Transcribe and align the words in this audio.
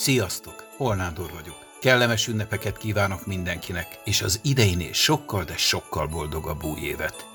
Sziasztok, 0.00 0.66
Holnádor 0.76 1.30
vagyok. 1.30 1.66
Kellemes 1.80 2.26
ünnepeket 2.26 2.76
kívánok 2.76 3.26
mindenkinek, 3.26 3.98
és 4.04 4.22
az 4.22 4.40
ideinél 4.42 4.92
sokkal, 4.92 5.44
de 5.44 5.56
sokkal 5.56 6.06
boldogabb 6.06 6.64
új 6.64 6.80
évet. 6.80 7.26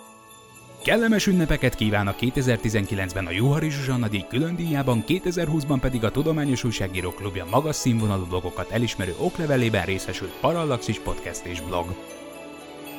Kellemes 0.83 1.27
ünnepeket 1.27 1.75
kívánok 1.75 2.15
2019-ben 2.19 3.25
a 3.25 3.31
Juhari 3.31 3.69
Zsuzsanna 3.69 4.07
díj 4.07 4.25
külön 4.29 4.55
díjában, 4.55 5.03
2020-ban 5.07 5.77
pedig 5.81 6.03
a 6.03 6.11
Tudományos 6.11 6.63
Újságíró 6.63 7.11
Klubja 7.11 7.45
magas 7.49 7.75
színvonalú 7.75 8.25
blogokat 8.25 8.71
elismerő 8.71 9.15
oklevelében 9.17 9.85
részesült 9.85 10.37
Parallaxis 10.39 10.99
Podcast 10.99 11.45
és 11.45 11.61
blog. 11.61 11.95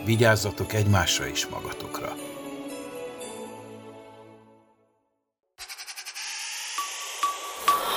Vigyázzatok 0.04 0.72
egymásra 0.72 1.28
és 1.28 1.46
magatokra. 1.46 2.14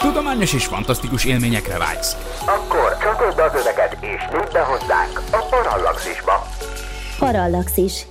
Tudományos 0.09 0.53
és 0.53 0.65
fantasztikus 0.65 1.25
élményekre 1.25 1.77
vágysz. 1.77 2.15
Akkor 2.45 2.97
csatold 3.01 3.35
be 3.35 3.43
az 3.43 3.53
öveket 3.55 3.97
és 4.01 4.21
nyújt 4.31 4.51
be 4.51 4.59
hozzánk 4.59 5.21
a 5.31 5.37
Parallaxisba. 5.49 6.47
Parallaxis. 7.19 8.05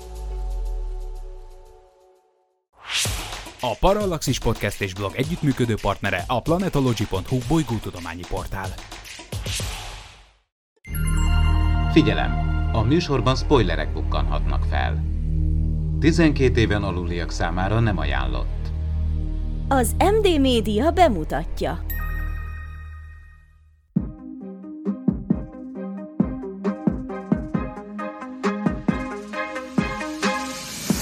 A 3.61 3.77
Parallaxis 3.80 4.39
Podcast 4.39 4.80
és 4.80 4.95
blog 4.95 5.12
együttműködő 5.15 5.75
partnere 5.83 6.25
a 6.27 6.41
planetology.hu 6.42 7.39
bolygótudományi 7.48 8.23
portál. 8.28 8.69
Figyelem! 11.92 12.33
A 12.73 12.83
műsorban 12.83 13.37
spoilerek 13.37 13.92
bukkanhatnak 13.92 14.65
fel. 14.70 15.05
12 16.01 16.61
éven 16.61 16.83
aluliak 16.83 17.30
számára 17.30 17.80
nem 17.80 17.98
ajánlott. 17.98 18.58
Az 19.70 19.95
MD 19.98 20.40
Média 20.40 20.90
bemutatja. 20.90 21.80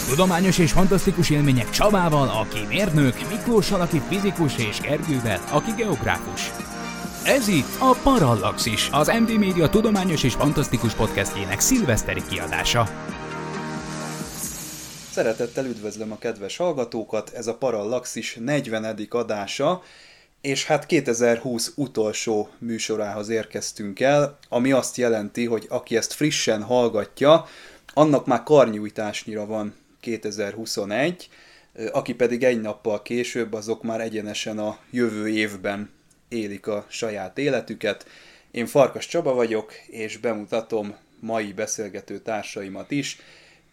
Tudományos 0.09 0.59
és 0.59 0.73
fantasztikus 0.73 1.31
élmények 1.31 1.71
Csabával, 1.71 2.29
aki 2.29 2.59
mérnök, 2.69 3.15
Miklóssal, 3.31 3.81
aki 3.81 4.01
fizikus, 4.09 4.57
és 4.57 4.81
Gergővel, 4.81 5.41
aki 5.51 5.71
geográfus. 5.77 6.51
Ez 7.25 7.49
itt 7.49 7.77
a 7.79 7.97
Parallaxis, 8.03 8.89
az 8.93 9.13
MD 9.21 9.39
Média 9.39 9.69
tudományos 9.69 10.23
és 10.23 10.35
fantasztikus 10.35 10.95
podcastjének 10.95 11.61
szilveszteri 11.61 12.23
kiadása. 12.29 13.06
Szeretettel 15.17 15.65
üdvözlöm 15.65 16.13
a 16.13 16.19
kedves 16.19 16.57
hallgatókat, 16.57 17.31
ez 17.35 17.47
a 17.47 17.55
Parallaxis 17.55 18.35
40. 18.35 19.07
adása, 19.11 19.83
és 20.41 20.65
hát 20.65 20.87
2020 20.87 21.73
utolsó 21.77 22.49
műsorához 22.59 23.29
érkeztünk 23.29 24.01
el, 24.01 24.39
ami 24.49 24.73
azt 24.73 24.97
jelenti, 24.97 25.45
hogy 25.45 25.67
aki 25.69 25.97
ezt 25.97 26.13
frissen 26.13 26.63
hallgatja, 26.63 27.47
annak 27.95 28.27
már 28.27 28.43
karnyújtásnyira 28.43 29.47
van 29.47 29.75
2021, 30.01 31.29
aki 31.93 32.15
pedig 32.15 32.45
egy 32.45 32.61
nappal 32.61 33.03
később, 33.03 33.53
azok 33.53 33.83
már 33.83 34.01
egyenesen 34.01 34.59
a 34.59 34.79
jövő 34.91 35.29
évben 35.29 35.91
élik 36.29 36.67
a 36.67 36.87
saját 36.89 37.39
életüket. 37.39 38.07
Én 38.51 38.67
Farkas 38.67 39.07
Csaba 39.07 39.35
vagyok, 39.35 39.73
és 39.87 40.17
bemutatom 40.17 40.97
mai 41.21 41.53
beszélgető 41.53 42.19
társaimat 42.19 42.91
is. 42.91 43.19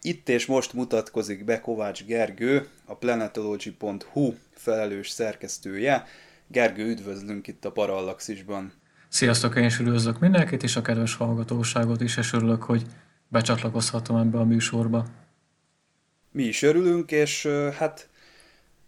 Itt 0.06 0.28
és 0.28 0.46
most 0.46 0.72
mutatkozik 0.72 1.44
be 1.44 1.60
Kovács 1.60 2.04
Gergő, 2.04 2.68
a 2.84 2.94
planetology.hu 2.94 4.34
felelős 4.54 5.08
szerkesztője. 5.08 6.06
Gergő, 6.46 6.88
üdvözlünk 6.88 7.46
itt 7.46 7.64
a 7.64 7.72
Parallaxisban. 7.72 8.72
Sziasztok, 9.08 9.56
én 9.56 9.64
is 9.64 9.78
üdvözlök 9.78 10.18
mindenkit, 10.18 10.62
és 10.62 10.76
a 10.76 10.82
kedves 10.82 11.14
hallgatóságot 11.14 12.00
is, 12.00 12.16
és 12.16 12.32
örülök, 12.32 12.62
hogy 12.62 12.82
becsatlakozhatom 13.28 14.16
ebbe 14.16 14.38
a 14.38 14.44
műsorba. 14.44 15.06
Mi 16.30 16.42
is 16.42 16.62
örülünk, 16.62 17.10
és 17.10 17.46
hát 17.78 18.08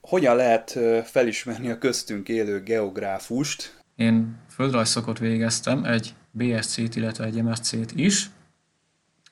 hogyan 0.01 0.37
lehet 0.37 0.79
felismerni 1.05 1.71
a 1.71 1.79
köztünk 1.79 2.29
élő 2.29 2.63
geográfust? 2.63 3.81
Én 3.95 4.39
földrajzszakot 4.51 5.19
végeztem, 5.19 5.85
egy 5.85 6.15
BSC-t, 6.31 6.97
illetve 6.97 7.25
egy 7.25 7.43
MSC-t 7.43 7.93
is. 7.95 8.31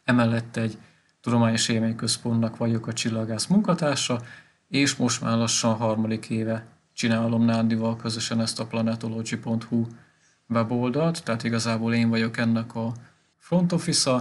Emellett 0.05 0.56
egy 0.56 0.78
tudományos 1.25 1.69
élményközpontnak 1.69 2.57
vagyok 2.57 2.87
a 2.87 2.93
csillagász 2.93 3.47
munkatársa, 3.47 4.21
és 4.69 4.97
most 4.97 5.21
már 5.21 5.37
lassan 5.37 5.75
harmadik 5.75 6.31
éve 6.31 6.67
csinálom 6.93 7.45
Nándival 7.45 7.97
közösen 7.97 8.41
ezt 8.41 8.61
a 8.61 8.67
planetology.hu 8.67 9.87
weboldalt, 10.49 11.23
tehát 11.25 11.45
igazából 11.45 11.95
én 11.95 12.09
vagyok 12.09 12.37
ennek 12.37 12.75
a 12.75 12.93
front 13.39 13.73
office 13.73 14.21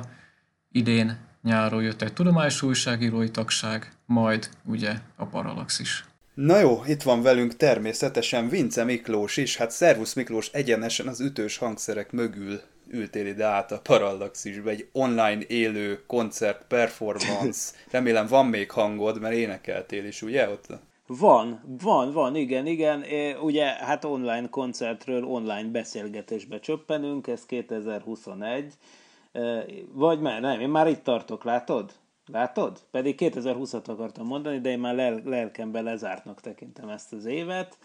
idén 0.72 1.18
nyáron 1.42 1.84
jött 1.84 2.02
egy 2.02 2.14
tudományos 2.14 2.62
újságírói 2.62 3.30
tagság, 3.32 3.92
majd 4.06 4.50
ugye 4.66 4.94
a 5.16 5.26
Parallaxis. 5.26 6.06
Na 6.34 6.60
jó, 6.60 6.84
itt 6.86 7.02
van 7.02 7.22
velünk 7.22 7.56
természetesen 7.56 8.50
Vince 8.50 8.84
Miklós 8.84 9.38
is. 9.38 9.58
Hát 9.58 9.72
szervusz 9.72 10.14
Miklós, 10.14 10.50
egyenesen 10.52 11.08
az 11.08 11.20
ütős 11.20 11.58
hangszerek 11.58 12.12
mögül 12.12 12.62
ültél 12.94 13.28
ide 13.28 13.46
át 13.46 13.72
a 13.72 13.80
Parallaxisbe, 13.80 14.70
egy 14.70 14.90
online 14.92 15.42
élő 15.48 16.04
koncert, 16.08 16.66
performance. 16.68 17.72
Remélem 17.92 18.28
van 18.28 18.46
még 18.46 18.72
hangod, 18.72 19.20
mert 19.20 19.36
énekeltél 19.36 20.06
is, 20.06 20.22
ugye 20.22 20.50
ott? 20.50 20.68
Van, 21.08 21.78
van, 21.82 22.12
van, 22.12 22.36
igen, 22.36 22.66
igen. 22.66 23.04
Ugye, 23.42 23.66
hát 23.66 24.06
online 24.06 24.50
koncertről 24.50 25.24
online 25.24 25.70
beszélgetésbe 25.70 26.60
csöppenünk, 26.60 27.28
ez 27.28 27.46
2021. 27.46 28.74
Vagy 29.92 30.20
már 30.20 30.42
nem, 30.42 30.60
én 30.60 30.70
már 30.70 30.88
itt 30.88 31.04
tartok, 31.04 31.44
látod? 31.44 31.92
Látod? 32.32 32.80
Pedig 32.92 33.16
2020-at 33.20 33.86
akartam 33.88 34.26
mondani, 34.26 34.60
de 34.60 34.70
én 34.70 34.80
már 34.80 34.96
lel- 34.96 35.26
lelkemben 35.26 35.84
lezártnak 35.84 36.42
tekintem 36.42 36.90
ezt 36.90 37.14
az 37.14 37.26
évet, 37.26 37.78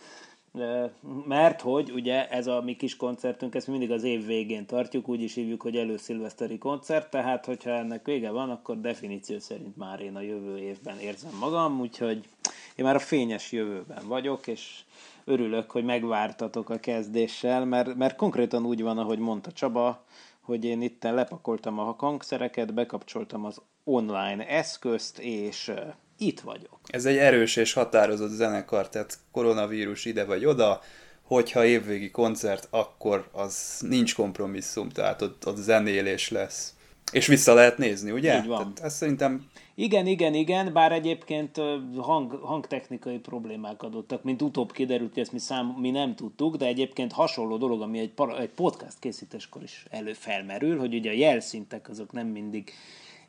mert 1.26 1.60
hogy 1.60 1.91
ugye 1.91 2.28
ez 2.28 2.46
a 2.46 2.60
mi 2.60 2.76
kis 2.76 2.96
koncertünk, 2.96 3.54
ezt 3.54 3.66
mindig 3.66 3.91
az 3.91 4.02
év 4.02 4.26
végén 4.26 4.66
tartjuk, 4.66 5.08
úgy 5.08 5.22
is 5.22 5.34
hívjuk, 5.34 5.62
hogy 5.62 5.76
előszilveszteri 5.76 6.58
koncert, 6.58 7.10
tehát 7.10 7.46
hogyha 7.46 7.70
ennek 7.70 8.06
vége 8.06 8.30
van, 8.30 8.50
akkor 8.50 8.80
definíció 8.80 9.38
szerint 9.38 9.76
már 9.76 10.00
én 10.00 10.16
a 10.16 10.20
jövő 10.20 10.58
évben 10.58 10.98
érzem 10.98 11.36
magam, 11.41 11.80
úgyhogy 11.80 12.28
én 12.74 12.84
már 12.84 12.94
a 12.94 12.98
fényes 12.98 13.52
jövőben 13.52 14.06
vagyok, 14.06 14.46
és 14.46 14.80
örülök, 15.24 15.70
hogy 15.70 15.84
megvártatok 15.84 16.70
a 16.70 16.78
kezdéssel, 16.78 17.64
mert, 17.64 17.94
mert 17.94 18.16
konkrétan 18.16 18.66
úgy 18.66 18.82
van, 18.82 18.98
ahogy 18.98 19.19
mondta 19.19 19.52
Csaba, 19.52 20.04
hogy 20.40 20.64
én 20.64 20.82
itt 20.82 21.02
lepakoltam 21.02 21.78
a 21.78 21.94
hangszereket, 21.98 22.75
bekapcsoltam 22.75 23.44
az 23.44 23.60
online 23.84 24.48
eszközt, 24.48 25.19
és 25.19 25.72
itt 26.19 26.41
vagyok. 26.41 26.79
Ez 26.87 27.05
egy 27.06 27.17
erős 27.17 27.56
és 27.56 27.73
határozott 27.73 28.31
zenekar, 28.31 28.89
tehát 28.89 29.19
koronavírus 29.33 30.05
ide 30.05 30.25
vagy 30.25 30.45
oda, 30.45 30.81
hogyha 31.23 31.65
évvégi 31.65 32.11
koncert, 32.11 32.69
akkor 32.71 33.29
az 33.33 33.84
nincs 33.89 34.15
kompromisszum, 34.15 34.89
tehát 34.89 35.23
ott, 35.23 35.47
ott 35.47 35.56
zenélés 35.56 36.31
lesz. 36.31 36.73
És 37.12 37.27
vissza 37.27 37.55
lehet 37.55 37.79
nézni, 37.79 38.11
ugye? 38.11 38.39
Így 38.39 38.47
van. 38.47 38.59
Tehát 38.59 38.81
ezt 38.81 38.97
szerintem... 38.97 39.47
Igen, 39.75 40.06
igen, 40.06 40.34
igen, 40.34 40.73
bár 40.73 40.93
egyébként 40.93 41.61
hang, 41.97 42.33
hangtechnikai 42.33 43.19
problémák 43.19 43.83
adottak, 43.83 44.23
mint 44.23 44.43
utóbb 44.43 44.73
kiderült, 44.73 45.12
hogy 45.12 45.23
ezt 45.23 45.33
mi, 45.33 45.39
szám, 45.39 45.67
mi 45.67 45.91
nem 45.91 46.15
tudtuk, 46.15 46.56
de 46.56 46.67
egyébként 46.67 47.12
hasonló 47.12 47.56
dolog, 47.56 47.83
ami 47.83 47.99
egy, 47.99 48.11
para, 48.11 48.41
egy 48.41 48.49
podcast 48.49 48.97
készítéskor 48.99 49.62
is 49.62 49.85
előfelmerül, 49.91 50.79
hogy 50.79 50.95
ugye 50.95 51.11
a 51.11 51.15
jelszintek 51.15 51.89
azok 51.89 52.12
nem 52.12 52.27
mindig 52.27 52.73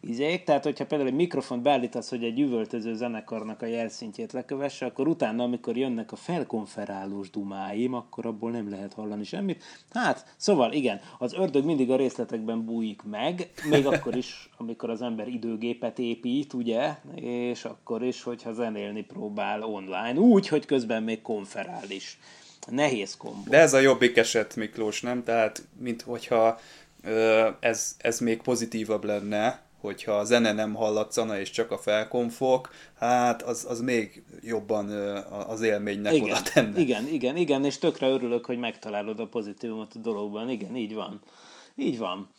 izék, 0.01 0.43
tehát 0.43 0.63
hogyha 0.63 0.85
például 0.85 1.09
egy 1.09 1.15
mikrofont 1.15 1.61
beállítasz, 1.61 2.09
hogy 2.09 2.23
egy 2.23 2.39
üvöltöző 2.39 2.93
zenekarnak 2.95 3.61
a 3.61 3.65
jelszintjét 3.65 4.31
lekövesse, 4.31 4.85
akkor 4.85 5.07
utána, 5.07 5.43
amikor 5.43 5.77
jönnek 5.77 6.11
a 6.11 6.15
felkonferálós 6.15 7.29
dumáim, 7.29 7.93
akkor 7.93 8.25
abból 8.25 8.51
nem 8.51 8.69
lehet 8.69 8.93
hallani 8.93 9.23
semmit. 9.23 9.63
Hát, 9.93 10.33
szóval 10.37 10.73
igen, 10.73 11.01
az 11.17 11.33
ördög 11.33 11.65
mindig 11.65 11.91
a 11.91 11.95
részletekben 11.95 12.65
bújik 12.65 13.01
meg, 13.01 13.49
még 13.69 13.85
akkor 13.85 14.15
is, 14.15 14.49
amikor 14.57 14.89
az 14.89 15.01
ember 15.01 15.27
időgépet 15.27 15.99
épít, 15.99 16.53
ugye, 16.53 16.95
és 17.15 17.65
akkor 17.65 18.03
is, 18.03 18.23
hogyha 18.23 18.53
zenélni 18.53 19.01
próbál 19.01 19.63
online, 19.63 20.19
úgy, 20.19 20.47
hogy 20.47 20.65
közben 20.65 21.03
még 21.03 21.21
konferál 21.21 21.89
is. 21.89 22.19
Nehéz 22.67 23.17
kombó. 23.17 23.49
De 23.49 23.57
ez 23.57 23.73
a 23.73 23.79
jobbik 23.79 24.17
eset, 24.17 24.55
Miklós, 24.55 25.01
nem? 25.01 25.23
Tehát, 25.23 25.63
mint 25.77 26.01
hogyha 26.01 26.59
ez, 27.59 27.95
ez 27.97 28.19
még 28.19 28.41
pozitívabb 28.41 29.03
lenne, 29.03 29.67
hogyha 29.81 30.11
a 30.11 30.23
zene 30.23 30.51
nem 30.51 30.73
hallatszana, 30.73 31.39
és 31.39 31.49
csak 31.49 31.71
a 31.71 31.77
felkonfok, 31.77 32.73
hát 32.97 33.41
az, 33.41 33.65
az 33.69 33.81
még 33.81 34.23
jobban 34.41 34.89
az 35.47 35.61
élménynek 35.61 36.13
igen, 36.13 36.29
oda 36.29 36.41
tenne. 36.53 36.79
Igen, 36.79 37.07
igen, 37.07 37.35
igen, 37.37 37.65
és 37.65 37.77
tökre 37.77 38.07
örülök, 38.07 38.45
hogy 38.45 38.57
megtalálod 38.57 39.19
a 39.19 39.27
pozitívumot 39.27 39.93
a 39.95 39.99
dologban. 39.99 40.49
Igen, 40.49 40.75
így 40.75 40.93
van. 40.93 41.21
Így 41.75 41.97
van. 41.97 42.29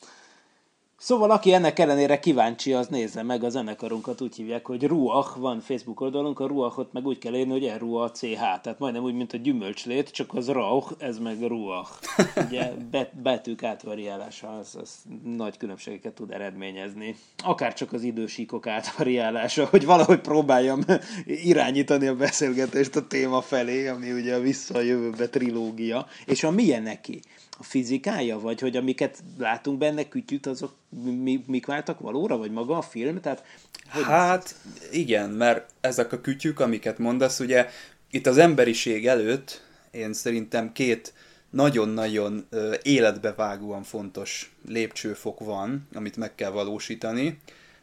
Szóval 1.02 1.30
aki 1.30 1.52
ennek 1.52 1.78
ellenére 1.78 2.18
kíváncsi, 2.18 2.72
az 2.72 2.86
nézze 2.86 3.22
meg 3.22 3.44
a 3.44 3.48
zenekarunkat, 3.48 4.20
úgy 4.20 4.36
hívják, 4.36 4.66
hogy 4.66 4.86
Ruach, 4.86 5.38
van 5.38 5.60
Facebook 5.60 6.00
oldalunk, 6.00 6.40
a 6.40 6.46
Ruachot 6.46 6.92
meg 6.92 7.06
úgy 7.06 7.18
kell 7.18 7.34
írni, 7.34 7.52
hogy 7.52 7.72
R-U-A-C-H, 7.78 8.40
tehát 8.62 8.78
majdnem 8.78 9.02
úgy, 9.02 9.14
mint 9.14 9.32
a 9.32 9.36
gyümölcslét, 9.36 10.10
csak 10.10 10.34
az 10.34 10.48
Rauch, 10.48 10.92
ez 10.98 11.18
meg 11.18 11.42
Ruach. 11.42 11.90
Ugye 12.46 12.72
bet, 12.90 13.16
betűk 13.22 13.62
átvariálása, 13.62 14.58
az, 14.58 14.76
az 14.80 14.90
nagy 15.24 15.56
különbségeket 15.56 16.12
tud 16.12 16.30
eredményezni. 16.30 17.16
Akár 17.44 17.74
csak 17.74 17.92
az 17.92 18.02
idősíkok 18.02 18.66
átvariálása, 18.66 19.66
hogy 19.66 19.84
valahogy 19.84 20.20
próbáljam 20.20 20.80
irányítani 21.26 22.06
a 22.06 22.14
beszélgetést 22.14 22.96
a 22.96 23.06
téma 23.06 23.40
felé, 23.40 23.88
ami 23.88 24.12
ugye 24.12 24.34
a 24.34 24.40
vissza 24.40 24.74
a 24.74 24.80
jövőbe 24.80 25.28
trilógia. 25.28 26.06
És 26.26 26.44
a 26.44 26.50
milyen 26.50 26.82
neki? 26.82 27.20
A 27.60 27.62
fizikája, 27.62 28.38
vagy 28.38 28.60
hogy 28.60 28.76
amiket 28.76 29.22
látunk 29.38 29.78
benne 29.78 30.08
kütyüt, 30.08 30.46
azok 30.46 30.74
mi, 31.22 31.44
mik 31.46 31.66
váltak 31.66 32.00
valóra, 32.00 32.36
vagy 32.36 32.50
maga 32.50 32.76
a 32.76 32.82
film? 32.82 33.20
Tehát, 33.20 33.44
hogy 33.90 34.02
hát 34.02 34.54
igen, 34.90 35.30
mert 35.30 35.70
ezek 35.80 36.12
a 36.12 36.20
kütyük, 36.20 36.60
amiket 36.60 36.98
mondasz, 36.98 37.40
ugye 37.40 37.68
itt 38.10 38.26
az 38.26 38.38
emberiség 38.38 39.06
előtt 39.06 39.62
én 39.90 40.12
szerintem 40.12 40.72
két 40.72 41.12
nagyon-nagyon 41.50 42.48
életbevágóan 42.82 43.82
fontos 43.82 44.52
lépcsőfok 44.68 45.40
van, 45.40 45.88
amit 45.94 46.16
meg 46.16 46.34
kell 46.34 46.50
valósítani. 46.50 47.38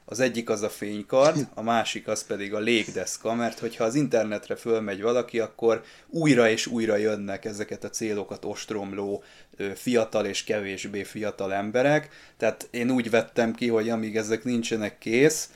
Az 0.10 0.20
egyik 0.20 0.50
az 0.50 0.62
a 0.62 0.70
fénykard, 0.70 1.48
a 1.54 1.62
másik 1.62 2.08
az 2.08 2.26
pedig 2.26 2.54
a 2.54 2.60
légdeszka, 2.60 3.34
mert 3.34 3.60
hogyha 3.60 3.84
az 3.84 3.96
internetre 3.96 4.56
fölmegy 4.56 5.02
valaki, 5.02 5.40
akkor 5.40 5.84
újra 6.10 6.50
és 6.50 6.68
újra 6.68 6.96
jönnek 6.96 7.46
ezeket 7.46 7.84
a 7.84 7.90
célokat 7.90 8.46
ostromló 8.46 9.24
fiatal 9.76 10.26
és 10.26 10.44
kevésbé 10.44 11.04
fiatal 11.04 11.54
emberek. 11.54 12.10
Tehát 12.38 12.68
én 12.72 12.92
úgy 12.92 13.10
vettem 13.10 13.54
ki, 13.54 13.68
hogy 13.68 13.90
amíg 13.90 14.18
ezek 14.18 14.44
nincsenek 14.44 14.98
kész, 14.98 15.50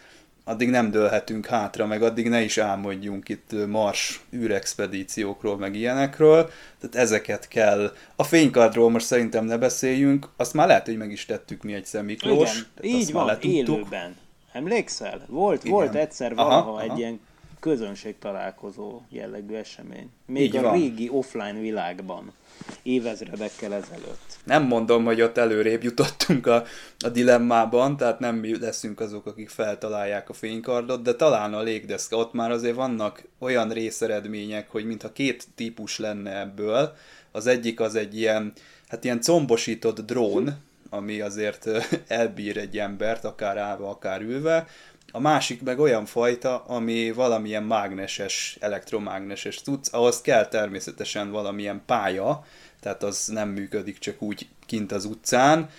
addig 0.44 0.69
nem 0.69 0.92
dőlhetünk 0.92 1.45
hátra, 1.45 1.86
meg 1.86 2.04
addig 2.04 2.30
ne 2.30 2.42
is 2.42 2.57
álmodjunk 2.57 3.30
itt 3.30 3.68
Mars 3.68 4.21
űrexpedíciókról, 4.33 5.57
meg 5.57 5.75
ilyenekről. 5.75 6.50
Tehát 6.80 6.95
ezeket 6.95 7.47
kell. 7.47 7.94
A 8.15 8.24
fénykardról 8.24 8.89
most 8.89 9.06
szerintem 9.06 9.45
ne 9.45 9.57
beszéljünk, 9.57 10.30
azt 10.38 10.54
már 10.54 10.68
lehet, 10.68 10.86
hogy 10.86 10.97
meg 10.97 11.12
is 11.12 11.25
tettük 11.25 11.63
mi 11.63 11.74
egy 11.74 11.88
Miklós. 12.04 12.65
Igen, 12.81 12.97
így 12.97 13.12
van, 13.12 13.38
élőben. 13.42 14.15
Emlékszel? 14.51 15.25
Volt, 15.27 15.63
Igen. 15.63 15.71
volt 15.71 15.95
egyszer 15.95 16.36
valaha 16.36 16.71
aha, 16.71 16.81
egy 16.81 16.98
ilyen 16.98 17.19
közönség 17.62 18.18
találkozó 18.19 19.01
jellegű 19.09 19.53
esemény. 19.56 20.09
Még 20.25 20.44
Így 20.44 20.56
a 20.56 20.62
van. 20.62 20.74
régi 20.74 21.09
offline 21.09 21.59
világban, 21.59 22.31
évezredekkel 22.83 23.74
ezelőtt. 23.74 24.38
Nem 24.44 24.63
mondom, 24.63 25.06
hogy 25.06 25.21
ott 25.21 25.38
előrébb 25.38 25.83
jutottunk 25.83 26.48
a, 26.48 26.63
a 27.00 27.09
dilemmában, 27.09 27.98
tehát 27.98 28.19
nem 28.19 28.36
mi 28.36 28.59
leszünk 28.59 29.00
azok, 29.00 29.25
akik 29.25 29.50
feltalálják 29.50 30.30
a 30.30 30.33
fénykardot, 30.33 31.01
de 31.01 31.15
talán 31.15 31.54
a 31.54 31.62
légdeszka, 31.62 32.18
ott 32.18 32.33
már 32.33 32.51
azért 32.51 32.75
vannak 32.75 33.24
olyan 33.39 33.69
részeredmények, 33.69 34.69
hogy 34.69 34.86
mintha 34.86 35.12
két 35.12 35.47
típus 35.56 36.00
lenne 36.00 36.39
ebből. 36.39 36.95
Az 37.31 37.47
egyik 37.47 37.80
az 37.80 37.95
egy 37.95 38.18
ilyen, 38.18 38.54
hát 38.88 39.04
ilyen 39.04 39.21
combosított 39.21 40.00
drón, 40.00 40.57
ami 40.94 41.22
azért 41.22 41.68
elbír 42.08 42.58
egy 42.58 42.78
embert, 42.78 43.24
akár 43.26 43.58
állva, 43.58 43.90
akár 43.90 44.22
ülve. 44.22 44.68
A 45.12 45.20
másik 45.20 45.62
meg 45.62 45.80
olyan 45.80 46.06
fajta, 46.06 46.64
ami 46.66 47.12
valamilyen 47.12 47.64
mágneses, 47.64 48.58
elektromágneses 48.60 49.62
tudsz, 49.62 49.94
ahhoz 49.94 50.22
kell 50.22 50.48
természetesen 50.48 51.32
valamilyen 51.32 51.82
pálya, 51.86 52.46
tehát 52.80 53.04
az 53.04 53.28
nem 53.28 53.50
működik 53.50 53.98
csak 53.98 54.22
úgy 54.22 54.48
kint 54.66 54.92
az 54.92 55.06
utcán. 55.06 55.70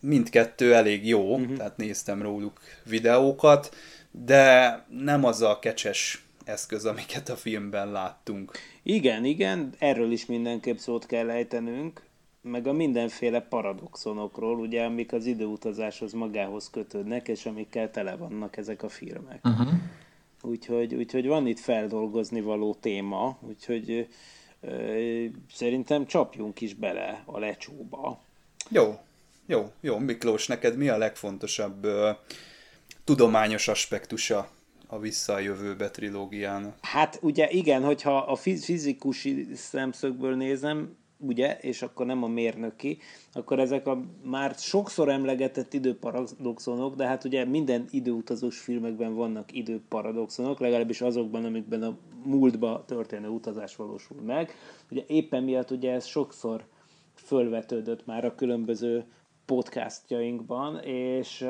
Mindkettő 0.00 0.74
elég 0.74 1.06
jó, 1.08 1.34
uh-huh. 1.34 1.56
tehát 1.56 1.76
néztem 1.76 2.22
róluk 2.22 2.60
videókat, 2.84 3.74
de 4.10 4.84
nem 4.88 5.24
az 5.24 5.42
a 5.42 5.58
kecses 5.58 6.24
eszköz, 6.44 6.84
amiket 6.84 7.28
a 7.28 7.36
filmben 7.36 7.90
láttunk. 7.90 8.58
Igen, 8.82 9.24
igen, 9.24 9.74
erről 9.78 10.12
is 10.12 10.26
mindenképp 10.26 10.76
szót 10.76 11.06
kell 11.06 11.30
ejtenünk 11.30 12.02
meg 12.42 12.66
a 12.66 12.72
mindenféle 12.72 13.40
paradoxonokról, 13.40 14.58
ugye, 14.58 14.84
amik 14.84 15.12
az 15.12 15.26
időutazáshoz 15.26 16.12
magához 16.12 16.70
kötődnek, 16.70 17.28
és 17.28 17.46
amikkel 17.46 17.90
tele 17.90 18.16
vannak 18.16 18.56
ezek 18.56 18.82
a 18.82 18.88
filmek. 18.88 19.44
Uh-huh. 19.44 19.72
Úgyhogy, 20.42 20.94
úgyhogy 20.94 21.26
van 21.26 21.46
itt 21.46 21.58
feldolgozni 21.58 22.40
való 22.40 22.74
téma, 22.74 23.38
úgyhogy 23.40 24.08
ö, 24.60 25.24
szerintem 25.52 26.06
csapjunk 26.06 26.60
is 26.60 26.74
bele 26.74 27.22
a 27.26 27.38
lecsóba. 27.38 28.20
Jó, 28.68 28.98
jó, 29.46 29.72
jó. 29.80 29.98
Miklós, 29.98 30.46
neked 30.46 30.76
mi 30.76 30.88
a 30.88 30.96
legfontosabb 30.96 31.84
ö, 31.84 32.10
tudományos 33.04 33.68
aspektusa 33.68 34.48
a 34.86 34.98
Vissza 34.98 35.32
a 35.32 35.38
jövőbe 35.38 35.90
trilógiának? 35.90 36.78
Hát 36.80 37.18
ugye 37.22 37.50
igen, 37.50 37.82
hogyha 37.82 38.16
a 38.16 38.36
fizikusi 38.36 39.48
szemszögből 39.54 40.36
nézem, 40.36 40.96
ugye, 41.26 41.56
és 41.60 41.82
akkor 41.82 42.06
nem 42.06 42.22
a 42.22 42.26
mérnöki, 42.26 42.98
akkor 43.32 43.58
ezek 43.58 43.86
a 43.86 44.00
már 44.22 44.54
sokszor 44.54 45.08
emlegetett 45.08 45.72
időparadoxonok, 45.72 46.94
de 46.94 47.06
hát 47.06 47.24
ugye 47.24 47.44
minden 47.44 47.86
időutazós 47.90 48.58
filmekben 48.58 49.14
vannak 49.14 49.52
időparadoxonok, 49.52 50.60
legalábbis 50.60 51.00
azokban, 51.00 51.44
amikben 51.44 51.82
a 51.82 51.96
múltba 52.24 52.84
történő 52.86 53.28
utazás 53.28 53.76
valósul 53.76 54.20
meg. 54.20 54.54
Ugye 54.90 55.04
éppen 55.06 55.42
miatt 55.42 55.70
ugye 55.70 55.92
ez 55.92 56.04
sokszor 56.04 56.64
fölvetődött 57.14 58.06
már 58.06 58.24
a 58.24 58.34
különböző 58.34 59.04
podcastjainkban, 59.46 60.78
és 60.84 61.46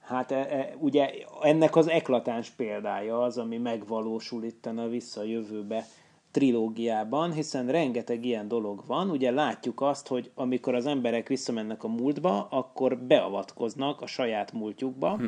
hát 0.00 0.30
e, 0.30 0.36
e, 0.36 0.74
ugye 0.78 1.10
ennek 1.42 1.76
az 1.76 1.88
eklatáns 1.88 2.50
példája 2.50 3.22
az, 3.22 3.38
ami 3.38 3.58
megvalósul 3.58 4.44
itt 4.44 4.66
a 4.66 4.88
visszajövőbe 4.88 5.84
trilógiában, 6.32 7.32
hiszen 7.32 7.66
rengeteg 7.66 8.24
ilyen 8.24 8.48
dolog 8.48 8.82
van. 8.86 9.10
Ugye 9.10 9.30
látjuk 9.30 9.80
azt, 9.80 10.06
hogy 10.08 10.30
amikor 10.34 10.74
az 10.74 10.86
emberek 10.86 11.28
visszamennek 11.28 11.84
a 11.84 11.88
múltba, 11.88 12.46
akkor 12.50 12.98
beavatkoznak 12.98 14.00
a 14.00 14.06
saját 14.06 14.52
múltjukba, 14.52 15.16
hm. 15.16 15.24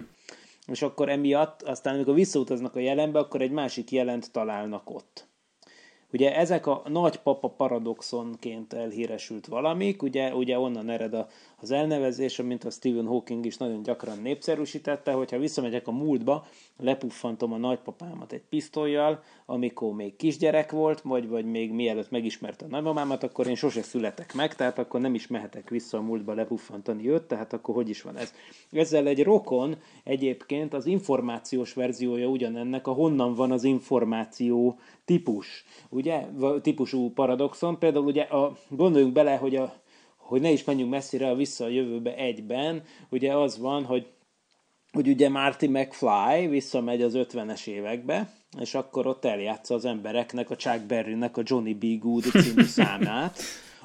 és 0.67 0.83
akkor 0.83 1.09
emiatt, 1.09 1.63
aztán 1.63 1.95
amikor 1.95 2.15
visszautaznak 2.15 2.77
a 2.77 2.81
jelenbe, 2.81 3.19
akkor 3.19 3.41
egy 3.41 3.51
másik 3.51 3.91
jelent 3.91 4.33
találnak 4.33 4.91
ott. 4.91 5.33
Ugye 6.13 6.37
ezek 6.37 6.67
a 6.67 6.83
nagypapa 6.89 7.49
paradoxonként 7.49 8.73
elhíresült 8.73 9.47
valamik, 9.47 10.03
ugye, 10.03 10.35
ugye 10.35 10.59
onnan 10.59 10.91
ered 10.91 11.15
a, 11.15 11.27
az 11.65 11.71
elnevezés, 11.71 12.37
mint 12.37 12.65
a 12.65 12.71
Stephen 12.71 13.07
Hawking 13.07 13.47
is 13.47 13.57
nagyon 13.57 13.83
gyakran 13.83 14.19
népszerűsítette, 14.23 15.13
hogyha 15.13 15.39
visszamegyek 15.39 15.89
a 15.89 15.93
múltba, 15.93 16.47
lepuffantom 16.77 17.53
a 17.53 17.57
nagypapámat 17.57 18.33
egy 18.33 18.43
pisztolyjal, 18.49 19.23
amikor 19.47 19.95
még 19.95 20.17
kisgyerek 20.17 20.71
volt, 20.71 21.01
vagy, 21.01 21.29
vagy 21.29 21.45
még 21.45 21.73
mielőtt 21.73 22.11
megismerte 22.11 22.65
a 22.65 22.69
nagymamámat, 22.69 23.23
akkor 23.23 23.47
én 23.47 23.55
sose 23.55 23.83
születek 23.83 24.35
meg, 24.35 24.55
tehát 24.55 24.79
akkor 24.79 25.01
nem 25.01 25.15
is 25.15 25.27
mehetek 25.27 25.71
vissza 25.71 25.99
a 25.99 26.03
múltba 26.03 26.35
lepuffantani 26.35 27.09
őt, 27.09 27.23
tehát 27.23 27.53
akkor 27.53 27.75
hogy 27.75 27.89
is 27.89 28.03
van 28.03 28.17
ez. 28.17 28.33
Ezzel 28.71 29.07
egy 29.07 29.23
rokon 29.23 29.77
egyébként 30.03 30.75
az 30.75 30.87
információs 30.87 31.73
verziója 31.73 32.27
ugyanennek, 32.27 32.87
a 32.87 32.93
honnan 32.93 33.35
van 33.35 33.51
az 33.51 33.65
információ 33.65 34.79
típus, 35.05 35.65
ugye, 35.89 36.27
típusú 36.63 37.13
paradoxon. 37.13 37.79
Például 37.79 38.05
ugye 38.05 38.23
a, 38.23 38.57
gondoljunk 38.69 39.13
bele, 39.13 39.37
hogy, 39.37 39.57
a, 39.57 39.83
hogy 40.25 40.41
ne 40.41 40.51
is 40.51 40.65
menjünk 40.65 40.91
messzire 40.91 41.29
a 41.29 41.35
vissza 41.35 41.65
a 41.65 41.69
jövőbe 41.69 42.17
egyben, 42.17 42.83
ugye 43.11 43.35
az 43.35 43.59
van, 43.59 43.85
hogy 43.85 44.07
hogy 44.93 45.09
ugye 45.09 45.29
Marty 45.29 45.67
McFly 45.67 46.47
visszamegy 46.49 47.03
az 47.03 47.13
50-es 47.17 47.67
évekbe, 47.67 48.33
és 48.61 48.75
akkor 48.75 49.07
ott 49.07 49.25
eljátsza 49.25 49.75
az 49.75 49.85
embereknek, 49.85 50.51
a 50.51 50.57
Chuck 50.57 50.81
Berry-nek 50.81 51.37
a 51.37 51.43
Johnny 51.45 51.75
B. 51.75 51.99
Good 51.99 52.23
című 52.23 52.63
számát, 52.79 53.39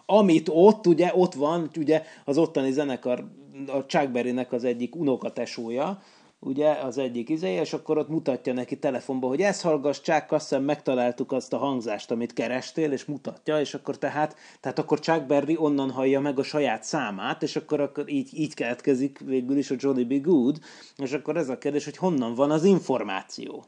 amit 0.05 0.50
ott, 0.51 0.88
ugye, 0.88 1.12
ott 1.15 1.34
van, 1.34 1.69
ugye 1.77 2.03
az 2.25 2.38
ottani 2.38 2.72
zenekar, 2.72 3.27
a 3.67 3.86
Chuck 3.86 4.10
Berry-nek 4.10 4.51
az 4.51 4.63
egyik 4.63 4.96
unokatesója, 4.96 6.01
ugye 6.39 6.72
az 6.72 6.98
egyik 6.98 7.29
izé, 7.29 7.51
és 7.51 7.74
akkor 7.74 7.98
ott 7.98 8.10
mutatja 8.10 8.53
neki 8.53 8.79
telefonba, 8.79 9.27
hogy 9.27 9.41
ezt 9.41 9.62
hallgass, 9.62 10.01
csak 10.01 10.31
azt 10.31 10.60
megtaláltuk 10.60 11.31
azt 11.31 11.53
a 11.53 11.58
hangzást, 11.58 12.12
amit 12.12 12.34
kerestél, 12.34 12.91
és 12.91 13.05
mutatja, 13.05 13.60
és 13.60 13.74
akkor 13.74 13.98
tehát, 13.98 14.36
tehát 14.60 14.79
akkor 14.79 15.00
Chuck 15.00 15.25
Berry 15.25 15.58
onnan 15.58 15.91
hallja 15.91 16.19
meg 16.19 16.39
a 16.39 16.43
saját 16.43 16.84
számát, 16.84 17.43
és 17.43 17.55
akkor, 17.55 17.79
akkor 17.79 18.10
így, 18.10 18.29
így 18.34 18.53
keletkezik 18.53 19.19
végül 19.19 19.58
is 19.58 19.72
a 19.72 19.75
Johnny 19.77 20.03
B. 20.03 20.22
Good, 20.22 20.60
és 20.98 21.12
akkor 21.12 21.38
ez 21.38 21.50
a 21.50 21.58
kérdés, 21.58 21.86
hogy 21.86 21.98
honnan 21.98 22.34
van 22.34 22.51
az 22.51 22.63
információ. 22.63 23.65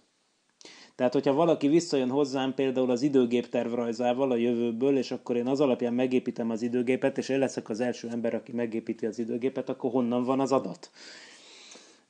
Tehát, 0.96 1.14
hogyha 1.14 1.34
valaki 1.34 1.68
visszajön 1.68 2.10
hozzám 2.10 2.54
például 2.54 2.92
az 2.92 3.02
időgép 3.02 3.50
tervrajzával 3.50 4.32
a 4.32 4.36
jövőből, 4.36 4.98
és 4.98 5.12
akkor 5.12 5.36
én 5.36 5.48
az 5.48 5.60
alapján 5.60 5.94
megépítem 5.94 6.50
az 6.50 6.62
időgépet, 6.62 7.18
és 7.18 7.30
én 7.30 7.40
leszek 7.40 7.70
az 7.70 7.80
első 7.80 8.10
ember, 8.10 8.34
aki 8.34 8.52
megépíti 8.52 9.06
az 9.06 9.20
időgépet, 9.20 9.70
akkor 9.70 9.92
honnan 9.92 10.24
van 10.24 10.40
az 10.40 10.52
adat? 10.52 10.92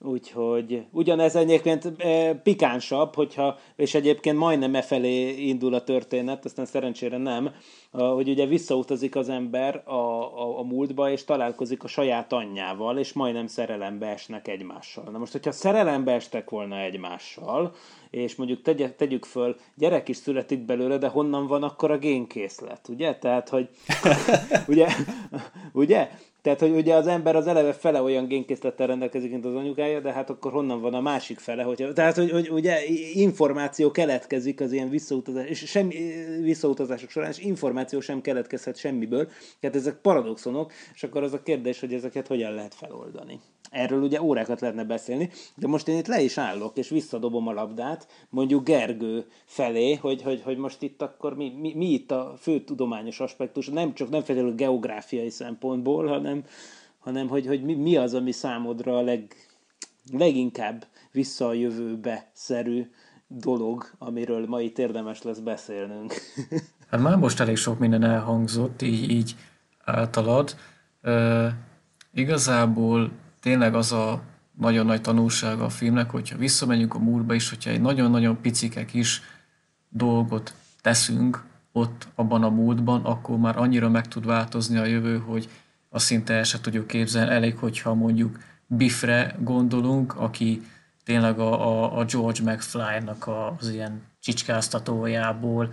Úgyhogy 0.04 0.86
ugyanez 0.92 1.36
egyébként 1.36 1.94
e, 1.98 2.34
pikánsabb, 2.36 3.16
hogyha, 3.16 3.58
és 3.76 3.94
egyébként 3.94 4.38
majdnem 4.38 4.76
e 4.76 4.82
felé 4.82 5.30
indul 5.30 5.74
a 5.74 5.84
történet, 5.84 6.46
aztán 6.46 6.66
szerencsére 6.66 7.18
nem, 7.18 7.52
hogy 7.92 8.30
ugye 8.30 8.46
visszautazik 8.46 9.16
az 9.16 9.30
ember 9.30 9.82
a, 9.86 9.94
a, 9.94 10.60
a 10.60 10.64
múltba, 10.64 11.12
és 11.12 11.24
találkozik 11.24 11.84
a 11.84 11.88
saját 11.88 12.34
anyjával, 12.34 12.98
és 12.98 13.14
majdnem 13.14 13.48
szerelembe 13.48 14.08
esnek 14.08 14.48
egymással. 14.48 15.04
Na 15.12 15.18
most, 15.18 15.32
hogyha 15.32 15.52
szerelembe 15.52 16.12
estek 16.12 16.50
volna 16.50 16.80
egymással, 16.80 17.74
és 18.10 18.36
mondjuk 18.36 18.62
tegye, 18.62 18.92
tegyük 18.92 19.26
föl, 19.26 19.56
gyerek 19.76 20.08
is 20.10 20.18
születik 20.18 20.60
belőle, 20.60 20.98
de 20.98 21.08
honnan 21.08 21.48
van 21.48 21.64
akkor 21.64 21.92
a 21.92 21.98
génkészlet, 21.98 22.88
ugye? 22.90 23.16
Tehát, 23.16 23.50
hogy 23.50 23.70
ugye, 24.68 24.88
ugye? 25.72 26.10
Tehát, 26.42 26.60
hogy 26.60 26.72
ugye 26.72 26.96
az 26.96 27.08
ember 27.08 27.36
az 27.36 27.48
eleve 27.48 27.74
fele 27.74 28.02
olyan 28.02 28.28
génkészlettel 28.28 28.88
rendelkezik, 28.88 29.32
mint 29.32 29.46
az 29.46 29.56
anyukája, 29.56 30.00
de 30.00 30.12
hát 30.12 30.30
akkor 30.30 30.52
honnan 30.52 30.82
van 30.82 30.94
a 30.94 31.02
másik 31.02 31.40
fele? 31.40 31.64
Hogyha, 31.64 31.94
tehát, 31.94 32.16
hogy, 32.16 32.32
hogy 32.32 32.50
ugye 32.50 32.86
információ 33.14 33.92
keletkezik 33.92 34.62
az 34.62 34.72
ilyen 34.72 34.90
visszautazás, 34.90 35.50
és 35.50 35.58
semmi 35.58 35.96
visszautazások 36.42 37.10
során, 37.10 37.30
és 37.30 37.40
információ 37.40 38.00
sem 38.00 38.22
keletkezhet 38.22 38.78
semmiből. 38.78 39.28
Tehát 39.60 39.76
ezek 39.76 39.96
paradoxonok, 39.96 40.72
és 40.94 41.04
akkor 41.04 41.24
az 41.24 41.34
a 41.34 41.44
kérdés, 41.44 41.80
hogy 41.80 41.94
ezeket 41.94 42.28
hogyan 42.28 42.54
lehet 42.54 42.74
feloldani. 42.74 43.40
Erről 43.70 44.02
ugye 44.02 44.22
órákat 44.22 44.62
lehetne 44.62 44.84
beszélni, 44.84 45.30
de 45.56 45.68
most 45.68 45.88
én 45.88 45.98
itt 45.98 46.08
le 46.08 46.22
is 46.22 46.38
állok, 46.38 46.78
és 46.78 46.90
visszadobom 46.90 47.48
a 47.48 47.54
labdát, 47.54 48.08
mondjuk 48.30 48.64
Gergő 48.64 49.26
felé, 49.46 49.94
hogy, 49.94 50.22
hogy, 50.22 50.42
hogy 50.42 50.58
most 50.58 50.82
itt 50.82 51.02
akkor 51.02 51.36
mi, 51.36 51.54
mi, 51.60 51.74
mi 51.74 51.86
itt 51.86 52.12
a 52.12 52.34
fő 52.40 52.64
tudományos 52.64 53.20
aspektus, 53.20 53.68
nem 53.68 53.94
csak 53.94 54.10
nem 54.10 54.22
feltétlenül 54.22 54.56
geográfiai 54.56 55.30
szempontból, 55.30 56.08
hanem, 56.08 56.44
hanem 57.00 57.28
hogy, 57.28 57.48
hogy 57.48 57.64
mi, 57.64 57.74
mi 57.74 57.96
az, 57.96 58.14
ami 58.14 58.32
számodra 58.32 58.98
a 58.98 59.02
leg, 59.02 59.36
leginkább 60.12 60.86
vissza 61.12 61.48
a 61.48 61.54
jövőbe 61.54 62.30
szerű 62.34 62.90
dolog, 63.28 63.92
amiről 63.98 64.48
ma 64.48 64.62
itt 64.62 64.80
érdemes 64.80 65.22
lesz 65.22 65.40
beszélnünk. 65.40 66.14
Hát 66.90 67.02
már 67.02 67.16
most 67.16 67.40
elég 67.40 67.56
sok 67.56 67.80
minden 67.80 68.04
elhangzott, 68.04 68.82
így, 68.82 69.10
így 69.10 69.36
általad. 69.84 70.56
Uh, 71.04 71.48
igazából 72.14 73.12
tényleg 73.42 73.76
az 73.76 73.92
a 73.92 74.22
nagyon 74.58 74.86
nagy 74.86 75.02
tanulsága 75.02 75.64
a 75.66 75.70
filmnek, 75.70 76.10
hogyha 76.10 76.38
visszamegyünk 76.38 76.94
a 76.94 77.00
múltba 77.00 77.34
is, 77.34 77.50
hogyha 77.50 77.70
egy 77.70 77.82
nagyon-nagyon 77.82 78.42
picike 78.42 78.86
kis 78.86 79.22
dolgot 79.90 80.54
teszünk 80.82 81.44
ott 81.72 82.08
abban 82.16 82.44
a 82.44 82.50
múltban, 82.50 83.06
akkor 83.06 83.38
már 83.38 83.58
annyira 83.58 83.90
meg 83.90 84.08
tud 84.08 84.26
változni 84.26 84.78
a 84.78 84.86
jövő, 84.86 85.18
hogy 85.18 85.50
azt 85.90 86.06
szinte 86.06 86.34
el 86.34 86.44
se 86.44 86.62
tudjuk 86.62 86.88
képzelni. 86.88 87.32
Elég, 87.32 87.58
hogyha 87.58 87.94
mondjuk 87.94 88.40
Biffre 88.68 89.36
gondolunk, 89.40 90.16
aki 90.16 90.62
tényleg 91.04 91.40
a, 91.40 91.68
a, 91.68 92.00
a 92.00 92.06
George 92.06 92.52
McFly-nak 92.52 93.30
az 93.58 93.70
ilyen 93.70 94.02
csicskáztatójából 94.22 95.70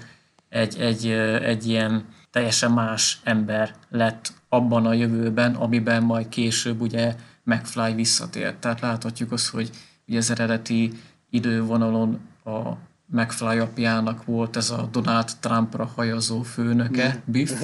egy, 0.48 0.80
egy, 0.80 1.08
egy 1.42 1.66
ilyen 1.66 2.04
teljesen 2.30 2.72
más 2.72 3.20
ember 3.24 3.74
lett 3.88 4.32
abban 4.48 4.86
a 4.86 4.92
jövőben, 4.92 5.54
amiben 5.54 6.02
majd 6.02 6.28
később 6.28 6.80
ugye 6.80 7.14
McFly 7.48 7.94
visszatért. 7.94 8.56
Tehát 8.56 8.80
láthatjuk 8.80 9.32
azt, 9.32 9.48
hogy 9.48 9.70
ugye 10.06 10.18
az 10.18 10.30
eredeti 10.30 10.92
idővonalon 11.30 12.20
a 12.44 12.72
McFly 13.06 13.58
apjának 13.58 14.24
volt 14.24 14.56
ez 14.56 14.70
a 14.70 14.88
Donald 14.92 15.30
Trumpra 15.40 15.84
hajazó 15.84 16.42
főnöke, 16.42 17.22
Biff. 17.24 17.50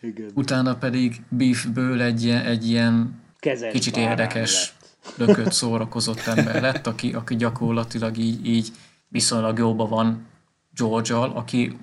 Igen. 0.00 0.30
Utána 0.34 0.76
pedig 0.76 1.22
Biffből 1.28 2.02
egy, 2.02 2.28
egy 2.28 2.68
ilyen 2.68 3.20
Kezes 3.38 3.72
kicsit 3.72 3.96
érdekes, 3.96 4.74
lökött, 5.16 5.52
szórakozott 5.62 6.26
ember 6.26 6.60
lett, 6.60 6.86
aki, 6.86 7.12
aki 7.12 7.36
gyakorlatilag 7.36 8.16
így, 8.16 8.46
így 8.46 8.68
viszonylag 9.08 9.58
jóban 9.58 9.88
van 9.88 10.26
George-al, 10.74 11.30
aki, 11.30 11.78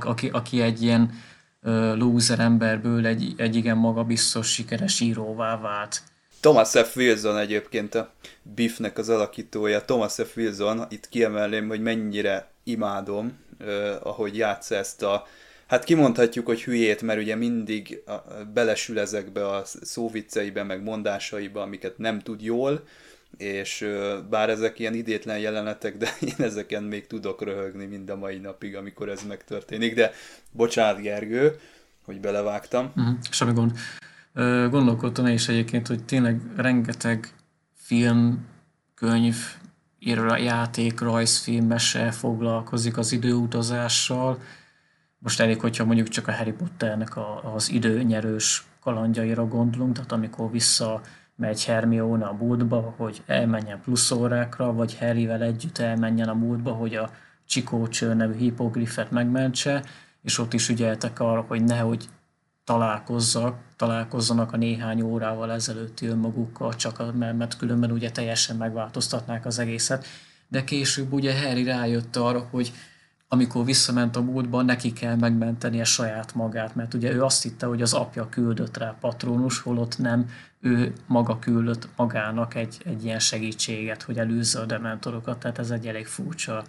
aki, 0.00 0.28
aki 0.28 0.60
egy 0.60 0.82
ilyen 0.82 1.12
uh, 1.62 1.96
loser 1.96 2.38
emberből 2.38 3.06
egy, 3.06 3.34
egy 3.36 3.56
igen 3.56 3.76
magabiztos, 3.76 4.52
sikeres 4.52 5.00
íróvá 5.00 5.60
vált. 5.60 6.02
Thomas 6.40 6.70
F. 6.70 6.96
Wilson 6.96 7.38
egyébként 7.38 7.94
a 7.94 8.12
Biffnek 8.42 8.98
az 8.98 9.08
alakítója. 9.08 9.84
Thomas 9.84 10.14
F. 10.14 10.36
Wilson, 10.36 10.86
itt 10.88 11.08
kiemelném, 11.08 11.68
hogy 11.68 11.80
mennyire 11.80 12.50
imádom, 12.64 13.38
uh, 13.60 13.94
ahogy 14.02 14.36
játsza 14.36 14.74
ezt 14.74 15.02
a 15.02 15.26
Hát 15.66 15.84
kimondhatjuk, 15.84 16.46
hogy 16.46 16.64
hülyét, 16.64 17.02
mert 17.02 17.20
ugye 17.20 17.34
mindig 17.34 18.02
belesül 18.54 18.98
ezekbe 18.98 19.48
a 19.48 19.62
szóvicceibe, 19.64 20.62
meg 20.62 20.82
mondásaiba, 20.82 21.62
amiket 21.62 21.98
nem 21.98 22.20
tud 22.20 22.42
jól, 22.42 22.84
és 23.36 23.88
bár 24.30 24.50
ezek 24.50 24.78
ilyen 24.78 24.94
idétlen 24.94 25.38
jelenetek, 25.38 25.96
de 25.96 26.16
én 26.38 26.44
ezeken 26.46 26.82
még 26.82 27.06
tudok 27.06 27.42
röhögni 27.42 27.84
mind 27.84 28.10
a 28.10 28.16
mai 28.16 28.38
napig, 28.38 28.76
amikor 28.76 29.08
ez 29.08 29.22
megtörténik, 29.22 29.94
de 29.94 30.12
bocsánat 30.50 31.00
Gergő, 31.00 31.60
hogy 32.04 32.20
belevágtam. 32.20 32.92
Uh-huh, 32.96 33.16
semmi 33.30 33.52
gond. 33.52 33.72
Gondolkodtam 34.70 35.26
én 35.26 35.34
is 35.34 35.48
egyébként, 35.48 35.86
hogy 35.86 36.04
tényleg 36.04 36.40
rengeteg 36.56 37.34
film, 37.74 38.46
könyv, 38.94 39.36
játék, 40.36 41.00
rajzfilm, 41.00 41.66
mese 41.66 42.10
foglalkozik 42.10 42.96
az 42.96 43.12
időutazással. 43.12 44.38
Most 45.18 45.40
elég, 45.40 45.60
hogyha 45.60 45.84
mondjuk 45.84 46.08
csak 46.08 46.28
a 46.28 46.32
Harry 46.32 46.52
Potternek 46.52 47.16
a, 47.16 47.54
az 47.54 47.70
időnyerős 47.70 48.64
kalandjaira 48.80 49.46
gondolunk, 49.46 49.94
tehát 49.94 50.12
amikor 50.12 50.50
vissza 50.50 51.00
megy 51.36 51.64
Hermione 51.64 52.26
a 52.26 52.32
múltba, 52.32 52.94
hogy 52.96 53.22
elmenjen 53.26 53.80
plusz 53.80 54.10
órákra, 54.10 54.72
vagy 54.72 54.98
Harryvel 54.98 55.42
együtt 55.42 55.78
elmenjen 55.78 56.28
a 56.28 56.34
múltba, 56.34 56.72
hogy 56.72 56.94
a 56.94 57.10
Csikócső 57.46 58.14
nevű 58.14 58.36
hipogrifet 58.36 59.10
megmentse, 59.10 59.82
és 60.22 60.38
ott 60.38 60.52
is 60.52 60.68
ügyeltek 60.68 61.20
arra, 61.20 61.44
hogy 61.48 61.64
nehogy 61.64 62.08
találkozzak, 62.66 63.58
találkozzanak 63.76 64.52
a 64.52 64.56
néhány 64.56 65.02
órával 65.02 65.52
ezelőtti 65.52 66.06
önmagukkal, 66.06 66.74
csak 66.74 67.14
mert, 67.14 67.56
különben 67.56 67.90
ugye 67.90 68.10
teljesen 68.10 68.56
megváltoztatnák 68.56 69.46
az 69.46 69.58
egészet. 69.58 70.06
De 70.48 70.64
később 70.64 71.12
ugye 71.12 71.46
Harry 71.46 71.64
rájött 71.64 72.16
arra, 72.16 72.48
hogy 72.50 72.72
amikor 73.28 73.64
visszament 73.64 74.16
a 74.16 74.20
múltban, 74.20 74.64
neki 74.64 74.92
kell 74.92 75.16
megmenteni 75.16 75.80
a 75.80 75.84
saját 75.84 76.34
magát, 76.34 76.74
mert 76.74 76.94
ugye 76.94 77.12
ő 77.12 77.24
azt 77.24 77.42
hitte, 77.42 77.66
hogy 77.66 77.82
az 77.82 77.92
apja 77.92 78.28
küldött 78.28 78.76
rá 78.76 78.96
patronus, 79.00 79.58
holott 79.58 79.98
nem, 79.98 80.30
ő 80.60 80.92
maga 81.06 81.38
küldött 81.38 81.88
magának 81.96 82.54
egy, 82.54 82.82
egy 82.84 83.04
ilyen 83.04 83.18
segítséget, 83.18 84.02
hogy 84.02 84.18
előzze 84.18 84.60
a 84.60 84.64
dementorokat, 84.64 85.38
tehát 85.38 85.58
ez 85.58 85.70
egy 85.70 85.86
elég 85.86 86.06
furcsa, 86.06 86.64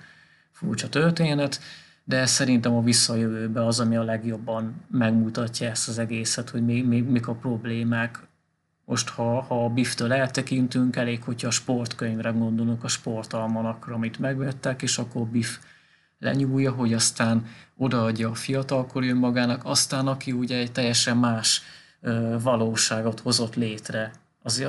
furcsa 0.52 0.90
történet, 0.90 1.60
de 2.08 2.26
szerintem 2.26 2.76
a 2.76 2.84
visszajövőbe 2.84 3.66
az, 3.66 3.80
ami 3.80 3.96
a 3.96 4.04
legjobban 4.04 4.86
megmutatja 4.92 5.70
ezt 5.70 5.88
az 5.88 5.98
egészet, 5.98 6.50
hogy 6.50 6.66
mi, 6.66 6.82
mi, 6.82 7.02
mik 7.02 7.28
a 7.28 7.34
problémák. 7.34 8.28
Most, 8.86 9.10
ha, 9.10 9.42
ha 9.42 9.66
a 9.66 9.70
biftől 9.70 10.14
eltekintünk, 10.14 10.96
elég, 10.96 11.24
hogyha 11.24 11.48
a 11.48 11.52
sportkönyvre 11.52 12.30
gondolunk, 12.30 12.84
a 12.84 12.88
sportalmanakra, 12.88 13.96
amit 13.96 14.20
megvettek, 14.20 14.82
és 14.82 14.98
akkor 14.98 15.26
Biff 15.28 15.58
lenyúlja, 16.20 16.72
hogy 16.72 16.94
aztán 16.94 17.46
odaadja 17.78 18.30
a 18.30 18.36
fiatalkori 18.36 19.10
önmagának, 19.10 19.62
aztán 19.66 20.08
aki 20.08 20.32
ugye 20.32 20.58
egy 20.58 20.72
teljesen 20.72 21.18
más 21.18 21.62
valóságot 22.42 23.20
hozott 23.20 23.56
létre 23.56 24.12
az, 24.48 24.66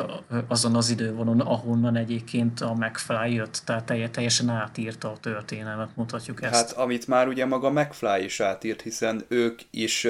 azon 0.48 0.74
az 0.74 0.90
idővonon, 0.90 1.40
ahonnan 1.40 1.96
egyébként 1.96 2.60
a 2.60 2.74
McFly 2.74 3.32
jött, 3.34 3.62
tehát 3.64 4.10
teljesen 4.12 4.48
átírta 4.48 5.10
a 5.10 5.16
történelmet, 5.20 5.96
mutatjuk 5.96 6.42
ezt. 6.42 6.54
Hát 6.54 6.72
amit 6.72 7.06
már 7.06 7.28
ugye 7.28 7.46
maga 7.46 7.70
McFly 7.70 8.24
is 8.24 8.40
átírt, 8.40 8.82
hiszen 8.82 9.24
ők 9.28 9.60
is 9.70 10.06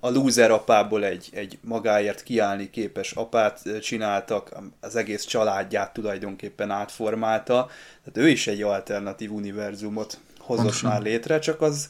a 0.00 0.10
loser 0.10 0.50
apából 0.50 1.04
egy, 1.04 1.28
egy 1.32 1.58
magáért 1.60 2.22
kiállni 2.22 2.70
képes 2.70 3.12
apát 3.12 3.80
csináltak, 3.80 4.52
az 4.80 4.96
egész 4.96 5.24
családját 5.24 5.92
tulajdonképpen 5.92 6.70
átformálta, 6.70 7.68
tehát 8.04 8.28
ő 8.28 8.28
is 8.28 8.46
egy 8.46 8.62
alternatív 8.62 9.32
univerzumot 9.32 10.18
hozott 10.38 10.64
Pontosan. 10.64 10.90
már 10.90 11.02
létre, 11.02 11.38
csak 11.38 11.60
az, 11.60 11.88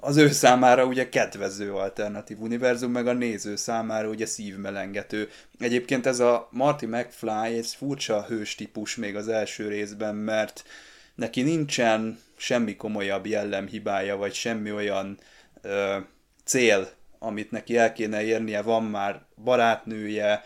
az 0.00 0.16
ő 0.16 0.30
számára 0.30 0.84
ugye 0.84 1.08
kedvező 1.08 1.72
alternatív 1.72 2.40
univerzum, 2.40 2.90
meg 2.90 3.06
a 3.06 3.12
néző 3.12 3.56
számára 3.56 4.08
ugye 4.08 4.26
szívmelengető. 4.26 5.28
Egyébként 5.58 6.06
ez 6.06 6.20
a 6.20 6.48
Marty 6.50 6.86
McFly 6.86 7.54
egy 7.54 7.66
furcsa 7.66 8.24
hős 8.28 8.54
típus 8.54 8.96
még 8.96 9.16
az 9.16 9.28
első 9.28 9.68
részben, 9.68 10.14
mert 10.14 10.64
neki 11.14 11.42
nincsen 11.42 12.18
semmi 12.36 12.76
komolyabb 12.76 13.26
jellemhibája, 13.26 14.16
vagy 14.16 14.34
semmi 14.34 14.72
olyan 14.72 15.18
ö, 15.62 15.96
cél, 16.44 16.88
amit 17.18 17.50
neki 17.50 17.76
el 17.76 17.92
kéne 17.92 18.22
érnie, 18.22 18.62
van 18.62 18.84
már 18.84 19.22
barátnője, 19.44 20.44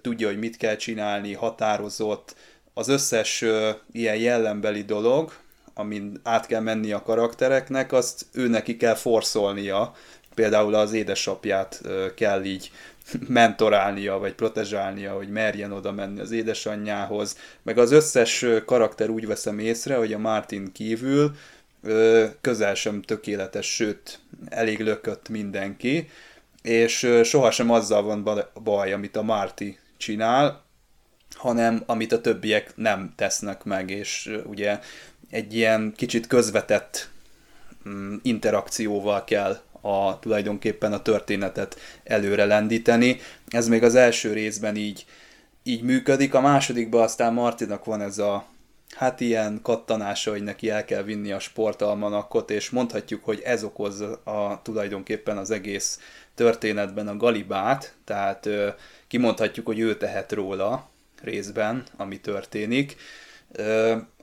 tudja, 0.00 0.26
hogy 0.26 0.38
mit 0.38 0.56
kell 0.56 0.76
csinálni, 0.76 1.34
határozott, 1.34 2.36
az 2.74 2.88
összes 2.88 3.42
ö, 3.42 3.70
ilyen 3.92 4.16
jellembeli 4.16 4.82
dolog, 4.82 5.32
amin 5.74 6.20
át 6.22 6.46
kell 6.46 6.60
menni 6.60 6.92
a 6.92 7.02
karaktereknek, 7.02 7.92
azt 7.92 8.26
ő 8.32 8.48
neki 8.48 8.76
kell 8.76 8.94
forszolnia, 8.94 9.94
például 10.34 10.74
az 10.74 10.92
édesapját 10.92 11.80
kell 12.16 12.44
így 12.44 12.70
mentorálnia, 13.28 14.18
vagy 14.18 14.34
protezsálnia, 14.34 15.12
hogy 15.12 15.28
merjen 15.28 15.72
oda 15.72 15.92
menni 15.92 16.20
az 16.20 16.30
édesanyjához, 16.30 17.36
meg 17.62 17.78
az 17.78 17.92
összes 17.92 18.46
karakter 18.64 19.08
úgy 19.08 19.26
veszem 19.26 19.58
észre, 19.58 19.96
hogy 19.96 20.12
a 20.12 20.18
Martin 20.18 20.72
kívül 20.72 21.34
közel 22.40 22.74
sem 22.74 23.02
tökéletes, 23.02 23.74
sőt, 23.74 24.18
elég 24.48 24.80
lökött 24.80 25.28
mindenki, 25.28 26.08
és 26.62 27.10
sohasem 27.24 27.70
azzal 27.70 28.02
van 28.02 28.48
baj, 28.62 28.92
amit 28.92 29.16
a 29.16 29.22
Marty 29.22 29.78
csinál, 29.96 30.64
hanem 31.34 31.82
amit 31.86 32.12
a 32.12 32.20
többiek 32.20 32.76
nem 32.76 33.12
tesznek 33.16 33.64
meg, 33.64 33.90
és 33.90 34.38
ugye 34.44 34.78
egy 35.30 35.54
ilyen 35.54 35.92
kicsit 35.96 36.26
közvetett 36.26 37.10
mm, 37.88 38.14
interakcióval 38.22 39.24
kell 39.24 39.58
a, 39.80 40.18
tulajdonképpen 40.18 40.92
a 40.92 41.02
történetet 41.02 41.76
előre 42.04 42.44
lendíteni. 42.44 43.16
Ez 43.48 43.68
még 43.68 43.82
az 43.82 43.94
első 43.94 44.32
részben 44.32 44.76
így, 44.76 45.06
így 45.62 45.82
működik, 45.82 46.34
a 46.34 46.40
másodikban 46.40 47.02
aztán 47.02 47.32
Martinak 47.32 47.84
van 47.84 48.00
ez 48.00 48.18
a 48.18 48.46
hát 48.96 49.20
ilyen 49.20 49.60
kattanása, 49.62 50.30
hogy 50.30 50.42
neki 50.42 50.70
el 50.70 50.84
kell 50.84 51.02
vinni 51.02 51.32
a 51.32 51.38
sportalmanakot, 51.38 52.50
és 52.50 52.70
mondhatjuk, 52.70 53.24
hogy 53.24 53.40
ez 53.44 53.64
okozza 53.64 54.12
a, 54.12 54.60
tulajdonképpen 54.62 55.36
az 55.36 55.50
egész 55.50 55.98
történetben 56.34 57.08
a 57.08 57.16
galibát, 57.16 57.94
tehát 58.04 58.46
ö, 58.46 58.68
kimondhatjuk, 59.08 59.66
hogy 59.66 59.78
ő 59.78 59.96
tehet 59.96 60.32
róla 60.32 60.88
részben, 61.22 61.84
ami 61.96 62.20
történik. 62.20 62.96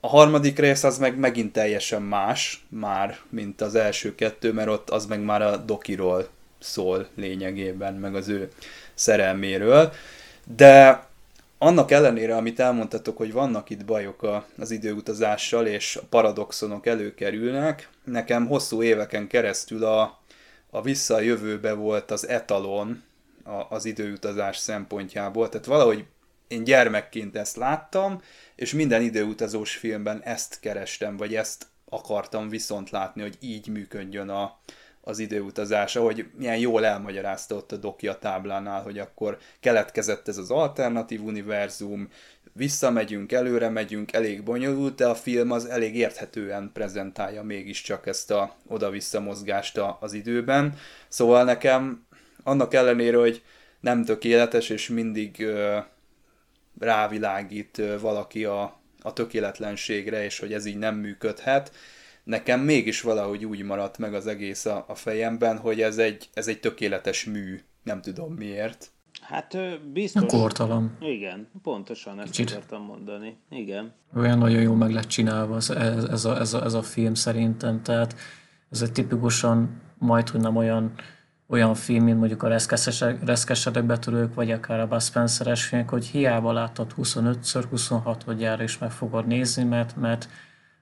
A 0.02 0.08
harmadik 0.08 0.60
rész 0.60 0.84
az 0.84 0.98
meg 0.98 1.18
megint 1.18 1.54
teljesen 1.54 2.02
más 2.02 2.66
már, 2.70 3.18
mint 3.30 3.62
az 3.62 3.76
első 3.76 4.16
kettő, 4.16 4.54
mert 4.54 4.70
ott 4.70 4.90
az 4.90 5.06
meg 5.06 5.22
már 5.22 5.42
a 5.42 5.58
dokiról 5.58 6.28
szól 6.60 7.08
lényegében, 7.16 7.94
meg 7.94 8.16
az 8.16 8.28
ő 8.28 8.52
szerelméről. 8.94 9.92
De 10.56 11.06
annak 11.58 11.92
ellenére, 11.92 12.36
amit 12.36 12.60
elmondtatok, 12.60 13.18
hogy 13.18 13.32
vannak 13.32 13.70
itt 13.70 13.86
bajok 13.86 14.24
a, 14.24 14.46
az 14.58 14.72
időutazással, 14.72 15.66
és 15.66 15.96
a 15.96 16.06
paradoxonok 16.10 16.86
előkerülnek, 16.86 17.90
nekem 18.04 18.48
hosszú 18.48 18.84
éveken 18.84 19.28
keresztül 19.28 19.84
a, 19.84 20.20
a 20.70 20.82
visszajövőbe 20.82 21.74
volt 21.74 22.12
az 22.12 22.28
etalon 22.28 23.04
a, 23.44 23.76
az 23.76 23.86
időutazás 23.86 24.58
szempontjából, 24.58 25.50
tehát 25.50 25.66
valahogy 25.66 26.06
én 26.48 26.64
gyermekként 26.64 27.36
ezt 27.36 27.56
láttam, 27.56 28.22
és 28.58 28.74
minden 28.74 29.02
időutazós 29.02 29.76
filmben 29.76 30.22
ezt 30.24 30.60
kerestem, 30.60 31.18
vagy 31.18 31.36
ezt 31.36 31.66
akartam 31.90 32.50
viszont 32.50 32.90
látni, 32.90 33.22
hogy 33.22 33.38
így 33.40 33.68
működjön 33.68 34.30
a, 34.30 34.60
az 35.02 35.20
időutazása, 35.20 36.02
hogy 36.02 36.26
milyen 36.38 36.58
jól 36.58 36.86
elmagyarázta 36.86 37.56
ott 37.56 37.72
a 37.72 37.78
doki 37.78 38.10
táblánál, 38.20 38.82
hogy 38.82 39.00
akkor 39.00 39.38
keletkezett 39.60 40.28
ez 40.28 40.38
az 40.38 40.52
alternatív 40.52 41.24
univerzum, 41.24 42.10
visszamegyünk, 42.54 43.32
előre 43.32 43.70
megyünk, 43.70 44.14
elég 44.14 44.44
bonyolult, 44.44 44.96
de 44.96 45.08
a 45.08 45.16
film 45.16 45.52
az 45.52 45.66
elég 45.66 45.96
érthetően 45.96 46.70
prezentálja 46.74 47.44
mégiscsak 47.44 48.08
ezt 48.08 48.32
a 48.32 48.56
oda-vissza 48.68 49.20
mozgást 49.20 49.80
az 50.00 50.14
időben. 50.14 50.78
Szóval 51.08 51.44
nekem 51.44 52.06
annak 52.44 52.74
ellenére, 52.74 53.18
hogy 53.18 53.44
nem 53.80 54.04
tökéletes, 54.04 54.70
és 54.70 54.88
mindig 54.88 55.48
rávilágít 56.80 57.82
valaki 58.02 58.46
a, 58.46 58.80
a 59.02 59.14
tökéletlenségre, 59.14 60.24
és 60.24 60.40
hogy 60.40 60.54
ez 60.54 60.66
így 60.66 60.78
nem 60.78 60.96
működhet, 60.96 61.72
nekem 62.24 62.60
mégis 62.60 63.02
valahogy 63.02 63.46
úgy 63.46 63.64
maradt 63.64 63.98
meg 63.98 64.14
az 64.14 64.28
egész 64.28 64.66
a, 64.66 64.86
a 64.88 64.96
fejemben, 64.96 65.58
hogy 65.58 65.82
ez 65.82 65.98
egy, 65.98 66.30
ez 66.34 66.48
egy 66.48 66.60
tökéletes 66.60 67.26
mű, 67.26 67.60
nem 67.84 68.02
tudom 68.02 68.34
miért. 68.34 68.92
Hát 69.22 69.58
biztos. 69.92 70.32
Kortalan. 70.32 70.98
Igen, 71.02 71.48
pontosan 71.64 72.20
ezt 72.20 72.32
Kicsit. 72.32 72.52
akartam 72.52 72.82
mondani. 72.82 73.38
Igen. 73.50 73.94
Olyan 74.16 74.38
nagyon 74.38 74.62
jól 74.62 74.76
meg 74.76 74.92
lett 74.92 75.08
csinálva 75.08 75.56
ez, 75.56 75.70
ez, 75.70 76.26
a, 76.26 76.40
ez, 76.40 76.54
a, 76.54 76.64
ez 76.64 76.74
a 76.74 76.82
film 76.82 77.14
szerintem, 77.14 77.82
tehát 77.82 78.16
ez 78.72 78.82
egy 78.82 78.92
tipikusan 78.92 79.82
majd, 79.98 80.30
hogy 80.30 80.40
nem 80.40 80.56
olyan, 80.56 80.94
olyan 81.50 81.76
film, 81.76 82.04
mint 82.04 82.18
mondjuk 82.18 82.44
a 82.44 82.48
reszkesedek 83.26 83.86
betörők, 83.86 84.34
vagy 84.34 84.52
akár 84.52 84.80
a 84.80 84.88
Bud 84.88 85.02
Spencer-es 85.02 85.64
filmek, 85.64 85.90
hogy 85.90 86.06
hiába 86.06 86.52
láttad 86.52 86.94
25-ször, 86.98 87.64
26 87.70 88.26
jára 88.38 88.64
is 88.64 88.78
meg 88.78 88.92
fogod 88.92 89.28
nézni, 89.28 89.64
mert, 89.64 89.96
mert 89.96 90.30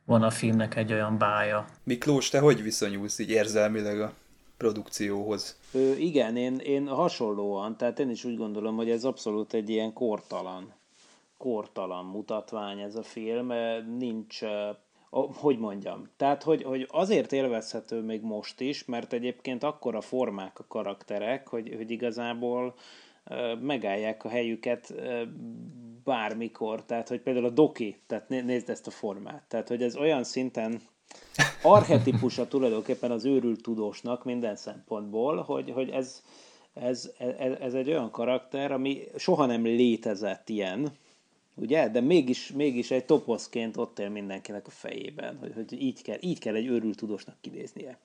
van 0.05 0.23
a 0.23 0.29
filmnek 0.29 0.75
egy 0.75 0.91
olyan 0.91 1.17
bája. 1.17 1.65
Miklós, 1.83 2.29
te 2.29 2.39
hogy 2.39 2.63
viszonyulsz 2.63 3.19
így 3.19 3.29
érzelmileg 3.29 4.01
a 4.01 4.13
produkcióhoz? 4.57 5.57
Ö, 5.73 5.91
igen, 5.91 6.37
én, 6.37 6.57
én 6.57 6.87
hasonlóan, 6.87 7.77
tehát 7.77 7.99
én 7.99 8.09
is 8.09 8.23
úgy 8.23 8.37
gondolom, 8.37 8.75
hogy 8.75 8.89
ez 8.89 9.03
abszolút 9.03 9.53
egy 9.53 9.69
ilyen 9.69 9.93
kortalan, 9.93 10.73
kortalan 11.37 12.05
mutatvány 12.05 12.79
ez 12.79 12.95
a 12.95 13.03
film, 13.03 13.51
nincs, 13.97 14.41
hogy 15.21 15.57
mondjam, 15.57 16.09
tehát 16.17 16.43
hogy, 16.43 16.63
hogy 16.63 16.87
azért 16.91 17.31
élvezhető 17.31 18.01
még 18.01 18.21
most 18.21 18.59
is, 18.59 18.85
mert 18.85 19.13
egyébként 19.13 19.63
akkora 19.63 20.01
formák 20.01 20.59
a 20.59 20.65
karakterek, 20.67 21.47
hogy, 21.47 21.73
hogy 21.75 21.91
igazából 21.91 22.75
megállják 23.61 24.23
a 24.23 24.29
helyüket 24.29 24.93
bármikor, 26.03 26.85
tehát 26.85 27.07
hogy 27.07 27.21
például 27.21 27.45
a 27.45 27.49
doki, 27.49 27.97
tehát 28.07 28.29
nézd 28.29 28.69
ezt 28.69 28.87
a 28.87 28.91
formát, 28.91 29.43
tehát 29.47 29.67
hogy 29.67 29.83
ez 29.83 29.95
olyan 29.95 30.23
szinten 30.23 30.81
archetipusa 31.61 32.47
tulajdonképpen 32.47 33.11
az 33.11 33.25
őrült 33.25 33.61
tudósnak 33.61 34.23
minden 34.23 34.55
szempontból, 34.55 35.41
hogy, 35.41 35.71
hogy 35.71 35.89
ez, 35.89 36.23
ez, 36.73 37.11
ez, 37.17 37.57
ez 37.59 37.73
egy 37.73 37.89
olyan 37.89 38.11
karakter, 38.11 38.71
ami 38.71 39.03
soha 39.15 39.45
nem 39.45 39.63
létezett 39.63 40.49
ilyen, 40.49 40.91
ugye? 41.55 41.89
De 41.89 42.01
mégis, 42.01 42.51
mégis 42.51 42.91
egy 42.91 43.05
toposzként 43.05 43.77
ott 43.77 43.99
él 43.99 44.09
mindenkinek 44.09 44.67
a 44.67 44.71
fejében, 44.71 45.37
hogy, 45.37 45.53
hogy 45.53 45.81
így, 45.81 46.01
kell, 46.01 46.17
így 46.19 46.39
kell 46.39 46.55
egy 46.55 46.67
őrült 46.67 46.97
tudósnak 46.97 47.37
kinéznie 47.41 47.99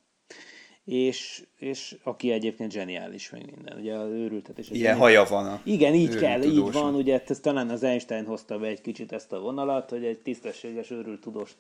és, 0.84 1.44
és 1.56 1.96
aki 2.02 2.32
egyébként 2.32 2.72
zseniális, 2.72 3.30
meg 3.30 3.54
minden. 3.54 3.78
Ugye 3.78 3.94
az 3.94 4.10
őrültetés. 4.10 4.68
Ilyen 4.70 4.96
haja 4.96 5.24
van 5.24 5.46
a 5.46 5.60
Igen, 5.64 5.94
így 5.94 6.16
kell, 6.16 6.42
így 6.42 6.72
van. 6.72 6.94
Ugye 6.94 7.22
ez 7.26 7.40
talán 7.40 7.68
az 7.68 7.82
Einstein 7.82 8.24
hozta 8.24 8.58
be 8.58 8.66
egy 8.66 8.80
kicsit 8.80 9.12
ezt 9.12 9.32
a 9.32 9.40
vonalat, 9.40 9.90
hogy 9.90 10.04
egy 10.04 10.18
tisztességes 10.18 10.90
őrült 10.90 11.20
tudós, 11.20 11.56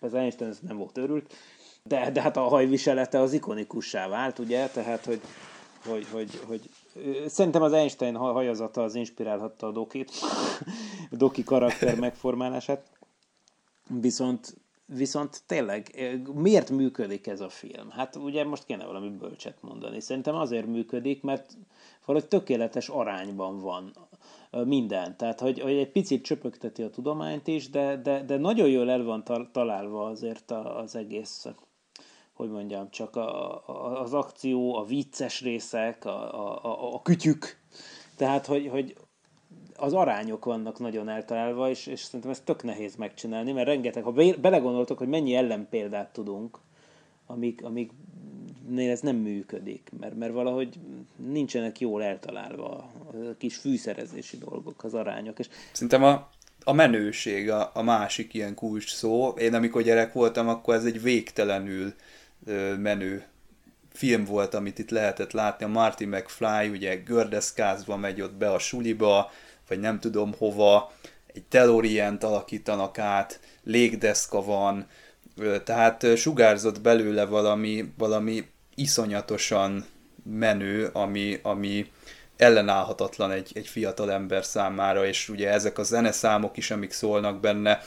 az 0.00 0.14
Einstein 0.14 0.50
ez 0.50 0.58
nem 0.60 0.76
volt 0.76 0.98
őrült, 0.98 1.34
de, 1.82 2.10
de 2.10 2.20
hát 2.20 2.36
a 2.36 2.40
hajviselete 2.40 3.20
az 3.20 3.32
ikonikussá 3.32 4.08
vált, 4.08 4.38
ugye, 4.38 4.66
tehát, 4.66 5.04
hogy, 5.04 5.20
hogy, 5.86 6.06
hogy, 6.10 6.40
hogy 6.46 6.60
Szerintem 7.26 7.62
az 7.62 7.72
Einstein 7.72 8.16
hajazata 8.16 8.82
az 8.82 8.94
inspirálhatta 8.94 9.66
a 9.66 9.70
Dokit, 9.70 10.10
Doki 11.16 11.44
karakter 11.44 11.98
megformálását. 11.98 12.90
Viszont 13.88 14.54
Viszont 14.86 15.42
tényleg, 15.46 15.90
miért 16.34 16.70
működik 16.70 17.26
ez 17.26 17.40
a 17.40 17.48
film? 17.48 17.90
Hát 17.90 18.16
ugye 18.16 18.44
most 18.44 18.64
kéne 18.64 18.84
valami 18.84 19.08
bölcset 19.08 19.56
mondani. 19.60 20.00
Szerintem 20.00 20.34
azért 20.34 20.66
működik, 20.66 21.22
mert 21.22 21.56
valahogy 22.04 22.28
tökéletes 22.28 22.88
arányban 22.88 23.60
van 23.60 23.92
minden. 24.64 25.16
Tehát, 25.16 25.40
hogy, 25.40 25.60
hogy 25.60 25.72
egy 25.72 25.90
picit 25.90 26.24
csöpögteti 26.24 26.82
a 26.82 26.90
tudományt 26.90 27.46
is, 27.46 27.70
de, 27.70 27.96
de, 27.96 28.22
de 28.22 28.36
nagyon 28.36 28.68
jól 28.68 28.90
el 28.90 29.02
van 29.02 29.24
találva 29.52 30.06
azért 30.06 30.50
az 30.50 30.96
egész, 30.96 31.46
hogy 32.32 32.50
mondjam, 32.50 32.90
csak 32.90 33.16
a, 33.16 33.54
a, 33.68 34.00
az 34.00 34.14
akció, 34.14 34.74
a 34.74 34.84
vicces 34.84 35.40
részek, 35.40 36.04
a, 36.04 36.46
a, 36.46 36.64
a, 36.64 36.94
a 36.94 37.02
kütyük. 37.02 37.58
Tehát, 38.16 38.46
hogy, 38.46 38.68
hogy 38.68 38.96
az 39.84 39.92
arányok 39.92 40.44
vannak 40.44 40.78
nagyon 40.78 41.08
eltalálva, 41.08 41.70
és, 41.70 41.86
és 41.86 42.00
szerintem 42.00 42.30
ez 42.30 42.40
tök 42.44 42.62
nehéz 42.62 42.96
megcsinálni, 42.96 43.52
mert 43.52 43.66
rengeteg, 43.66 44.02
ha 44.02 44.12
belegondoltok, 44.40 44.98
hogy 44.98 45.08
mennyi 45.08 45.34
ellenpéldát 45.34 46.12
tudunk, 46.12 46.58
amik, 47.26 47.64
amik 47.64 47.90
ez 48.76 49.00
nem 49.00 49.16
működik, 49.16 49.90
mert, 50.00 50.16
mert 50.16 50.32
valahogy 50.32 50.78
nincsenek 51.16 51.80
jól 51.80 52.02
eltalálva 52.02 52.68
a 52.70 52.90
kis 53.38 53.56
fűszerezési 53.56 54.38
dolgok, 54.38 54.84
az 54.84 54.94
arányok. 54.94 55.38
És... 55.38 55.48
Szerintem 55.72 56.04
a, 56.04 56.28
a 56.64 56.72
menőség 56.72 57.50
a, 57.50 57.70
a 57.74 57.82
másik 57.82 58.34
ilyen 58.34 58.54
kulcs 58.54 58.94
szó. 58.94 59.28
Én 59.28 59.54
amikor 59.54 59.82
gyerek 59.82 60.12
voltam, 60.12 60.48
akkor 60.48 60.74
ez 60.74 60.84
egy 60.84 61.02
végtelenül 61.02 61.94
ö, 62.46 62.76
menő 62.76 63.24
film 63.92 64.24
volt, 64.24 64.54
amit 64.54 64.78
itt 64.78 64.90
lehetett 64.90 65.32
látni. 65.32 65.64
A 65.64 65.68
Marty 65.68 66.04
McFly 66.04 66.68
ugye 66.70 66.94
gördeszkázva 66.94 67.96
megy 67.96 68.20
ott 68.20 68.34
be 68.34 68.52
a 68.52 68.58
suliba, 68.58 69.30
vagy 69.68 69.80
nem 69.80 70.00
tudom 70.00 70.34
hova, 70.38 70.92
egy 71.26 71.42
telorient 71.42 72.24
alakítanak 72.24 72.98
át, 72.98 73.40
légdeszka 73.62 74.42
van, 74.42 74.86
tehát 75.64 76.16
sugárzott 76.16 76.80
belőle 76.80 77.24
valami, 77.24 77.92
valami 77.98 78.44
iszonyatosan 78.74 79.84
menő, 80.24 80.90
ami, 80.92 81.38
ami 81.42 81.90
ellenállhatatlan 82.36 83.30
egy, 83.30 83.50
egy 83.54 83.66
fiatal 83.66 84.12
ember 84.12 84.44
számára, 84.44 85.06
és 85.06 85.28
ugye 85.28 85.50
ezek 85.50 85.78
a 85.78 85.82
zeneszámok 85.82 86.56
is, 86.56 86.70
amik 86.70 86.92
szólnak 86.92 87.40
benne. 87.40 87.82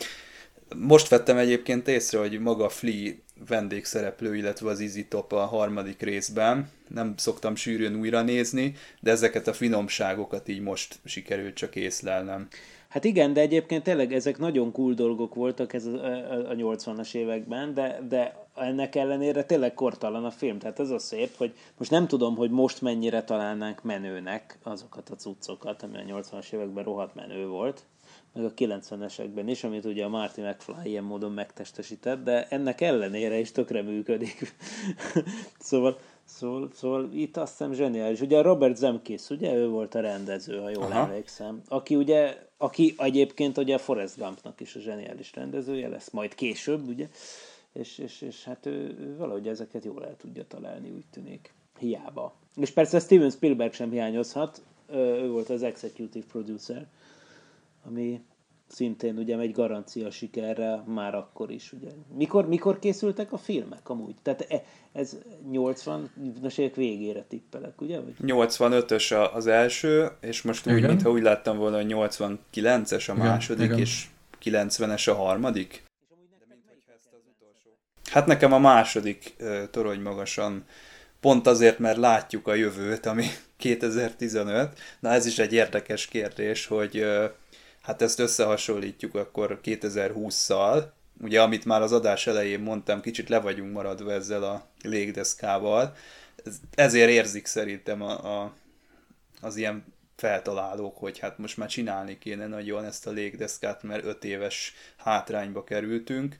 Most 0.75 1.07
vettem 1.07 1.37
egyébként 1.37 1.87
észre, 1.87 2.19
hogy 2.19 2.39
maga 2.39 2.69
Flea 2.69 3.11
vendégszereplő, 3.47 4.36
illetve 4.36 4.69
az 4.69 4.80
Easy 4.80 5.08
Top 5.08 5.32
a 5.32 5.45
harmadik 5.45 6.02
részben. 6.02 6.69
Nem 6.88 7.13
szoktam 7.17 7.56
sűrűn 7.56 7.95
újra 7.95 8.21
nézni, 8.21 8.73
de 9.00 9.12
ezeket 9.12 9.47
a 9.47 9.54
finomságokat 9.54 10.47
így 10.47 10.62
most 10.62 11.00
sikerült 11.06 11.56
csak 11.56 11.76
észlelnem. 11.76 12.47
Hát 12.88 13.04
igen, 13.04 13.34
de 13.34 13.41
egyébként 13.41 13.84
tényleg 13.84 14.13
ezek 14.13 14.38
nagyon 14.38 14.71
cool 14.71 14.93
dolgok 14.93 15.36
voltak 15.36 15.73
ez 15.73 15.86
a, 15.86 16.06
a, 16.06 16.50
a 16.50 16.54
80-as 16.54 17.13
években, 17.13 17.73
de, 17.73 18.02
de 18.10 18.47
ennek 18.56 18.95
ellenére 18.95 19.43
tényleg 19.43 19.73
kortalan 19.73 20.26
a 20.26 20.32
film. 20.32 20.60
Tehát 20.60 20.80
ez 20.80 20.89
a 20.89 21.00
szép, 21.00 21.36
hogy 21.38 21.54
most 21.78 21.91
nem 21.91 22.08
tudom, 22.08 22.36
hogy 22.36 22.50
most 22.50 22.82
mennyire 22.82 23.23
találnánk 23.23 23.84
menőnek 23.84 24.58
azokat 24.63 25.10
a 25.10 25.15
cuccokat, 25.15 25.84
ami 25.84 25.97
a 25.97 26.21
80-as 26.21 26.54
években 26.54 26.84
rohadt 26.84 27.15
menő 27.15 27.47
volt, 27.47 27.84
meg 28.33 28.45
a 28.45 28.53
90-esekben 28.53 29.43
is, 29.45 29.63
amit 29.63 29.85
ugye 29.85 30.03
a 30.03 30.09
Marty 30.09 30.41
McFly 30.41 30.89
ilyen 30.89 31.03
módon 31.03 31.31
megtestesített, 31.31 32.23
de 32.23 32.47
ennek 32.47 32.81
ellenére 32.81 33.39
is 33.39 33.51
tökre 33.51 33.81
működik. 33.81 34.55
szóval, 35.59 35.99
szóval, 36.23 36.69
szóval 36.73 37.09
itt 37.13 37.37
azt 37.37 37.51
hiszem 37.51 37.73
zseniális. 37.73 38.21
Ugye 38.21 38.37
a 38.37 38.41
Robert 38.41 38.75
Zemkis, 38.75 39.29
ugye 39.29 39.53
ő 39.53 39.67
volt 39.67 39.95
a 39.95 39.99
rendező, 39.99 40.57
ha 40.57 40.69
jól 40.69 40.83
Aha. 40.83 40.99
emlékszem, 40.99 41.61
aki 41.67 41.95
ugye, 41.95 42.37
aki 42.57 42.95
egyébként 42.97 43.57
ugye 43.57 43.75
a 43.75 43.79
Forrest 43.79 44.17
Gumpnak 44.17 44.59
is 44.59 44.75
a 44.75 44.79
zseniális 44.79 45.33
rendezője 45.35 45.87
lesz, 45.87 46.09
majd 46.09 46.35
később, 46.35 46.87
ugye, 46.87 47.07
és, 47.73 47.97
és, 47.97 48.21
és 48.21 48.43
hát 48.43 48.65
ő, 48.65 48.95
ő 48.99 49.15
valahogy 49.17 49.47
ezeket 49.47 49.85
jól 49.85 50.05
el 50.05 50.15
tudja 50.17 50.47
találni, 50.47 50.89
úgy 50.89 51.05
tűnik. 51.11 51.53
Hiába. 51.79 52.35
És 52.55 52.69
persze 52.69 52.99
Steven 52.99 53.29
Spielberg 53.29 53.73
sem 53.73 53.91
hiányozhat, 53.91 54.61
ő 54.91 55.29
volt 55.29 55.49
az 55.49 55.63
executive 55.63 56.25
producer, 56.25 56.87
ami 57.88 58.21
szintén 58.67 59.17
ugye 59.17 59.38
egy 59.38 59.52
garancia 59.52 60.12
sikerre 60.12 60.84
már 60.86 61.15
akkor 61.15 61.52
is. 61.52 61.73
Ugye. 61.73 61.89
Mikor, 62.15 62.47
mikor 62.47 62.80
készültek 62.80 63.34
a 63.34 63.38
filmek 63.38 63.89
amúgy? 63.89 64.15
Tehát 64.21 64.45
e, 64.50 64.63
ez 64.93 65.17
80-as 65.52 66.58
évek 66.58 66.76
végére 66.76 67.21
tippelek, 67.21 67.82
ugye? 67.82 68.00
Vagy? 68.00 68.13
85-ös 68.21 69.34
az 69.34 69.47
első, 69.47 70.12
és 70.21 70.41
most 70.41 70.67
úgy, 70.67 70.82
mintha 70.82 71.12
úgy 71.12 71.21
láttam 71.21 71.58
volna, 71.58 71.76
hogy 71.76 71.93
89-es 71.93 73.10
a 73.10 73.13
igen, 73.13 73.26
második, 73.26 73.65
igen. 73.65 73.80
és 73.80 74.08
90-es 74.43 75.10
a 75.10 75.13
harmadik. 75.13 75.84
Hát 78.12 78.26
nekem 78.26 78.54
a 78.54 78.60
második 78.60 79.36
torony 79.71 80.02
magasan 80.02 80.65
pont 81.19 81.47
azért, 81.47 81.80
mert 81.80 81.97
látjuk 81.97 82.47
a 82.47 82.54
jövőt, 82.54 83.06
ami 83.06 83.26
2015. 83.58 84.80
Na 85.00 85.10
ez 85.10 85.26
is 85.26 85.39
egy 85.39 85.54
érdekes 85.54 86.08
kérdés, 86.08 86.65
hogy 86.65 87.06
hát 87.88 88.02
ezt 88.02 88.19
összehasonlítjuk 88.19 89.15
akkor 89.15 89.60
2020-szal, 89.63 90.84
ugye 91.21 91.41
amit 91.41 91.65
már 91.65 91.82
az 91.82 91.91
adás 91.91 92.28
elején 92.28 92.60
mondtam, 92.60 93.02
kicsit 93.02 93.30
le 93.30 93.39
vagyunk 93.39 93.73
maradva 93.73 94.12
ezzel 94.12 94.43
a 94.43 94.67
légdeszkával, 94.82 95.95
ezért 96.76 97.10
érzik 97.10 97.45
szerintem 97.45 98.02
a, 98.02 98.41
a, 98.41 98.54
az 99.41 99.56
ilyen 99.56 99.86
feltalálók, 100.15 100.97
hogy 100.97 101.19
hát 101.19 101.38
most 101.38 101.58
már 101.58 101.69
csinálni 101.69 102.17
kéne 102.17 102.47
nagyon 102.47 102.86
ezt 102.86 103.08
a 103.08 103.12
légdeszkát, 103.12 103.84
mert 103.84 104.06
öt 104.06 104.23
éves 104.23 104.73
hátrányba 104.97 105.63
kerültünk, 105.63 106.38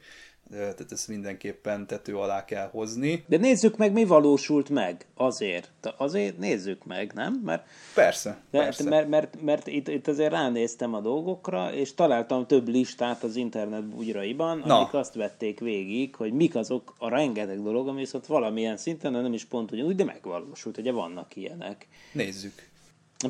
tehát 0.50 0.92
ezt 0.92 1.08
mindenképpen 1.08 1.88
tető 1.88 2.18
alá 2.18 2.46
kell 2.46 2.70
hozni. 2.70 3.24
De 3.28 3.38
nézzük 3.38 3.78
meg, 3.78 3.92
mi 3.92 4.06
valósult 4.06 4.70
meg 4.70 5.06
azért. 5.16 5.72
Azért 5.98 6.38
nézzük 6.38 6.86
meg, 6.86 7.14
nem? 7.14 7.42
Mert, 7.46 7.68
persze, 7.94 8.38
de, 8.52 8.60
persze. 8.60 8.90
Mert, 8.90 9.08
mert, 9.08 9.42
mert 9.42 9.68
itt, 9.68 9.88
itt 9.88 10.08
azért 10.08 10.32
ránéztem 10.32 10.94
a 10.94 11.00
dolgokra, 11.00 11.74
és 11.74 11.94
találtam 11.94 12.46
több 12.48 12.68
listát 12.68 13.24
az 13.24 13.36
internet 13.36 13.84
bugyraiban, 13.84 14.64
Na. 14.66 14.80
amik 14.80 14.94
azt 14.94 15.14
vették 15.14 15.60
végig, 15.60 16.16
hogy 16.16 16.34
mik 16.34 16.56
azok 16.56 16.94
a 16.98 17.10
rengeteg 17.10 17.64
dolog, 17.64 17.88
ami 17.88 18.00
viszont 18.00 18.26
valamilyen 18.26 18.78
szinten, 18.78 19.12
nem 19.12 19.34
is 19.34 19.46
pont 19.46 19.72
ugyanúgy, 19.72 19.96
de 19.96 20.04
megvalósult, 20.04 20.78
ugye 20.78 20.92
vannak 20.92 21.36
ilyenek. 21.36 21.88
Nézzük. 22.12 22.54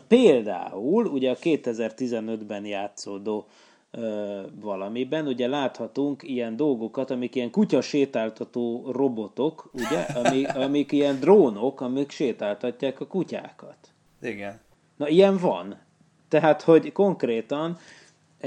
Például, 0.07 1.05
ugye 1.05 1.31
a 1.31 1.37
2015-ben 1.37 2.65
játszódó 2.65 3.47
valamiben. 4.61 5.27
Ugye 5.27 5.47
láthatunk 5.47 6.23
ilyen 6.23 6.55
dolgokat, 6.55 7.11
amik 7.11 7.35
ilyen 7.35 7.51
kutya 7.51 7.81
sétáltató 7.81 8.91
robotok, 8.91 9.69
ugye, 9.73 9.99
amik, 10.23 10.55
amik 10.55 10.91
ilyen 10.91 11.19
drónok, 11.19 11.81
amik 11.81 12.11
sétáltatják 12.11 12.99
a 12.99 13.07
kutyákat. 13.07 13.77
Igen. 14.21 14.59
Na, 14.95 15.07
ilyen 15.07 15.37
van. 15.37 15.79
Tehát, 16.27 16.61
hogy 16.61 16.91
konkrétan 16.91 17.77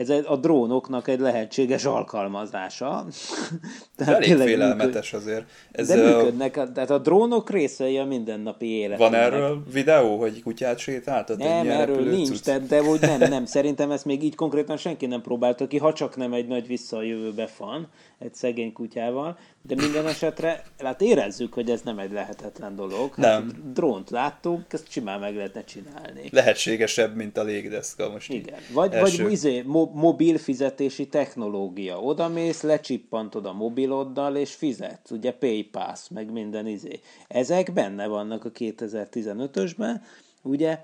ez 0.08 0.24
a 0.26 0.36
drónoknak 0.36 1.08
egy 1.08 1.20
lehetséges 1.20 1.84
alkalmazása. 1.84 3.06
tehát 3.96 4.14
Elég 4.14 4.36
félelmetes 4.36 5.12
működ... 5.12 5.28
azért. 5.28 5.44
Ez 5.72 5.88
de 5.88 5.94
működnek, 5.94 6.56
a, 6.56 6.72
tehát 6.72 6.90
a 6.90 6.98
drónok 6.98 7.50
részei 7.50 7.98
a 7.98 8.04
mindennapi 8.04 8.66
életnek. 8.66 9.10
Van 9.10 9.14
erről 9.14 9.62
videó, 9.72 10.18
hogy 10.18 10.42
kutyát 10.42 10.78
sétáltat? 10.78 11.38
Nem, 11.38 11.70
erről 11.70 12.10
nincs, 12.10 12.42
de, 12.42 12.58
de 12.58 12.82
hogy 12.82 13.00
nem, 13.00 13.18
nem, 13.18 13.44
szerintem 13.56 13.90
ezt 13.90 14.04
még 14.04 14.22
így 14.22 14.34
konkrétan 14.34 14.76
senki 14.76 15.06
nem 15.06 15.20
próbálta 15.20 15.66
ki, 15.66 15.78
ha 15.78 15.92
csak 15.92 16.16
nem 16.16 16.32
egy 16.32 16.46
nagy 16.46 16.66
vissza 16.66 16.96
a 16.96 17.02
jövőbe 17.02 17.46
fan, 17.46 17.88
egy 18.18 18.34
szegény 18.34 18.72
kutyával, 18.72 19.38
de 19.62 19.74
minden 19.74 20.06
esetre, 20.06 20.62
hát 20.78 21.00
érezzük, 21.00 21.52
hogy 21.52 21.70
ez 21.70 21.80
nem 21.82 21.98
egy 21.98 22.12
lehetetlen 22.12 22.76
dolog. 22.76 23.14
Hát 23.14 23.38
nem. 23.38 23.72
Drónt 23.72 24.10
láttunk, 24.10 24.72
ezt 24.72 24.90
simán 24.90 25.20
meg 25.20 25.34
lehetne 25.34 25.64
csinálni. 25.64 26.28
Lehetségesebb, 26.30 27.14
mint 27.16 27.36
a 27.36 27.42
légdeszka 27.42 28.10
most 28.10 28.32
Igen. 28.32 28.58
Vagy, 28.72 28.92
első... 28.92 29.22
vagy 29.22 29.32
izé, 29.32 29.62
mo- 29.62 29.94
mobil 29.94 30.38
fizetési 30.38 31.08
technológia. 31.08 32.00
Oda 32.00 32.28
mész, 32.28 32.62
lecsippantod 32.62 33.46
a 33.46 33.52
mobiloddal, 33.52 34.36
és 34.36 34.54
fizet. 34.54 35.10
Ugye 35.10 35.32
PayPass, 35.32 36.08
meg 36.08 36.32
minden 36.32 36.66
izé. 36.66 37.00
Ezek 37.28 37.72
benne 37.72 38.06
vannak 38.06 38.44
a 38.44 38.50
2015-ösben, 38.50 40.00
ugye 40.42 40.78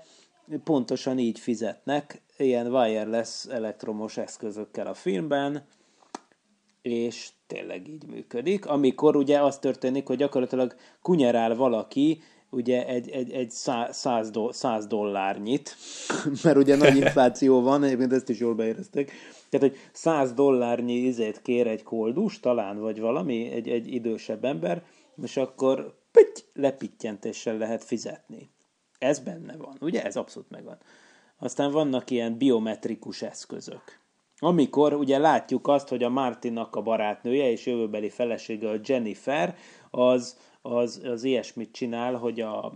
pontosan 0.63 1.19
így 1.19 1.39
fizetnek, 1.39 2.21
ilyen 2.37 2.67
wireless 2.73 3.45
elektromos 3.45 4.17
eszközökkel 4.17 4.87
a 4.87 4.93
filmben, 4.93 5.63
és 6.91 7.29
tényleg 7.47 7.87
így 7.87 8.05
működik. 8.05 8.65
Amikor 8.65 9.15
ugye 9.15 9.41
az 9.41 9.59
történik, 9.59 10.07
hogy 10.07 10.17
gyakorlatilag 10.17 10.75
kunyerál 11.01 11.55
valaki, 11.55 12.21
ugye 12.49 12.87
egy, 12.87 13.09
egy, 13.09 13.31
egy 13.31 13.51
száz, 13.91 14.29
do, 14.31 14.51
száz 14.51 14.87
dollárnyit, 14.87 15.75
mert 16.43 16.57
ugye 16.57 16.75
nagy 16.75 16.95
infláció 16.95 17.61
van, 17.61 17.83
egyébként 17.83 18.13
ezt 18.13 18.29
is 18.29 18.39
jól 18.39 18.55
beérezték, 18.55 19.11
tehát, 19.49 19.69
hogy 19.69 19.77
száz 19.91 20.33
dollárnyi 20.33 20.93
izét 20.93 21.41
kér 21.41 21.67
egy 21.67 21.83
koldus, 21.83 22.39
talán, 22.39 22.79
vagy 22.79 22.99
valami, 22.99 23.51
egy, 23.51 23.69
egy 23.69 23.93
idősebb 23.93 24.45
ember, 24.45 24.83
és 25.23 25.37
akkor 25.37 25.97
püty, 26.11 26.41
lepityentéssel 26.53 27.57
lehet 27.57 27.83
fizetni. 27.83 28.49
Ez 28.99 29.19
benne 29.19 29.57
van, 29.57 29.77
ugye? 29.81 30.03
Ez 30.03 30.15
abszolút 30.15 30.49
megvan. 30.49 30.77
Aztán 31.39 31.71
vannak 31.71 32.09
ilyen 32.09 32.37
biometrikus 32.37 33.21
eszközök. 33.21 33.99
Amikor 34.39 34.93
ugye 34.93 35.17
látjuk 35.17 35.67
azt, 35.67 35.87
hogy 35.87 36.03
a 36.03 36.09
Martinnak 36.09 36.75
a 36.75 36.81
barátnője 36.81 37.51
és 37.51 37.65
jövőbeli 37.65 38.09
felesége 38.09 38.69
a 38.69 38.79
Jennifer, 38.83 39.55
az, 39.91 40.37
az, 40.61 41.01
az 41.03 41.23
ilyesmit 41.23 41.71
csinál, 41.71 42.15
hogy, 42.15 42.41
a, 42.41 42.73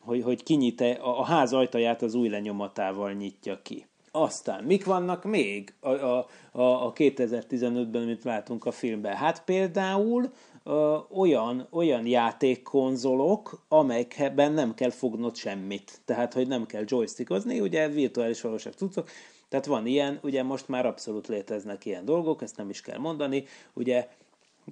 hogy, 0.00 0.22
hogy 0.22 0.42
kinyit 0.42 0.80
a, 0.80 1.24
ház 1.24 1.52
ajtaját 1.52 2.02
az 2.02 2.14
új 2.14 2.28
lenyomatával 2.28 3.12
nyitja 3.12 3.62
ki. 3.62 3.86
Aztán, 4.10 4.64
mik 4.64 4.84
vannak 4.84 5.24
még 5.24 5.74
a, 5.80 5.88
a, 5.88 6.26
a 6.52 6.92
2015-ben, 6.92 8.02
amit 8.02 8.24
látunk 8.24 8.64
a 8.64 8.72
filmben? 8.72 9.14
Hát 9.14 9.44
például 9.44 10.32
ö, 10.64 10.96
olyan, 11.14 11.66
olyan 11.70 12.06
játékkonzolok, 12.06 13.64
amelyekben 13.68 14.52
nem 14.52 14.74
kell 14.74 14.90
fognod 14.90 15.36
semmit. 15.36 16.00
Tehát, 16.04 16.32
hogy 16.32 16.46
nem 16.46 16.66
kell 16.66 16.84
joystickozni, 16.86 17.60
ugye 17.60 17.88
virtuális 17.88 18.40
valóság 18.40 18.72
cuccok, 18.72 19.08
tehát 19.48 19.66
van 19.66 19.86
ilyen, 19.86 20.18
ugye 20.22 20.42
most 20.42 20.68
már 20.68 20.86
abszolút 20.86 21.28
léteznek 21.28 21.84
ilyen 21.84 22.04
dolgok, 22.04 22.42
ezt 22.42 22.56
nem 22.56 22.70
is 22.70 22.80
kell 22.80 22.98
mondani, 22.98 23.44
ugye 23.72 24.08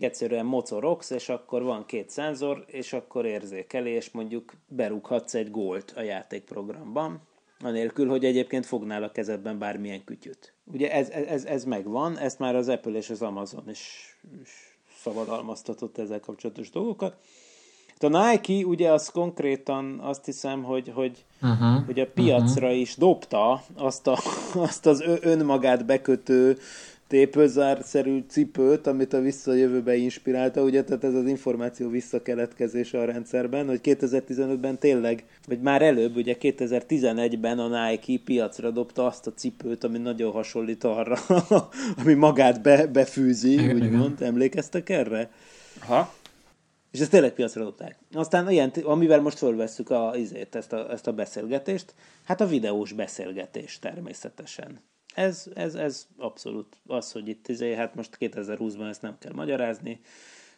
egyszerűen 0.00 0.46
mocorogsz, 0.46 1.10
és 1.10 1.28
akkor 1.28 1.62
van 1.62 1.86
két 1.86 2.10
szenzor, 2.10 2.64
és 2.66 2.92
akkor 2.92 3.26
érzékeli, 3.26 3.90
és 3.90 4.10
mondjuk 4.10 4.52
berúghatsz 4.68 5.34
egy 5.34 5.50
gólt 5.50 5.92
a 5.96 6.00
játékprogramban, 6.00 7.20
anélkül, 7.60 8.08
hogy 8.08 8.24
egyébként 8.24 8.66
fognál 8.66 9.02
a 9.02 9.12
kezedben 9.12 9.58
bármilyen 9.58 10.04
kütyüt. 10.04 10.54
Ugye 10.64 10.92
ez, 10.92 11.08
ez, 11.10 11.44
ez 11.44 11.64
megvan, 11.64 12.18
ezt 12.18 12.38
már 12.38 12.56
az 12.56 12.68
Apple 12.68 12.92
és 12.92 13.10
az 13.10 13.22
Amazon 13.22 13.70
is, 13.70 14.16
is 14.42 14.78
szabadalmaztatott 14.98 15.98
ezzel 15.98 16.20
kapcsolatos 16.20 16.70
dolgokat. 16.70 17.16
A 18.04 18.30
Nike 18.30 18.66
ugye 18.66 18.92
az 18.92 19.08
konkrétan 19.08 20.00
azt 20.02 20.24
hiszem, 20.24 20.62
hogy, 20.62 20.90
hogy, 20.94 21.24
uh-huh, 21.42 21.84
hogy 21.86 22.00
a 22.00 22.06
piacra 22.06 22.66
uh-huh. 22.66 22.80
is 22.80 22.96
dobta 22.96 23.62
azt, 23.74 24.06
a, 24.06 24.18
azt 24.68 24.86
az 24.86 25.04
önmagát 25.20 25.86
bekötő 25.86 26.58
tépőzárszerű 27.08 28.24
cipőt, 28.28 28.86
amit 28.86 29.12
a 29.12 29.20
visszajövőbe 29.20 29.96
inspirálta, 29.96 30.62
ugye, 30.62 30.84
tehát 30.84 31.04
ez 31.04 31.14
az 31.14 31.26
információ 31.26 31.88
visszakeletkezése 31.88 32.98
a 32.98 33.04
rendszerben, 33.04 33.66
hogy 33.66 33.80
2015-ben 33.82 34.78
tényleg, 34.78 35.24
vagy 35.46 35.60
már 35.60 35.82
előbb, 35.82 36.16
ugye 36.16 36.36
2011-ben 36.40 37.58
a 37.58 37.88
Nike 37.88 38.22
piacra 38.24 38.70
dobta 38.70 39.06
azt 39.06 39.26
a 39.26 39.32
cipőt, 39.34 39.84
ami 39.84 39.98
nagyon 39.98 40.32
hasonlít 40.32 40.84
arra, 40.84 41.18
ami 42.02 42.14
magát 42.14 42.62
be, 42.62 42.86
befűzi, 42.86 43.72
úgymond, 43.72 44.22
emlékeztek 44.22 44.88
erre? 44.88 45.30
Ha. 45.86 46.12
És 46.94 47.00
ezt 47.00 47.10
tényleg 47.10 47.32
piacra 47.32 47.62
dobták. 47.62 47.98
Aztán 48.12 48.50
ilyen, 48.50 48.68
amivel 48.82 49.20
most 49.20 49.38
fölvesszük 49.38 49.90
a, 49.90 50.16
izét, 50.16 50.54
ezt, 50.54 50.72
a, 50.72 50.90
ezt 50.90 51.06
a 51.06 51.12
beszélgetést, 51.12 51.94
hát 52.24 52.40
a 52.40 52.46
videós 52.46 52.92
beszélgetés 52.92 53.78
természetesen. 53.78 54.80
Ez, 55.14 55.46
ez, 55.54 55.74
ez 55.74 56.06
abszolút 56.18 56.76
az, 56.86 57.12
hogy 57.12 57.28
itt 57.28 57.48
izé, 57.48 57.74
hát 57.74 57.94
most 57.94 58.16
2020-ban 58.20 58.88
ezt 58.88 59.02
nem 59.02 59.18
kell 59.18 59.32
magyarázni, 59.32 60.00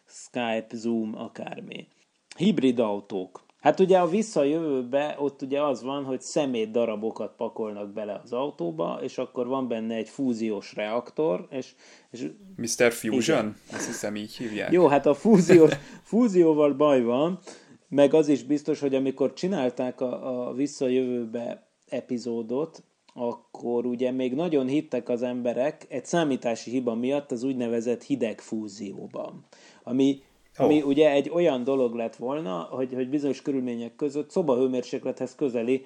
Skype, 0.05 0.67
Zoom, 0.71 1.17
akármi. 1.17 1.87
Hibrid 2.35 2.79
autók. 2.79 3.45
Hát 3.59 3.79
ugye 3.79 3.97
a 3.97 4.07
visszajövőbe 4.07 5.15
ott 5.19 5.41
ugye 5.41 5.61
az 5.61 5.83
van, 5.83 6.03
hogy 6.03 6.21
szemét 6.21 6.71
darabokat 6.71 7.35
pakolnak 7.37 7.93
bele 7.93 8.21
az 8.23 8.33
autóba, 8.33 8.99
és 9.01 9.17
akkor 9.17 9.47
van 9.47 9.67
benne 9.67 9.95
egy 9.95 10.09
fúziós 10.09 10.75
reaktor, 10.75 11.47
és... 11.51 11.75
és 12.11 12.25
Mr. 12.55 12.91
Fusion? 12.91 13.39
Igen. 13.39 13.55
Azt 13.71 13.85
hiszem 13.85 14.15
így 14.15 14.37
hívják. 14.37 14.71
Jó, 14.71 14.87
hát 14.87 15.05
a 15.05 15.13
fúzió, 15.13 15.67
fúzióval 16.03 16.73
baj 16.73 17.01
van, 17.01 17.39
meg 17.89 18.13
az 18.13 18.27
is 18.27 18.43
biztos, 18.43 18.79
hogy 18.79 18.95
amikor 18.95 19.33
csinálták 19.33 20.01
a, 20.01 20.47
a 20.47 20.53
visszajövőbe 20.53 21.67
epizódot, 21.89 22.83
akkor 23.13 23.85
ugye 23.85 24.11
még 24.11 24.33
nagyon 24.33 24.67
hittek 24.67 25.09
az 25.09 25.21
emberek 25.21 25.85
egy 25.89 26.05
számítási 26.05 26.69
hiba 26.69 26.95
miatt 26.95 27.31
az 27.31 27.43
úgynevezett 27.43 28.03
hideg 28.03 28.41
fúzióban, 28.41 29.45
ami 29.83 30.21
ami 30.57 30.81
oh. 30.81 30.87
ugye 30.87 31.11
egy 31.11 31.29
olyan 31.29 31.63
dolog 31.63 31.95
lett 31.95 32.15
volna, 32.15 32.67
hogy, 32.71 32.93
hogy 32.93 33.09
bizonyos 33.09 33.41
körülmények 33.41 33.95
között 33.95 34.29
szobahőmérséklethez 34.29 35.35
közeli 35.35 35.85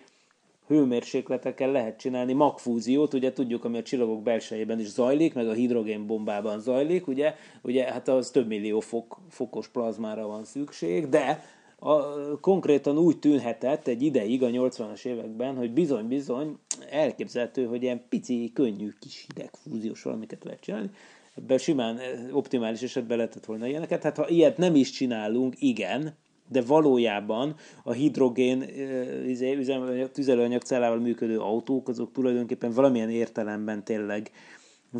hőmérsékletekkel 0.67 1.71
lehet 1.71 1.99
csinálni 1.99 2.33
magfúziót, 2.33 3.13
ugye 3.13 3.33
tudjuk, 3.33 3.65
ami 3.65 3.77
a 3.77 3.83
csillagok 3.83 4.23
belsejében 4.23 4.79
is 4.79 4.87
zajlik, 4.87 5.33
meg 5.33 5.47
a 5.47 5.53
hidrogénbombában 5.53 6.59
zajlik, 6.59 7.07
ugye, 7.07 7.35
ugye 7.61 7.83
hát 7.83 8.07
az 8.07 8.29
több 8.29 8.47
millió 8.47 8.79
fok, 8.79 9.17
fokos 9.29 9.67
plazmára 9.67 10.27
van 10.27 10.43
szükség, 10.43 11.09
de 11.09 11.43
a, 11.79 11.99
konkrétan 12.39 12.97
úgy 12.97 13.19
tűnhetett 13.19 13.87
egy 13.87 14.01
ideig 14.01 14.43
a 14.43 14.47
80-as 14.47 15.05
években, 15.05 15.55
hogy 15.55 15.71
bizony-bizony 15.71 16.57
elképzelhető, 16.89 17.65
hogy 17.65 17.83
ilyen 17.83 18.01
pici, 18.09 18.51
könnyű 18.53 18.93
kis 18.99 19.25
hidegfúziós 19.27 20.01
valamiket 20.03 20.43
lehet 20.43 20.61
csinálni, 20.61 20.89
ebben 21.35 21.57
simán 21.57 21.97
eh, 21.97 22.35
optimális 22.35 22.81
esetben 22.81 23.17
lehetett 23.17 23.45
volna 23.45 23.67
ilyeneket. 23.67 24.03
Hát 24.03 24.17
ha 24.17 24.27
ilyet 24.27 24.57
nem 24.57 24.75
is 24.75 24.89
csinálunk, 24.89 25.61
igen, 25.61 26.17
de 26.49 26.61
valójában 26.61 27.55
a 27.83 27.91
hidrogén 27.91 28.61
eh, 28.61 29.29
izé, 29.29 30.07
tüzelőanyag 30.11 30.61
cellával 30.61 30.99
működő 30.99 31.39
autók, 31.39 31.89
azok 31.89 32.11
tulajdonképpen 32.11 32.71
valamilyen 32.71 33.09
értelemben 33.09 33.83
tényleg 33.83 34.31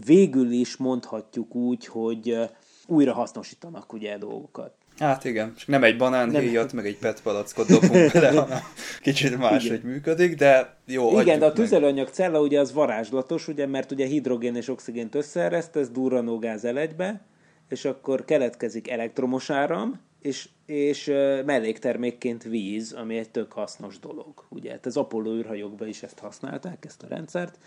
végül 0.06 0.52
is 0.52 0.78
mondhatjuk 0.78 1.56
úgy, 1.56 1.86
hogy 1.86 2.30
eh, 2.30 2.50
újra 2.88 3.14
hasznosítanak 3.14 3.94
ugye 3.94 4.18
dolgokat. 4.18 4.81
Hát 5.02 5.24
igen, 5.26 5.54
csak 5.56 5.68
nem 5.68 5.84
egy 5.84 5.98
banánhéjat, 5.98 6.74
meg 6.74 6.86
egy 6.86 6.98
PET 6.98 7.22
palackot 7.22 7.68
dobunk 7.68 8.12
bele, 8.12 8.30
hanem 8.42 8.60
kicsit 9.02 9.38
máshogy 9.38 9.84
működik, 9.84 10.36
de 10.36 10.76
jó, 10.86 11.20
Igen, 11.20 11.40
de 11.40 11.46
a 11.46 11.54
tüzelőanyag 11.54 12.10
cella 12.10 12.42
ugye 12.42 12.60
az 12.60 12.74
varázslatos, 12.74 13.48
ugye, 13.48 13.68
mert 13.68 13.92
ugye 13.92 14.06
hidrogén 14.06 14.56
és 14.56 14.68
oxigént 14.68 15.16
összeereszt, 15.16 15.76
ez 15.76 15.90
durranó 15.90 16.40
gáz 16.40 16.66
elegybe, 16.66 17.22
és 17.70 17.86
akkor 17.86 18.26
keletkezik 18.26 18.90
elektromos 18.90 19.50
áram, 19.50 20.00
és, 20.22 20.50
és 20.66 21.06
melléktermékként 21.46 22.44
víz, 22.44 22.94
ami 22.94 23.18
egy 23.18 23.30
tök 23.30 23.52
hasznos 23.52 24.00
dolog. 24.00 24.46
Ugye, 24.50 24.72
hát 24.72 24.86
az 24.86 24.98
Apollo 24.98 25.36
űrhajókban 25.36 25.88
is 25.88 26.04
ezt 26.04 26.20
használták, 26.20 26.86
ezt 26.86 27.04
a 27.04 27.08
rendszert, 27.08 27.58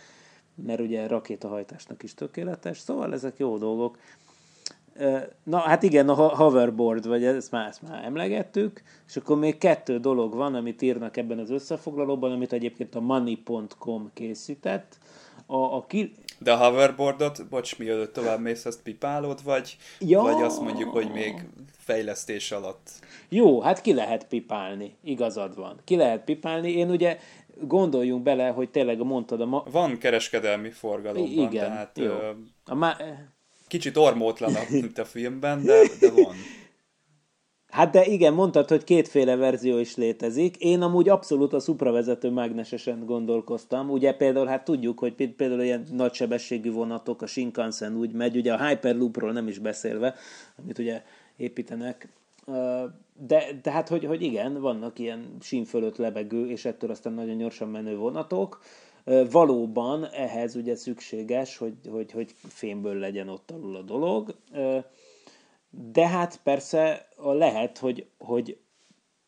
mert 0.55 0.81
ugye 0.81 1.07
rakétahajtásnak 1.07 2.03
is 2.03 2.15
tökéletes, 2.15 2.79
szóval 2.79 3.13
ezek 3.13 3.39
jó 3.39 3.59
dolgok. 3.59 3.99
Na 5.43 5.59
hát 5.59 5.83
igen, 5.83 6.09
a 6.09 6.15
hoverboard, 6.15 7.07
vagy 7.07 7.25
ezt 7.25 7.51
már, 7.51 7.69
ezt 7.69 7.83
már 7.83 8.05
emlegettük, 8.05 8.83
és 9.09 9.17
akkor 9.17 9.39
még 9.39 9.59
kettő 9.59 9.99
dolog 9.99 10.35
van, 10.35 10.55
amit 10.55 10.83
írnak 10.83 11.17
ebben 11.17 11.39
az 11.39 11.51
összefoglalóban, 11.51 12.33
amit 12.33 12.53
egyébként 12.53 12.95
a 12.95 13.01
money.com 13.01 14.11
készített. 14.15 14.99
A, 15.47 15.57
a 15.57 15.85
ki... 15.87 16.13
De 16.39 16.53
a 16.53 16.57
hoverboardot, 16.57 17.49
bocs, 17.49 17.79
mielőtt 17.79 18.13
tovább 18.13 18.41
mész, 18.41 18.65
ezt 18.65 18.83
pipálod, 18.83 19.45
vagy, 19.45 19.77
ja. 19.99 20.21
vagy 20.21 20.43
azt 20.43 20.61
mondjuk, 20.61 20.91
hogy 20.91 21.11
még 21.13 21.49
fejlesztés 21.79 22.53
alatt? 22.53 22.91
Jó, 23.29 23.61
hát 23.61 23.81
ki 23.81 23.95
lehet 23.95 24.27
pipálni, 24.27 24.97
igazad 25.05 25.57
van. 25.57 25.81
Ki 25.85 25.97
lehet 25.97 26.25
pipálni. 26.25 26.71
Én 26.71 26.91
ugye 26.91 27.19
gondoljunk 27.61 28.23
bele, 28.23 28.49
hogy 28.49 28.71
tényleg 28.71 29.03
mondtad 29.03 29.41
a... 29.41 29.47
Ma... 29.47 29.65
Van 29.71 29.99
kereskedelmi 29.99 30.71
forgalomban, 30.71 31.49
Igen, 31.49 31.71
tehát... 31.71 31.99
Jó. 31.99 32.05
Ö... 32.05 32.31
A 32.65 32.75
má 32.75 32.97
kicsit 33.67 33.97
ormótlanabb, 33.97 34.71
mint 34.81 34.99
a 34.99 35.05
filmben, 35.05 35.65
de, 35.65 35.83
de 36.01 36.11
van. 36.11 36.35
Hát 37.75 37.91
de 37.91 38.05
igen, 38.05 38.35
mondtad, 38.35 38.69
hogy 38.69 38.85
kétféle 38.85 39.37
verzió 39.37 39.79
is 39.79 39.97
létezik. 39.97 40.57
Én 40.57 40.83
amúgy 40.83 41.09
abszolút 41.09 41.53
a 41.53 41.61
szupravezető 41.61 42.31
mágnesesen 42.31 43.05
gondolkoztam. 43.05 43.91
Ugye 43.91 44.15
például, 44.15 44.47
hát 44.47 44.65
tudjuk, 44.65 44.99
hogy 44.99 45.15
például 45.15 45.63
ilyen 45.63 45.87
nagysebességű 45.93 46.73
vonatok, 46.73 47.23
a 47.23 47.27
Shinkansen 47.27 47.97
úgy 47.97 48.13
megy, 48.13 48.37
ugye 48.37 48.53
a 48.53 48.67
Hyperloopról 48.67 49.33
nem 49.33 49.49
is 49.49 49.59
beszélve, 49.59 50.15
amit 50.63 50.79
ugye 50.79 51.03
építenek. 51.37 52.09
De, 53.19 53.45
de 53.63 53.71
hát, 53.71 53.89
hogy, 53.89 54.05
hogy 54.05 54.23
igen, 54.23 54.61
vannak 54.61 54.99
ilyen 54.99 55.37
sín 55.41 55.65
fölött 55.65 55.97
lebegő, 55.97 56.51
és 56.51 56.65
ettől 56.65 56.91
aztán 56.91 57.13
nagyon 57.13 57.39
gyorsan 57.39 57.69
menő 57.69 57.97
vonatok. 57.97 58.61
Valóban 59.31 60.05
ehhez 60.07 60.57
ugye 60.57 60.77
szükséges, 60.77 61.57
hogy, 61.57 61.75
hogy, 61.91 62.13
hogy 62.13 62.35
fémből 62.49 62.95
legyen 62.95 63.29
ott 63.29 63.51
alul 63.51 63.77
a 63.77 63.83
dolog, 63.83 64.35
de 65.71 66.09
hát 66.09 66.41
persze 66.43 67.09
lehet, 67.17 67.79
hogy, 67.79 68.07
hogy, 68.19 68.59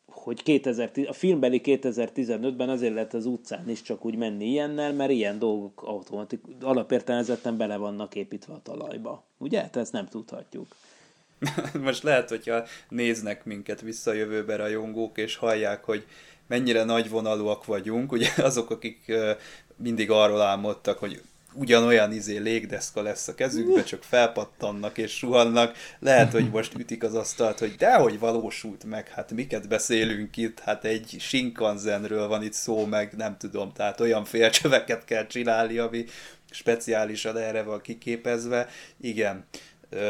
hogy 0.07 0.43
2010, 0.43 1.07
a 1.07 1.13
filmbeli 1.13 1.61
2015-ben 1.65 2.69
azért 2.69 2.95
lehet 2.95 3.15
az 3.15 3.27
utcán 3.27 3.69
is 3.69 3.83
csak 3.83 4.05
úgy 4.05 4.17
menni 4.17 4.45
ilyennel, 4.45 4.93
mert 4.93 5.11
ilyen 5.11 5.39
dolgok 5.39 5.83
automatik, 5.83 6.41
alapértelmezetten 6.61 7.57
bele 7.57 7.77
vannak 7.77 8.15
építve 8.15 8.55
a 8.55 8.63
talajba. 8.63 9.25
Ugye? 9.39 9.59
Tehát 9.59 9.77
ezt 9.77 9.93
nem 9.93 10.07
tudhatjuk. 10.07 10.67
Most 11.83 12.03
lehet, 12.03 12.29
hogyha 12.29 12.65
néznek 12.89 13.45
minket 13.45 13.81
visszajövőbe 13.81 14.57
rajongók, 14.57 15.19
és 15.19 15.37
hallják, 15.37 15.85
hogy 15.85 16.07
mennyire 16.47 16.85
nagyvonalúak 16.85 17.65
vagyunk, 17.65 18.13
ugye 18.13 18.29
azok, 18.37 18.71
akik 18.71 19.13
mindig 19.77 20.11
arról 20.11 20.41
álmodtak, 20.41 20.99
hogy 20.99 21.23
ugyanolyan 21.59 22.13
izé 22.13 22.37
légdeszka 22.37 23.03
lesz 23.03 23.29
a 23.29 23.35
kezükbe, 23.35 23.83
csak 23.83 24.03
felpattannak 24.03 24.99
és 24.99 25.17
suhannak. 25.17 25.77
Lehet, 25.99 26.33
hogy 26.33 26.51
most 26.51 26.75
ütik 26.75 27.03
az 27.03 27.15
asztalt, 27.15 27.59
hogy 27.59 27.75
dehogy 27.75 28.19
valósult 28.19 28.85
meg, 28.85 29.09
hát 29.09 29.33
miket 29.33 29.69
beszélünk 29.69 30.37
itt, 30.37 30.61
hát 30.61 30.85
egy 30.85 31.17
Shinkansenről 31.19 32.29
van 32.29 32.43
itt 32.43 32.53
szó, 32.53 32.85
meg 32.85 33.13
nem 33.17 33.37
tudom, 33.39 33.73
tehát 33.73 34.01
olyan 34.01 34.25
félcsöveket 34.25 35.05
kell 35.05 35.27
csinálni, 35.27 35.79
ami 35.79 36.05
speciálisan 36.51 37.37
erre 37.37 37.63
van 37.63 37.81
kiképezve. 37.81 38.69
Igen, 39.01 39.45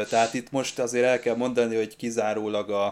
tehát 0.09 0.33
itt 0.33 0.51
most 0.51 0.79
azért 0.79 1.05
el 1.05 1.19
kell 1.19 1.35
mondani, 1.35 1.75
hogy 1.75 1.95
kizárólag 1.95 2.69
a, 2.69 2.85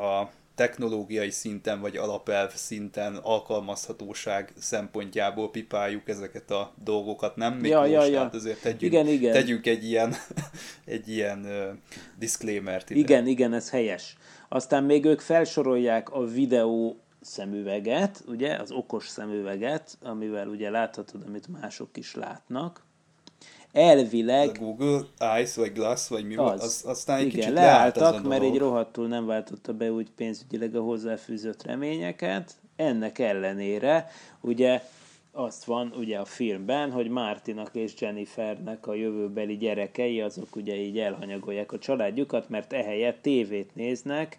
a 0.00 0.30
technológiai 0.54 1.30
szinten 1.30 1.80
vagy 1.80 1.96
alapelv 1.96 2.52
szinten 2.54 3.16
alkalmazhatóság 3.16 4.52
szempontjából 4.58 5.50
pipáljuk 5.50 6.08
ezeket 6.08 6.50
a 6.50 6.74
dolgokat, 6.84 7.36
nem? 7.36 7.52
Miklós? 7.54 7.70
Ja, 7.70 7.84
ja, 7.84 8.04
ja. 8.04 8.12
Tehát 8.12 8.34
azért 8.34 8.60
tegyünk, 8.60 8.82
igen, 8.82 9.06
igen. 9.06 9.32
tegyünk 9.32 9.66
egy 9.66 9.84
ilyen, 9.84 10.14
egy 10.84 11.08
ilyen 11.08 11.38
uh, 11.44 11.76
disclaimer-t 12.18 12.90
ide. 12.90 13.00
Igen, 13.00 13.26
igen, 13.26 13.52
ez 13.52 13.70
helyes. 13.70 14.16
Aztán 14.48 14.84
még 14.84 15.04
ők 15.04 15.20
felsorolják 15.20 16.10
a 16.10 16.24
videó 16.24 16.98
szemüveget, 17.20 18.24
ugye, 18.26 18.56
az 18.56 18.70
okos 18.70 19.08
szemüveget, 19.08 19.98
amivel 20.02 20.48
ugye 20.48 20.70
láthatod, 20.70 21.22
amit 21.26 21.48
mások 21.60 21.96
is 21.96 22.14
látnak, 22.14 22.84
elvileg... 23.74 24.48
A 24.48 24.58
Google 24.58 25.00
Eyes, 25.18 25.54
vagy 25.54 25.72
Glass, 25.72 26.08
vagy 26.08 26.26
mi 26.26 26.36
az, 26.36 26.62
az, 26.62 26.82
aztán 26.86 27.18
egy 27.18 27.26
igen, 27.26 27.38
kicsit 27.38 27.52
leálltak, 27.52 28.22
mert 28.22 28.42
egy 28.42 28.58
rohadtul 28.58 29.08
nem 29.08 29.26
váltotta 29.26 29.72
be 29.72 29.92
úgy 29.92 30.10
pénzügyileg 30.16 30.74
a 30.74 30.80
hozzáfűzött 30.80 31.62
reményeket. 31.62 32.54
Ennek 32.76 33.18
ellenére, 33.18 34.10
ugye 34.40 34.82
azt 35.32 35.64
van 35.64 35.92
ugye 35.96 36.18
a 36.18 36.24
filmben, 36.24 36.90
hogy 36.90 37.08
Martinak 37.08 37.70
és 37.72 37.92
Jennifernek 37.98 38.86
a 38.86 38.94
jövőbeli 38.94 39.56
gyerekei, 39.56 40.20
azok 40.20 40.56
ugye 40.56 40.74
így 40.76 40.98
elhanyagolják 40.98 41.72
a 41.72 41.78
családjukat, 41.78 42.48
mert 42.48 42.72
ehelyett 42.72 43.22
tévét 43.22 43.74
néznek, 43.74 44.38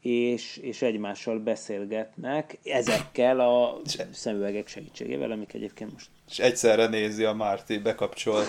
és, 0.00 0.56
és 0.56 0.82
egymással 0.82 1.38
beszélgetnek 1.38 2.58
ezekkel 2.64 3.40
a 3.40 3.80
szemüvegek 4.12 4.68
segítségével, 4.68 5.30
amik 5.30 5.52
egyébként 5.52 5.92
most... 5.92 6.08
És 6.28 6.38
egyszerre 6.38 6.86
nézi 6.86 7.24
a 7.24 7.32
Márti, 7.32 7.78
bekapcsol 7.78 8.42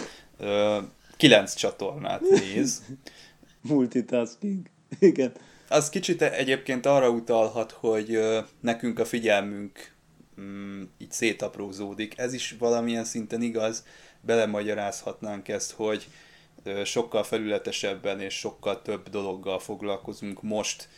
kilenc 1.18 1.54
csatornát 1.54 2.22
néz. 2.22 2.84
Multitasking. 3.62 4.66
Igen. 5.00 5.32
Az 5.70 5.90
kicsit 5.90 6.22
egyébként 6.22 6.86
arra 6.86 7.10
utalhat, 7.10 7.72
hogy 7.72 8.20
nekünk 8.60 9.00
a 9.00 9.06
figyelmünk 9.06 9.92
mm, 10.42 10.84
így 10.98 11.12
szétaprózódik. 11.12 12.18
Ez 12.18 12.34
is 12.34 12.56
valamilyen 12.60 13.04
szinten 13.04 13.42
igaz, 13.42 13.86
belemagyarázhatnánk 14.22 15.48
ezt, 15.48 15.72
hogy 15.72 16.08
sokkal 16.84 17.24
felületesebben 17.24 18.20
és 18.20 18.34
sokkal 18.34 18.82
több 18.82 19.10
dologgal 19.10 19.60
foglalkozunk 19.60 20.42
most, 20.42 20.90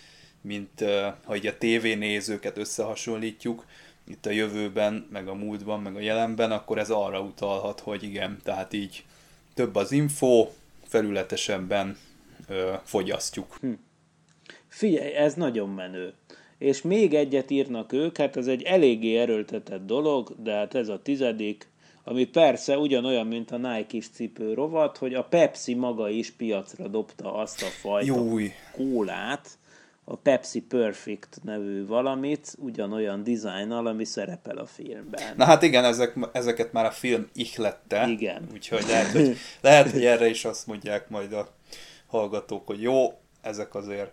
mint 0.42 0.84
ha 1.24 1.36
így 1.36 1.48
a 1.48 1.58
tévénézőket 1.58 2.58
összehasonlítjuk, 2.58 3.66
itt 4.08 4.26
a 4.26 4.30
jövőben, 4.30 5.08
meg 5.12 5.28
a 5.28 5.34
múltban, 5.34 5.82
meg 5.82 5.96
a 5.96 6.00
jelenben, 6.00 6.52
akkor 6.52 6.78
ez 6.78 6.90
arra 6.90 7.22
utalhat, 7.22 7.80
hogy 7.80 8.04
igen, 8.04 8.40
tehát 8.44 8.74
így 8.74 9.06
több 9.60 9.76
az 9.76 9.92
info, 9.92 10.48
felületesebben 10.88 11.98
ö, 12.48 12.74
fogyasztjuk. 12.84 13.58
Hm. 13.62 13.72
Figyelj, 14.68 15.14
ez 15.14 15.34
nagyon 15.34 15.70
menő. 15.70 16.14
És 16.58 16.82
még 16.82 17.14
egyet 17.14 17.52
írnak 17.52 17.92
ők, 17.92 18.18
hát 18.18 18.38
ez 18.38 18.48
egy 18.48 18.62
eléggé 18.62 19.18
erőltetett 19.18 19.86
dolog, 19.86 20.36
de 20.44 20.54
hát 20.54 20.76
ez 20.76 20.88
a 20.88 21.02
tizedik, 21.02 21.68
ami 22.04 22.26
persze 22.26 22.78
ugyanolyan, 22.78 23.28
mint 23.28 23.52
a 23.52 23.58
Nike-is 23.58 24.10
cipő 24.10 24.54
rovat, 24.54 24.98
hogy 24.98 25.14
a 25.14 25.24
Pepsi 25.24 25.74
maga 25.74 26.10
is 26.10 26.32
piacra 26.32 26.88
dobta 26.88 27.34
azt 27.34 27.62
a 27.62 27.66
fajta 27.66 28.16
Júj. 28.16 28.52
kólát, 28.72 29.58
a 30.12 30.16
Pepsi 30.16 30.62
Perfect 30.62 31.40
nevű 31.44 31.86
valamit, 31.86 32.56
ugyanolyan 32.58 33.24
dizájnnal, 33.24 33.88
ami 33.88 34.06
szerepel 34.06 34.58
a 34.58 34.66
filmben. 34.66 35.22
Na 35.38 35.46
hát 35.46 35.64
igen, 35.64 35.84
ezek, 35.84 36.16
ezeket 36.32 36.72
már 36.72 36.86
a 36.86 36.92
film 36.92 37.28
ihlette. 37.34 38.08
Igen. 38.08 38.48
Úgyhogy 38.54 38.86
lehet, 38.88 39.12
hogy, 39.12 39.38
lehet, 39.62 39.92
hogy 39.92 40.06
erre 40.06 40.28
is 40.28 40.46
azt 40.46 40.68
mondják 40.68 41.10
majd 41.10 41.34
a 41.34 41.48
hallgatók, 42.08 42.68
hogy 42.68 42.82
jó, 42.82 43.14
ezek 43.42 43.76
azért 43.76 44.12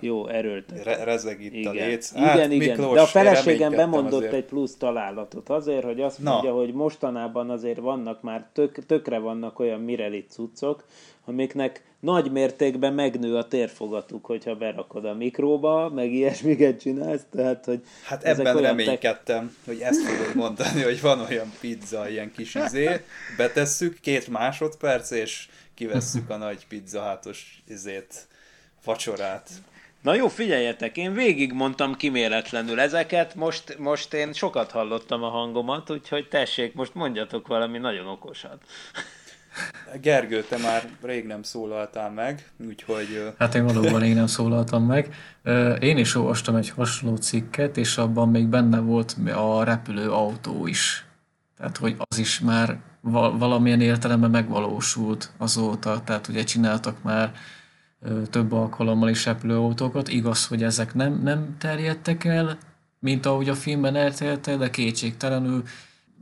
jó, 0.00 0.28
erőltetett. 0.28 0.84
Re- 0.84 1.04
rezeg 1.04 1.42
itt 1.42 1.52
igen. 1.52 1.72
a 1.72 1.72
léc. 1.72 2.12
Hát, 2.14 2.34
igen, 2.34 2.50
igen. 2.50 2.68
Miklós, 2.68 2.94
De 2.94 3.00
a 3.00 3.06
feleségem 3.06 3.70
bemondott 3.70 4.12
azért. 4.12 4.32
egy 4.32 4.44
plusz 4.44 4.76
találatot 4.76 5.48
azért, 5.48 5.84
hogy 5.84 6.00
azt 6.00 6.18
Na. 6.22 6.30
mondja, 6.30 6.52
hogy 6.52 6.72
mostanában 6.72 7.50
azért 7.50 7.78
vannak 7.78 8.22
már, 8.22 8.48
tök, 8.52 8.86
tökre 8.86 9.18
vannak 9.18 9.58
olyan 9.58 9.80
Mireli 9.80 10.24
cuccok, 10.28 10.84
amiknek 11.24 11.82
nagy 12.04 12.30
mértékben 12.30 12.92
megnő 12.92 13.36
a 13.36 13.48
térfogatuk, 13.48 14.26
hogyha 14.26 14.54
berakod 14.54 15.04
a 15.04 15.14
mikróba, 15.14 15.88
meg 15.88 16.12
ilyesmiket 16.12 16.80
csinálsz, 16.80 17.24
tehát, 17.30 17.64
hogy 17.64 17.80
Hát 18.04 18.24
ebben 18.24 18.56
reménykedtem, 18.56 19.46
tek... 19.46 19.74
hogy 19.74 19.80
ezt 19.80 20.00
fogod 20.00 20.34
mondani, 20.34 20.82
hogy 20.82 21.00
van 21.00 21.20
olyan 21.20 21.52
pizza, 21.60 22.08
ilyen 22.08 22.32
kis 22.32 22.54
izé, 22.54 23.00
betesszük 23.36 24.00
két 24.00 24.28
másodperc, 24.28 25.10
és 25.10 25.48
kivesszük 25.74 26.30
a 26.30 26.36
nagy 26.36 26.66
pizza 26.66 27.00
hátos 27.00 27.62
izét, 27.68 28.26
vacsorát. 28.84 29.50
Na 30.02 30.14
jó, 30.14 30.28
figyeljetek, 30.28 30.96
én 30.96 31.14
végig 31.14 31.52
mondtam 31.52 31.94
kiméletlenül 31.94 32.80
ezeket, 32.80 33.34
most, 33.34 33.78
most 33.78 34.14
én 34.14 34.32
sokat 34.32 34.70
hallottam 34.70 35.22
a 35.22 35.28
hangomat, 35.28 35.90
úgyhogy 35.90 36.28
tessék, 36.28 36.74
most 36.74 36.94
mondjatok 36.94 37.46
valami 37.46 37.78
nagyon 37.78 38.06
okosat. 38.06 38.62
Gergő, 40.00 40.42
te 40.42 40.56
már 40.58 40.88
rég 41.02 41.26
nem 41.26 41.42
szólaltál 41.42 42.10
meg, 42.10 42.50
úgyhogy... 42.66 43.32
Hát 43.38 43.54
én 43.54 43.64
valóban 43.64 44.00
rég 44.00 44.14
nem 44.14 44.26
szólaltam 44.26 44.84
meg. 44.84 45.14
Én 45.80 45.98
is 45.98 46.14
olvastam 46.14 46.56
egy 46.56 46.70
hasonló 46.70 47.16
cikket, 47.16 47.76
és 47.76 47.98
abban 47.98 48.28
még 48.28 48.46
benne 48.46 48.78
volt 48.78 49.16
a 49.34 49.64
repülő 49.64 50.10
autó 50.10 50.66
is. 50.66 51.04
Tehát, 51.56 51.76
hogy 51.76 51.96
az 51.98 52.18
is 52.18 52.40
már 52.40 52.78
valamilyen 53.38 53.80
értelemben 53.80 54.30
megvalósult 54.30 55.32
azóta, 55.38 56.02
tehát 56.04 56.28
ugye 56.28 56.44
csináltak 56.44 57.02
már 57.02 57.32
több 58.30 58.52
alkalommal 58.52 59.08
is 59.08 59.24
repülőautókat. 59.24 60.08
Igaz, 60.08 60.46
hogy 60.46 60.62
ezek 60.62 60.94
nem, 60.94 61.20
nem 61.22 61.56
terjedtek 61.58 62.24
el, 62.24 62.58
mint 62.98 63.26
ahogy 63.26 63.48
a 63.48 63.54
filmben 63.54 63.96
elterjedtek, 63.96 64.56
de 64.56 64.70
kétségtelenül 64.70 65.62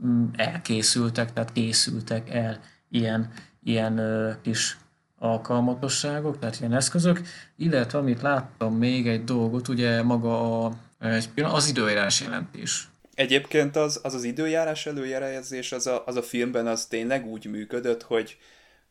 mm, 0.05 0.25
elkészültek, 0.35 1.33
tehát 1.33 1.51
készültek 1.51 2.29
el 2.29 2.59
ilyen, 2.93 3.31
ilyen 3.63 4.01
kis 4.41 4.77
alkalmatosságok, 5.19 6.39
tehát 6.39 6.59
ilyen 6.59 6.73
eszközök, 6.73 7.21
illetve 7.57 7.97
amit 7.97 8.21
láttam 8.21 8.75
még 8.75 9.07
egy 9.07 9.23
dolgot, 9.23 9.67
ugye 9.67 10.01
maga 10.01 10.65
a, 10.65 10.73
egy 10.99 11.29
az 11.35 11.67
időjárás 11.67 12.21
jelentés. 12.21 12.87
Egyébként 13.13 13.75
az 13.75 13.99
az, 14.03 14.13
az 14.13 14.23
időjárás 14.23 14.85
előjelezés 14.85 15.71
az 15.71 15.87
a, 15.87 16.03
az 16.05 16.15
a 16.15 16.21
filmben 16.21 16.67
az 16.67 16.85
tényleg 16.85 17.25
úgy 17.25 17.45
működött, 17.45 18.03
hogy 18.03 18.37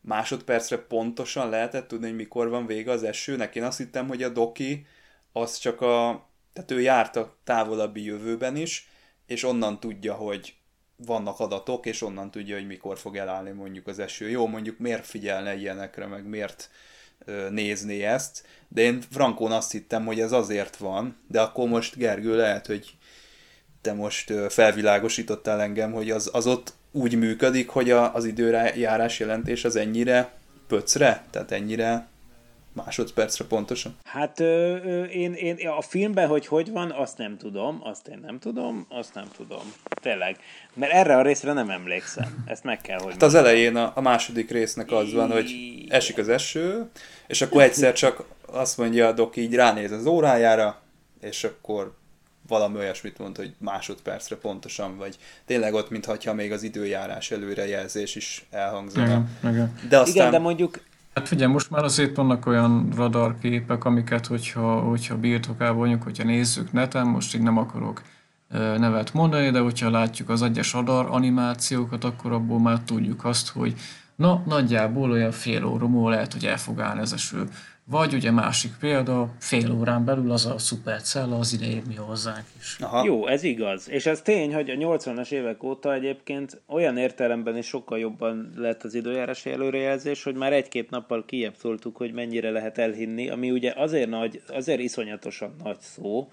másodpercre 0.01 0.77
pontosan 0.77 1.49
lehetett 1.49 1.87
tudni, 1.87 2.07
hogy 2.07 2.15
mikor 2.15 2.49
van 2.49 2.65
vége 2.65 2.91
az 2.91 3.03
esőnek. 3.03 3.55
Én 3.55 3.63
azt 3.63 3.77
hittem, 3.77 4.07
hogy 4.07 4.23
a 4.23 4.29
doki 4.29 4.85
az 5.31 5.57
csak 5.57 5.81
a... 5.81 6.27
Tehát 6.53 6.71
ő 6.71 6.81
járt 6.81 7.15
a 7.15 7.37
távolabbi 7.43 8.03
jövőben 8.03 8.55
is, 8.55 8.89
és 9.25 9.43
onnan 9.43 9.79
tudja, 9.79 10.13
hogy 10.13 10.55
vannak 10.95 11.39
adatok, 11.39 11.85
és 11.85 12.01
onnan 12.01 12.31
tudja, 12.31 12.55
hogy 12.55 12.67
mikor 12.67 12.97
fog 12.97 13.17
elállni 13.17 13.51
mondjuk 13.51 13.87
az 13.87 13.99
eső. 13.99 14.29
Jó, 14.29 14.47
mondjuk 14.47 14.79
miért 14.79 15.05
figyelne 15.05 15.55
ilyenekre, 15.55 16.05
meg 16.05 16.25
miért 16.25 16.69
ö, 17.25 17.49
nézné 17.49 18.03
ezt, 18.03 18.45
de 18.67 18.81
én 18.81 19.01
Frankón 19.11 19.51
azt 19.51 19.71
hittem, 19.71 20.05
hogy 20.05 20.19
ez 20.19 20.31
azért 20.31 20.77
van, 20.77 21.17
de 21.27 21.41
akkor 21.41 21.67
most 21.69 21.97
Gergő 21.97 22.35
lehet, 22.35 22.65
hogy 22.65 22.97
te 23.81 23.93
most 23.93 24.33
felvilágosítottál 24.49 25.61
engem, 25.61 25.91
hogy 25.91 26.11
az, 26.11 26.29
az 26.33 26.47
ott 26.47 26.73
úgy 26.91 27.15
működik, 27.15 27.69
hogy 27.69 27.91
a, 27.91 28.13
az 28.13 28.25
időjárás 28.25 29.19
jelentés 29.19 29.65
az 29.65 29.75
ennyire 29.75 30.33
pöcre, 30.67 31.25
tehát 31.29 31.51
ennyire 31.51 32.07
másodpercre 32.73 33.45
pontosan? 33.45 33.95
Hát 34.03 34.39
ö, 34.39 34.75
ö, 34.83 35.03
én, 35.03 35.33
én 35.33 35.67
a 35.67 35.81
filmben, 35.81 36.27
hogy 36.27 36.47
hogy 36.47 36.71
van, 36.71 36.91
azt 36.91 37.17
nem 37.17 37.37
tudom, 37.37 37.79
azt 37.83 38.07
én 38.07 38.19
nem 38.21 38.39
tudom, 38.39 38.85
azt 38.89 39.13
nem 39.13 39.27
tudom. 39.35 39.73
Tényleg. 40.01 40.37
Mert 40.73 40.91
erre 40.91 41.17
a 41.17 41.21
részre 41.21 41.53
nem 41.53 41.69
emlékszem. 41.69 42.43
Ezt 42.45 42.63
meg 42.63 42.81
kell, 42.81 42.99
hogy 42.99 43.11
Hát 43.11 43.21
az 43.21 43.35
elején 43.35 43.75
a, 43.75 43.91
a 43.95 44.01
második 44.01 44.51
résznek 44.51 44.91
az 44.91 45.13
van, 45.13 45.31
hogy 45.31 45.51
esik 45.89 46.17
az 46.17 46.29
eső, 46.29 46.89
és 47.27 47.41
akkor 47.41 47.61
egyszer 47.61 47.93
csak 47.93 48.23
azt 48.45 48.77
mondja 48.77 49.07
a 49.07 49.11
doki, 49.11 49.41
így 49.41 49.55
ránéz 49.55 49.91
az 49.91 50.05
órájára, 50.05 50.81
és 51.21 51.43
akkor 51.43 51.93
valami 52.47 52.77
olyasmit 52.77 53.17
mond, 53.17 53.37
hogy 53.37 53.53
másodpercre 53.57 54.35
pontosan, 54.35 54.97
vagy 54.97 55.17
tényleg 55.45 55.73
ott, 55.73 55.89
mintha 55.89 56.33
még 56.33 56.51
az 56.51 56.63
időjárás 56.63 57.31
előrejelzés 57.31 58.15
is 58.15 58.45
elhangzana. 58.51 59.05
Igen, 59.05 59.53
igen. 59.53 59.73
De 59.89 59.97
aztán... 59.97 60.15
Igen, 60.15 60.31
de 60.31 60.39
mondjuk 60.39 60.81
Hát 61.13 61.27
figyelj, 61.27 61.51
most 61.51 61.69
már 61.69 61.83
azért 61.83 62.15
vannak 62.15 62.45
olyan 62.45 62.89
radarképek, 62.95 63.85
amiket, 63.85 64.25
hogyha, 64.25 64.79
hogyha 64.79 65.17
birtokában 65.17 65.77
vagyunk, 65.77 66.03
hogyha 66.03 66.23
nézzük 66.23 66.71
neten, 66.71 67.07
most 67.07 67.35
így 67.35 67.41
nem 67.41 67.57
akarok 67.57 68.01
nevet 68.77 69.13
mondani, 69.13 69.49
de 69.49 69.59
hogyha 69.59 69.89
látjuk 69.89 70.29
az 70.29 70.41
egyes 70.41 70.73
radar 70.73 71.07
animációkat, 71.09 72.03
akkor 72.03 72.31
abból 72.31 72.59
már 72.59 72.79
tudjuk 72.79 73.25
azt, 73.25 73.49
hogy 73.49 73.75
na, 74.15 74.43
nagyjából 74.45 75.11
olyan 75.11 75.31
fél 75.31 75.65
óra 75.65 75.87
múlva 75.87 76.09
lehet, 76.09 76.33
hogy 76.33 76.45
el 76.45 76.57
fog 76.57 76.79
állni 76.79 77.01
az 77.01 77.13
eső. 77.13 77.47
Vagy 77.85 78.13
ugye 78.13 78.31
másik 78.31 78.71
példa, 78.79 79.33
fél 79.39 79.71
órán 79.71 80.05
belül 80.05 80.31
az 80.31 80.45
a 80.45 80.57
szupercella 80.57 81.37
az 81.37 81.53
ide 81.53 81.81
mi 81.87 81.95
hozzánk 81.95 82.45
is. 82.59 82.77
Aha. 82.79 83.03
Jó, 83.05 83.27
ez 83.27 83.43
igaz. 83.43 83.89
És 83.89 84.05
ez 84.05 84.21
tény, 84.21 84.53
hogy 84.53 84.69
a 84.69 84.73
80-as 84.73 85.31
évek 85.31 85.63
óta 85.63 85.93
egyébként 85.93 86.61
olyan 86.67 86.97
értelemben 86.97 87.57
is 87.57 87.67
sokkal 87.67 87.99
jobban 87.99 88.53
lett 88.55 88.83
az 88.83 88.93
időjárási 88.93 89.51
előrejelzés, 89.51 90.23
hogy 90.23 90.35
már 90.35 90.53
egy-két 90.53 90.89
nappal 90.89 91.25
kiebb 91.25 91.55
szóltuk, 91.55 91.97
hogy 91.97 92.13
mennyire 92.13 92.49
lehet 92.49 92.77
elhinni, 92.77 93.29
ami 93.29 93.51
ugye 93.51 93.73
azért 93.75 94.09
nagy, 94.09 94.41
azért 94.47 94.79
iszonyatosan 94.79 95.55
nagy 95.63 95.79
szó, 95.79 96.29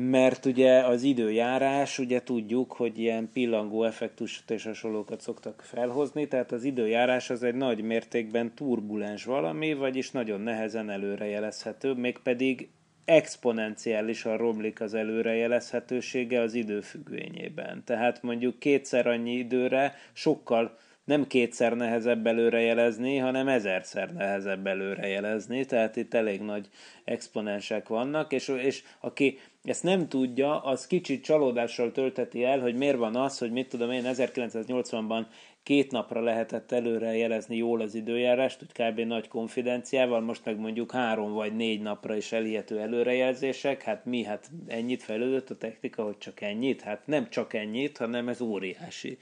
mert 0.00 0.46
ugye 0.46 0.80
az 0.80 1.02
időjárás, 1.02 1.98
ugye 1.98 2.22
tudjuk, 2.22 2.72
hogy 2.72 2.98
ilyen 2.98 3.30
pillangó 3.32 3.84
effektust 3.84 4.50
és 4.50 4.64
hasonlókat 4.64 5.20
szoktak 5.20 5.62
felhozni, 5.62 6.28
tehát 6.28 6.52
az 6.52 6.64
időjárás 6.64 7.30
az 7.30 7.42
egy 7.42 7.54
nagy 7.54 7.82
mértékben 7.82 8.54
turbulens 8.54 9.24
valami, 9.24 9.74
vagyis 9.74 10.10
nagyon 10.10 10.40
nehezen 10.40 10.90
előrejelezhető, 10.90 11.92
mégpedig 11.92 12.68
exponenciálisan 13.04 14.36
romlik 14.36 14.80
az 14.80 14.94
előrejelezhetősége 14.94 16.40
az 16.40 16.54
idő 16.54 16.80
függvényében. 16.80 17.82
Tehát 17.84 18.22
mondjuk 18.22 18.58
kétszer 18.58 19.06
annyi 19.06 19.32
időre 19.32 19.94
sokkal 20.12 20.78
nem 21.08 21.26
kétszer 21.26 21.72
nehezebb 21.72 22.26
előrejelezni, 22.26 23.16
hanem 23.16 23.48
ezerszer 23.48 24.12
nehezebb 24.12 24.66
előrejelezni, 24.66 25.64
tehát 25.64 25.96
itt 25.96 26.14
elég 26.14 26.40
nagy 26.40 26.68
exponensek 27.04 27.88
vannak, 27.88 28.32
és, 28.32 28.48
és 28.48 28.82
aki 29.00 29.38
ezt 29.62 29.82
nem 29.82 30.08
tudja, 30.08 30.60
az 30.60 30.86
kicsit 30.86 31.24
csalódással 31.24 31.92
tölteti 31.92 32.44
el, 32.44 32.60
hogy 32.60 32.74
miért 32.74 32.96
van 32.96 33.16
az, 33.16 33.38
hogy 33.38 33.50
mit 33.50 33.68
tudom 33.68 33.90
én 33.90 34.02
1980-ban 34.06 35.26
két 35.62 35.90
napra 35.90 36.20
lehetett 36.20 36.72
előre 36.72 37.16
jelezni 37.16 37.56
jól 37.56 37.80
az 37.80 37.94
időjárást, 37.94 38.58
hogy 38.58 38.72
kb. 38.72 39.00
nagy 39.00 39.28
konfidenciával, 39.28 40.20
most 40.20 40.44
meg 40.44 40.58
mondjuk 40.58 40.92
három 40.92 41.32
vagy 41.32 41.56
négy 41.56 41.80
napra 41.80 42.16
is 42.16 42.32
elhihető 42.32 42.78
előrejelzések, 42.78 43.82
hát 43.82 44.04
mi, 44.04 44.22
hát 44.22 44.50
ennyit 44.66 45.02
fejlődött 45.02 45.50
a 45.50 45.56
technika, 45.56 46.04
hogy 46.04 46.18
csak 46.18 46.40
ennyit? 46.40 46.80
Hát 46.80 47.06
nem 47.06 47.28
csak 47.30 47.54
ennyit, 47.54 47.96
hanem 47.96 48.28
ez 48.28 48.40
óriási 48.40 49.18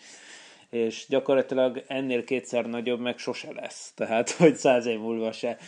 és 0.71 1.05
gyakorlatilag 1.09 1.85
ennél 1.87 2.25
kétszer 2.25 2.67
nagyobb 2.67 3.01
meg 3.01 3.19
sose 3.19 3.53
lesz. 3.53 3.93
Tehát, 3.95 4.31
hogy 4.31 4.55
száz 4.55 4.87
év 4.87 4.99
múlva 4.99 5.33
se 5.33 5.59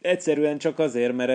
Egyszerűen 0.00 0.58
csak 0.58 0.78
azért, 0.78 1.12
mert 1.12 1.30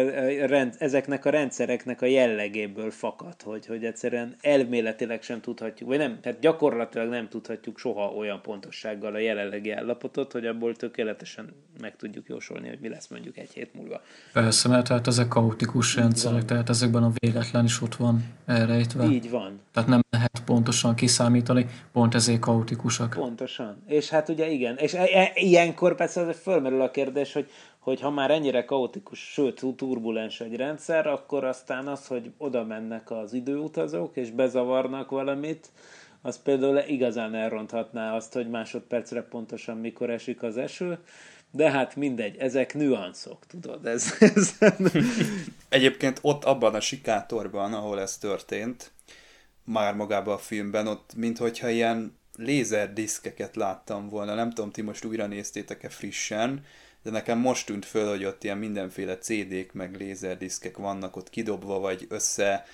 e- 0.52 0.74
ezeknek 0.78 1.26
a 1.26 1.30
rendszereknek 1.30 2.02
a 2.02 2.06
jellegéből 2.06 2.92
fakad, 2.92 3.42
hogy, 3.42 3.66
hogy 3.66 3.86
egyszerűen 3.86 4.36
elméletileg 4.42 5.22
sem 5.22 5.42
tudhatjuk, 5.42 5.90
vagy 5.90 5.98
nem, 5.98 6.20
tehát 6.22 6.40
gyakorlatilag 6.40 7.10
nem 7.10 7.28
tudhatjuk 7.30 7.78
soha 7.78 8.12
olyan 8.12 8.42
pontossággal 8.42 9.14
a 9.14 9.18
jelenlegi 9.18 9.72
állapotot, 9.72 10.32
hogy 10.32 10.46
abból 10.46 10.76
tökéletesen 10.76 11.54
meg 11.82 11.96
tudjuk 11.96 12.28
jósolni, 12.28 12.68
hogy 12.68 12.80
mi 12.80 12.90
lesz 12.90 13.08
mondjuk 13.08 13.38
egy 13.38 13.52
hét 13.54 13.74
múlva. 13.74 14.02
Persze, 14.34 14.70
mert 14.70 14.88
tehát 14.88 15.08
ezek 15.08 15.28
kaotikus 15.28 15.96
rendszerek, 15.96 16.46
tehát 16.46 16.70
ezekben 16.70 17.04
a 17.04 17.12
véletlen 17.16 17.66
is 17.66 17.82
ott 17.82 17.96
van 17.96 18.24
elrejtve. 18.46 19.06
Így 19.06 19.30
van. 19.30 19.60
Tehát 19.72 19.90
nem 19.90 20.02
lehet 20.10 20.33
pontosan 20.46 20.96
kiszámítani, 20.96 21.66
pont 21.92 22.16
ezért 22.16 22.40
kaotikusak. 22.40 23.14
Pontosan. 23.20 23.84
És 23.88 24.10
hát 24.10 24.30
ugye 24.30 24.50
igen, 24.50 24.78
és 24.78 24.94
e- 24.94 25.10
e- 25.14 25.32
ilyenkor 25.34 25.96
persze 25.96 26.34
fölmerül 26.34 26.82
a 26.82 26.92
kérdés, 26.92 27.34
hogy 27.34 27.50
hogy 27.84 28.02
ha 28.02 28.10
már 28.10 28.32
ennyire 28.32 28.66
kaotikus, 28.66 29.20
sőt 29.20 29.62
turbulens 29.76 30.40
egy 30.40 30.56
rendszer, 30.56 31.08
akkor 31.08 31.44
aztán 31.44 31.88
az, 31.88 32.08
hogy 32.08 32.32
oda 32.38 32.64
mennek 32.64 33.12
az 33.12 33.34
időutazók, 33.34 34.18
és 34.18 34.30
bezavarnak 34.32 35.10
valamit, 35.10 35.72
az 36.22 36.42
például 36.42 36.78
igazán 36.88 37.36
elronthatná 37.36 38.16
azt, 38.16 38.34
hogy 38.34 38.50
másodpercre 38.50 39.22
pontosan 39.22 39.78
mikor 39.78 40.10
esik 40.10 40.44
az 40.44 40.58
eső, 40.58 40.98
de 41.52 41.72
hát 41.72 41.96
mindegy, 41.96 42.36
ezek 42.38 42.74
nüanszok, 42.74 43.46
tudod, 43.48 43.86
ez, 43.86 44.14
ez... 44.20 44.58
Egyébként 45.70 46.20
ott 46.22 46.44
abban 46.44 46.76
a 46.76 46.80
sikátorban, 46.80 47.74
ahol 47.74 48.00
ez 48.00 48.18
történt, 48.18 48.92
már 49.64 49.96
magában 49.96 50.34
a 50.34 50.38
filmben, 50.38 50.88
ott 50.88 51.14
minthogyha 51.16 51.70
ilyen 51.70 52.18
lézerdiszkeket 52.38 53.56
láttam 53.56 54.10
volna, 54.10 54.34
nem 54.34 54.50
tudom, 54.50 54.72
ti 54.72 54.82
most 54.82 55.06
újra 55.06 55.28
néztétek-e 55.28 55.90
frissen, 55.90 56.66
de 57.04 57.12
nekem 57.12 57.38
most 57.38 57.66
tűnt 57.66 57.86
föl, 57.86 58.10
hogy 58.10 58.26
ott 58.26 58.44
ilyen 58.44 58.58
mindenféle 58.58 59.18
CD-k 59.18 59.74
meg 59.74 59.96
lézerdiszkek 59.96 60.78
vannak 60.78 61.16
ott 61.16 61.30
kidobva, 61.30 61.80
vagy 61.80 62.06
össze 62.10 62.66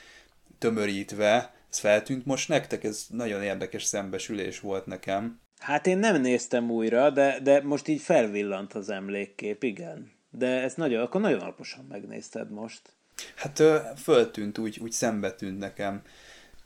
tömörítve. 0.58 1.54
Ez 1.72 1.78
feltűnt 1.80 2.26
most 2.26 2.50
nektek? 2.50 2.84
Ez 2.84 3.06
nagyon 3.10 3.44
érdekes 3.44 3.84
szembesülés 3.84 4.60
volt 4.60 4.86
nekem. 4.86 5.40
Hát 5.60 5.88
én 5.88 5.98
nem 5.98 6.22
néztem 6.22 6.72
újra, 6.72 7.10
de, 7.10 7.40
de 7.44 7.62
most 7.62 7.88
így 7.88 8.02
felvillant 8.02 8.74
az 8.74 8.90
emlékkép, 8.90 9.64
igen. 9.64 10.12
De 10.30 10.62
ez 10.62 10.74
nagyon, 10.74 11.02
akkor 11.02 11.22
nagyon 11.22 11.40
alaposan 11.40 11.86
megnézted 11.90 12.52
most. 12.52 12.82
Hát 13.36 13.64
föltűnt, 13.98 14.58
úgy, 14.58 14.80
úgy 14.82 14.92
szembe 14.92 15.32
tűnt 15.32 15.60
nekem. 15.60 16.02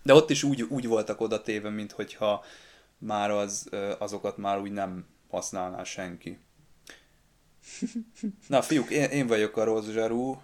De 0.04 0.14
ott 0.14 0.30
is 0.30 0.44
úgy, 0.44 0.62
úgy 0.62 0.88
voltak 0.88 1.22
oda 1.22 1.42
téve, 1.42 1.70
mint 1.70 1.92
hogyha 1.92 2.44
már 2.98 3.32
az, 3.32 3.70
azokat 4.00 4.38
már 4.38 4.60
úgy 4.60 4.72
nem 4.72 5.06
használná 5.30 5.84
senki. 5.84 6.38
Na 8.48 8.62
fiúk, 8.62 8.90
én, 8.90 9.10
én 9.10 9.28
vagyok 9.28 9.58
a 9.58 9.64
rossz 9.64 9.88
zsarú, 9.88 10.42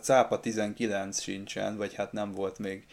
cápa 0.00 0.40
19 0.40 1.20
sincsen, 1.20 1.76
vagy 1.76 1.94
hát 1.94 2.12
nem 2.12 2.32
volt 2.32 2.58
még 2.58 2.86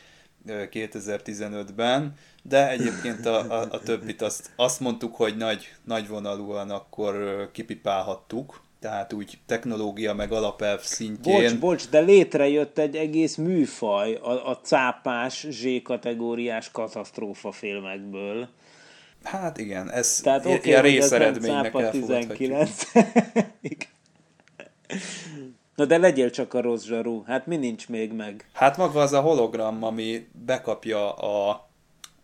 2015-ben, 0.47 2.13
de 2.43 2.69
egyébként 2.69 3.25
a, 3.25 3.61
a, 3.61 3.67
a 3.71 3.79
többit 3.79 4.21
azt, 4.21 4.51
azt 4.55 4.79
mondtuk, 4.79 5.15
hogy 5.15 5.37
nagy, 5.37 5.75
nagy 5.83 6.07
vonalúan 6.07 6.69
akkor 6.69 7.49
kipipálhattuk, 7.51 8.61
tehát 8.85 9.13
úgy 9.13 9.37
technológia 9.45 10.13
meg 10.13 10.31
alapelv 10.31 10.81
szintjén. 10.81 11.41
Bocs, 11.41 11.59
bocs, 11.59 11.89
de 11.89 11.99
létrejött 11.99 12.77
egy 12.77 12.95
egész 12.95 13.35
műfaj 13.35 14.13
a, 14.13 14.49
a 14.49 14.57
cápás 14.57 15.47
Z-kategóriás 15.49 16.71
katasztrófa 16.71 17.51
filmekből. 17.51 18.47
Hát 19.23 19.57
igen, 19.57 19.91
ez 19.91 20.19
Tehát 20.23 20.45
okay, 20.45 20.59
ilyen 20.63 20.81
részeredménynek 20.81 21.89
19. 21.89 22.83
Na 25.75 25.85
de 25.85 25.97
legyél 25.97 26.29
csak 26.29 26.53
a 26.53 26.61
rossz 26.61 26.83
zsarú, 26.83 27.23
hát 27.27 27.45
mi 27.45 27.55
nincs 27.55 27.89
még 27.89 28.11
meg? 28.11 28.49
Hát 28.53 28.77
maga 28.77 29.01
az 29.01 29.13
a 29.13 29.21
hologram, 29.21 29.83
ami 29.83 30.27
bekapja 30.45 31.13
a, 31.13 31.67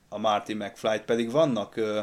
a 0.10 0.18
Marty 0.18 0.54
McFly, 0.54 1.02
pedig 1.06 1.32
vannak 1.32 1.76
ö, 1.76 2.00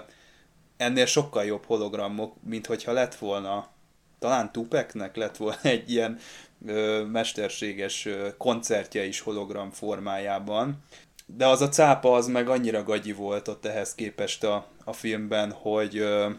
ennél 0.76 1.06
sokkal 1.06 1.44
jobb 1.44 1.64
hologramok, 1.64 2.34
mint 2.44 2.66
hogyha 2.66 2.92
lett 2.92 3.14
volna, 3.14 3.76
talán 4.18 4.52
Tupeknek 4.52 5.16
lett 5.16 5.36
volna 5.36 5.62
egy 5.62 5.90
ilyen 5.90 6.18
ö, 6.66 7.04
mesterséges 7.04 8.06
ö, 8.06 8.28
koncertje 8.36 9.04
is 9.04 9.20
hologram 9.20 9.70
formájában, 9.70 10.84
de 11.26 11.46
az 11.46 11.60
a 11.62 11.68
cápa 11.68 12.14
az 12.14 12.26
meg 12.26 12.48
annyira 12.48 12.82
gagyi 12.82 13.12
volt 13.12 13.48
ott 13.48 13.66
ehhez 13.66 13.94
képest 13.94 14.44
a, 14.44 14.66
a 14.84 14.92
filmben, 14.92 15.52
hogy 15.52 15.96
ö, 15.96 16.30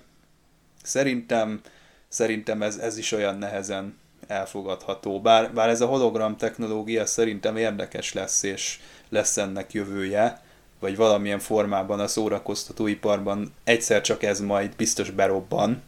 szerintem, 0.84 1.62
szerintem 2.08 2.62
ez, 2.62 2.78
ez 2.78 2.98
is 2.98 3.12
olyan 3.12 3.38
nehezen 3.38 3.98
elfogadható. 4.28 5.22
Bár, 5.22 5.54
bár 5.54 5.70
ez 5.70 5.82
a 5.82 5.86
hologram 5.86 6.38
technológia 6.38 7.06
szerintem 7.06 7.58
érdekes 7.58 8.14
lesz, 8.14 8.44
és 8.44 8.80
lesz 9.10 9.38
ennek 9.38 9.74
jövője, 9.74 10.42
vagy 10.80 10.96
valamilyen 10.96 11.40
formában 11.40 12.00
a 12.00 12.08
szórakoztatóiparban 12.08 13.54
egyszer 13.64 14.02
csak 14.02 14.24
ez 14.24 14.40
majd 14.40 14.76
biztos 14.76 15.12
berobban, 15.12 15.82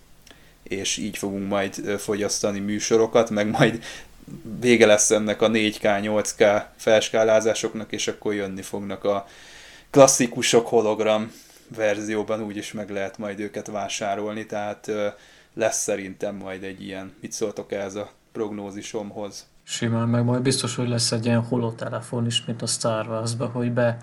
és 0.71 0.97
így 0.97 1.17
fogunk 1.17 1.47
majd 1.47 1.75
fogyasztani 1.99 2.59
műsorokat, 2.59 3.29
meg 3.29 3.49
majd 3.49 3.83
vége 4.59 4.85
lesz 4.85 5.11
ennek 5.11 5.41
a 5.41 5.49
4K, 5.49 5.81
8K 5.81 6.63
felskálázásoknak, 6.75 7.91
és 7.91 8.07
akkor 8.07 8.33
jönni 8.33 8.61
fognak 8.61 9.03
a 9.03 9.27
klasszikusok 9.89 10.67
hologram 10.67 11.31
verzióban, 11.75 12.41
úgyis 12.43 12.71
meg 12.71 12.89
lehet 12.89 13.17
majd 13.17 13.39
őket 13.39 13.67
vásárolni, 13.67 14.45
tehát 14.45 14.91
lesz 15.53 15.81
szerintem 15.81 16.35
majd 16.35 16.63
egy 16.63 16.83
ilyen, 16.83 17.13
mit 17.21 17.31
szóltok 17.31 17.71
ez 17.71 17.95
a 17.95 18.11
prognózisomhoz? 18.31 19.45
Simán, 19.63 20.07
meg 20.07 20.23
majd 20.23 20.41
biztos, 20.41 20.75
hogy 20.75 20.87
lesz 20.87 21.11
egy 21.11 21.25
ilyen 21.25 21.43
holotelefon 21.43 22.25
is, 22.25 22.45
mint 22.45 22.61
a 22.61 22.65
Star 22.65 23.07
Wars-ba, 23.07 23.47
hogy 23.47 23.71
be 23.71 23.97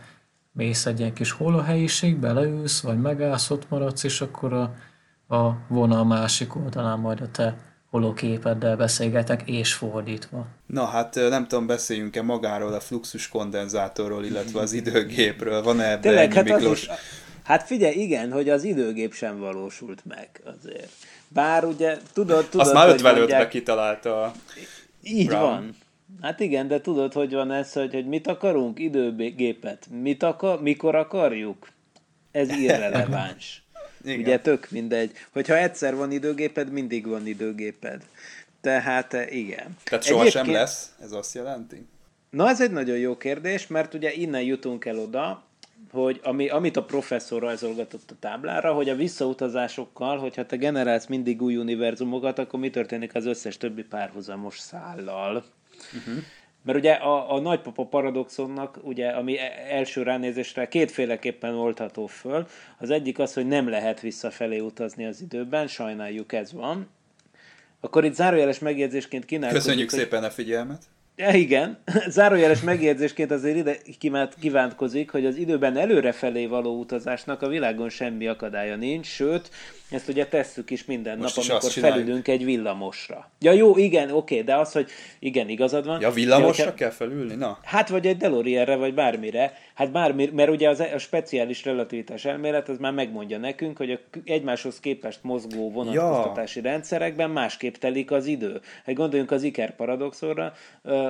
mész 0.53 0.87
egy 0.87 0.99
ilyen 0.99 1.13
kis 1.13 1.31
holohelyiség, 1.31 2.17
beleülsz, 2.17 2.81
vagy 2.81 3.01
megállsz, 3.01 3.51
ott 3.51 3.69
maradsz, 3.69 4.03
és 4.03 4.21
akkor 4.21 4.53
a, 4.53 4.75
a 5.29 5.51
vonal 5.69 6.05
másik 6.05 6.57
oldalán 6.57 6.99
majd 6.99 7.21
a 7.21 7.31
te 7.31 7.57
holoképeddel 7.91 8.77
beszélgetek, 8.77 9.43
és 9.49 9.73
fordítva. 9.73 10.47
Na 10.67 10.85
hát 10.85 11.15
nem 11.15 11.49
tudom, 11.49 11.67
beszéljünk-e 11.67 12.23
magáról 12.23 12.73
a 12.73 12.81
fluxus 12.81 13.29
kondenzátorról, 13.29 14.25
illetve 14.25 14.61
az 14.61 14.73
időgépről. 14.73 15.63
Van-e 15.63 15.85
ebben 15.85 16.01
Tényleg, 16.01 16.33
hát 16.33 16.45
Miklós? 16.45 16.83
Is, 16.83 16.89
hát 17.43 17.63
figyelj, 17.63 17.95
igen, 17.95 18.33
hogy 18.33 18.49
az 18.49 18.65
időgép 18.65 19.13
sem 19.13 19.39
valósult 19.39 20.03
meg 20.05 20.29
azért. 20.45 20.91
Bár 21.29 21.65
ugye, 21.65 21.97
tudod, 22.13 22.49
tudod, 22.49 22.67
Azt 22.67 22.75
már 22.75 22.95
55-ben 22.97 23.19
mondják... 23.19 23.49
kitalálta 23.49 24.33
Így 25.03 25.27
Brown. 25.27 25.43
van. 25.43 25.77
Hát 26.21 26.41
igen, 26.41 26.69
de 26.69 26.81
tudod, 26.81 27.13
hogy 27.13 27.33
van 27.33 27.51
ez, 27.51 27.73
hogy, 27.73 27.95
hogy 27.95 28.07
mit 28.07 28.27
akarunk? 28.27 28.79
Időgépet. 28.79 29.87
Mit 30.03 30.23
akar, 30.23 30.63
mikor 30.63 30.95
akarjuk? 30.95 31.69
Ez 32.31 32.51
irreleváns. 32.63 33.63
Igen. 34.05 34.21
Ugye 34.21 34.41
tök 34.41 34.71
mindegy. 34.71 35.13
Hogyha 35.33 35.57
egyszer 35.57 35.97
van 35.97 36.13
időgéped, 36.13 36.73
mindig 36.73 37.07
van 37.07 37.27
időgéped. 37.27 38.03
Tehát 38.61 39.15
eh, 39.15 39.37
igen. 39.37 39.77
Tehát 39.85 40.05
sohasem 40.05 40.43
Egyébként... 40.43 40.57
lesz, 40.57 40.95
ez 41.01 41.13
azt 41.13 41.35
jelenti? 41.35 41.87
Na 42.31 42.49
ez 42.49 42.61
egy 42.61 42.71
nagyon 42.71 42.97
jó 42.97 43.17
kérdés, 43.17 43.67
mert 43.67 43.95
ugye 43.95 44.13
innen 44.13 44.43
jutunk 44.43 44.85
el 44.85 44.99
oda, 44.99 45.43
hogy 45.91 46.21
ami, 46.23 46.49
amit 46.49 46.77
a 46.77 46.85
professzor 46.85 47.43
rajzolgatott 47.43 48.11
a 48.11 48.15
táblára, 48.21 48.73
hogy 48.73 48.89
a 48.89 48.95
visszautazásokkal, 48.97 50.19
hogyha 50.19 50.47
te 50.47 50.57
generálsz 50.57 51.07
mindig 51.07 51.43
új 51.43 51.57
univerzumokat, 51.57 52.39
akkor 52.39 52.61
mi 52.61 52.71
történik 52.71 53.15
az 53.15 53.27
összes 53.27 53.57
többi 53.57 53.83
párhuzamos 53.83 54.59
szállal. 54.59 55.45
Uh-huh. 55.99 56.25
Mert 56.63 56.79
ugye 56.79 56.93
a, 56.93 57.35
a 57.35 57.41
nagypapa 57.41 57.87
paradoxonnak, 57.87 58.79
ugye, 58.83 59.09
ami 59.09 59.39
e, 59.39 59.53
első 59.69 60.03
ránézésre 60.03 60.69
kétféleképpen 60.69 61.55
oldható 61.55 62.07
föl. 62.07 62.47
Az 62.79 62.91
egyik 62.91 63.19
az, 63.19 63.35
hogy 63.35 63.47
nem 63.47 63.69
lehet 63.69 64.01
visszafelé 64.01 64.59
utazni 64.59 65.07
az 65.07 65.21
időben, 65.21 65.67
sajnáljuk 65.67 66.33
ez 66.33 66.53
van. 66.53 66.89
Akkor 67.81 68.05
itt 68.05 68.15
zárójeles 68.15 68.59
megjegyzésként 68.59 69.25
kínálkozik. 69.25 69.63
Köszönjük 69.63 69.91
hogy... 69.91 69.99
szépen 69.99 70.25
a 70.25 70.31
figyelmet! 70.31 70.83
Ja, 71.19 71.31
igen, 71.31 71.79
zárójeles 72.09 72.61
megjegyzésként 72.61 73.31
azért 73.31 73.57
ide 73.57 73.77
kívántkozik, 74.41 75.11
hogy 75.11 75.27
az 75.27 75.37
időben 75.37 75.77
előrefelé 75.77 76.47
való 76.47 76.79
utazásnak 76.79 77.43
a 77.43 77.49
világon 77.49 77.89
semmi 77.89 78.27
akadálya 78.27 78.77
nincs, 78.77 79.07
sőt, 79.07 79.51
ezt 79.91 80.09
ugye 80.09 80.27
tesszük 80.27 80.71
is 80.71 80.85
minden 80.85 81.19
Most 81.19 81.37
nap, 81.37 81.45
is 81.45 81.51
amikor 81.51 81.71
felülünk 81.71 82.29
egy 82.29 82.45
villamosra. 82.45 83.31
Ja 83.41 83.53
jó, 83.53 83.77
igen, 83.77 84.11
oké, 84.11 84.43
de 84.43 84.57
az, 84.57 84.73
hogy 84.73 84.91
igen, 85.19 85.49
igazad 85.49 85.87
van. 85.87 86.01
Ja, 86.01 86.11
villamosra 86.11 86.65
de, 86.65 86.75
kell 86.75 86.91
felülni, 86.91 87.35
na? 87.35 87.59
Hát, 87.63 87.89
vagy 87.89 88.07
egy 88.07 88.17
DeLoreanre, 88.17 88.77
vagy 88.77 88.95
bármire. 88.95 89.53
Hát 89.79 89.93
bármi, 89.93 90.31
mert 90.33 90.51
ugye 90.51 90.69
az, 90.69 90.81
a 90.81 90.99
speciális 90.99 91.65
relativitás 91.65 92.25
elmélet 92.25 92.69
az 92.69 92.79
már 92.79 92.93
megmondja 92.93 93.39
nekünk, 93.39 93.77
hogy 93.77 93.91
a 93.91 93.99
egymáshoz 94.25 94.81
képest 94.81 95.23
mozgó 95.23 95.71
vonatkoztatási 95.71 96.61
ja. 96.63 96.71
rendszerekben 96.71 97.31
másképp 97.31 97.75
telik 97.75 98.11
az 98.11 98.27
idő. 98.27 98.61
Hát 98.85 98.95
gondoljunk 98.95 99.31
az 99.31 99.43
Iker 99.43 99.77
paradoxorra, 99.77 100.53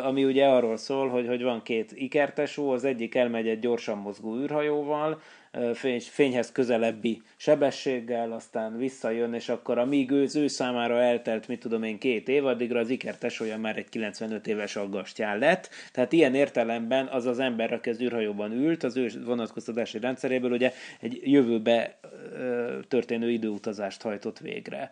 ami 0.03 0.25
ugye 0.25 0.47
arról 0.47 0.77
szól, 0.77 1.09
hogy, 1.09 1.27
hogy 1.27 1.43
van 1.43 1.63
két 1.63 1.93
ikertesó, 1.95 2.71
az 2.71 2.85
egyik 2.85 3.15
elmegy 3.15 3.49
egy 3.49 3.59
gyorsan 3.59 3.99
mozgó 3.99 4.37
űrhajóval, 4.37 5.21
fényhez 6.01 6.53
közelebbi 6.53 7.23
sebességgel, 7.37 8.33
aztán 8.33 8.77
visszajön, 8.77 9.35
és 9.35 9.49
akkor 9.49 9.79
amíg 9.79 10.11
ő, 10.11 10.27
ő 10.35 10.47
számára 10.47 11.01
eltelt, 11.01 11.49
mit 11.49 11.61
tudom 11.61 11.83
én, 11.83 11.99
két 11.99 12.29
év, 12.29 12.47
addigra 12.47 12.81
az 12.81 12.91
Iker 12.91 13.19
tesója 13.19 13.59
már 13.59 13.77
egy 13.77 13.89
95 13.89 14.47
éves 14.47 14.77
aggastyán 14.77 15.39
lett. 15.39 15.69
Tehát 15.93 16.13
ilyen 16.13 16.35
értelemben 16.35 17.07
az 17.07 17.27
az 17.27 17.39
ember, 17.39 17.73
aki 17.73 17.91
az 17.91 18.01
űrhajóban 18.01 18.53
ült, 18.53 18.83
az 18.83 18.97
ő 18.97 19.11
vonatkoztatási 19.25 19.99
rendszeréből 19.99 20.53
ugye 20.53 20.73
egy 21.01 21.21
jövőbe 21.23 21.99
történő 22.89 23.31
időutazást 23.31 24.03
hajtott 24.03 24.39
végre. 24.39 24.91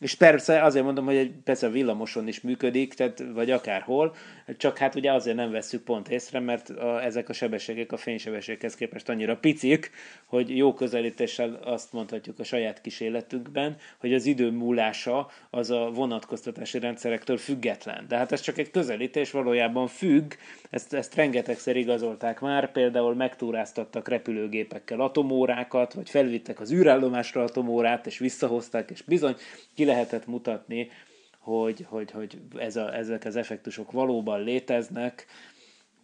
És 0.00 0.14
persze 0.14 0.62
azért 0.62 0.84
mondom, 0.84 1.04
hogy 1.04 1.16
egy, 1.16 1.32
persze 1.44 1.66
a 1.66 1.70
villamoson 1.70 2.28
is 2.28 2.40
működik, 2.40 2.94
tehát, 2.94 3.24
vagy 3.34 3.50
akárhol, 3.50 4.14
csak 4.56 4.78
hát 4.78 4.94
ugye 4.94 5.12
azért 5.12 5.36
nem 5.36 5.50
vesszük 5.50 5.82
pont 5.82 6.08
észre, 6.08 6.40
mert 6.40 6.68
a, 6.68 7.04
ezek 7.04 7.28
a 7.28 7.32
sebességek 7.32 7.92
a 7.92 7.96
fénysebességhez 7.96 8.74
képest 8.74 9.08
annyira 9.08 9.36
picik, 9.36 9.90
hogy 10.26 10.56
jó 10.56 10.74
közelítéssel 10.74 11.60
azt 11.64 11.92
mondhatjuk 11.92 12.38
a 12.38 12.44
saját 12.44 12.80
kis 12.80 13.00
életünkben, 13.00 13.76
hogy 13.98 14.14
az 14.14 14.26
idő 14.26 14.50
múlása 14.50 15.30
az 15.50 15.70
a 15.70 15.90
vonatkoztatási 15.94 16.78
rendszerektől 16.78 17.36
független. 17.36 18.04
De 18.08 18.16
hát 18.16 18.32
ez 18.32 18.40
csak 18.40 18.58
egy 18.58 18.70
közelítés, 18.70 19.30
valójában 19.30 19.86
függ, 19.86 20.32
ezt, 20.70 20.92
ezt 20.94 21.14
rengetegszer 21.14 21.76
igazolták 21.76 22.40
már, 22.40 22.72
például 22.72 23.14
megtúráztattak 23.14 24.08
repülőgépekkel 24.08 25.00
atomórákat, 25.00 25.94
vagy 25.94 26.10
felvittek 26.10 26.60
az 26.60 26.72
űrállomásra 26.72 27.42
atomórát, 27.42 28.06
és 28.06 28.18
visszahozták, 28.18 28.90
és 28.90 29.02
bizony 29.02 29.36
ki 29.74 29.88
lehetett 29.90 30.26
mutatni, 30.26 30.90
hogy, 31.38 31.86
hogy, 31.88 32.10
hogy 32.10 32.38
ez 32.58 32.76
a, 32.76 32.94
ezek 32.94 33.24
az 33.24 33.36
effektusok 33.36 33.92
valóban 33.92 34.42
léteznek. 34.42 35.26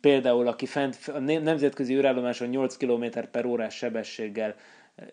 Például, 0.01 0.47
aki 0.47 0.66
fent 0.66 0.99
a 1.14 1.18
nemzetközi 1.18 1.95
űrállomáson 1.95 2.49
8 2.49 2.76
km 2.76 3.05
per 3.30 3.45
órás 3.45 3.76
sebességgel 3.76 4.55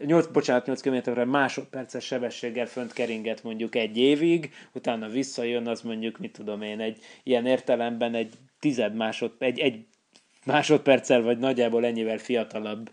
8, 0.06 0.28
bocsánat, 0.28 0.66
8 0.66 0.82
km 0.82 1.30
másodperces 1.30 2.06
sebességgel 2.06 2.66
fönt 2.66 2.94
keringet 2.94 3.44
mondjuk 3.44 3.76
egy 3.76 3.98
évig, 3.98 4.52
utána 4.74 5.08
visszajön, 5.08 5.68
az 5.68 5.82
mondjuk, 5.82 6.18
mit 6.18 6.32
tudom 6.32 6.62
én, 6.62 6.80
egy 6.80 6.98
ilyen 7.24 7.46
értelemben 7.46 8.16
egy 8.16 8.34
tized 8.60 8.96
másod, 8.96 9.32
egy, 9.40 9.60
egy 9.60 9.86
másodperccel, 10.46 11.22
vagy 11.22 11.38
nagyjából 11.38 11.86
ennyivel 11.86 12.18
fiatalabb, 12.18 12.92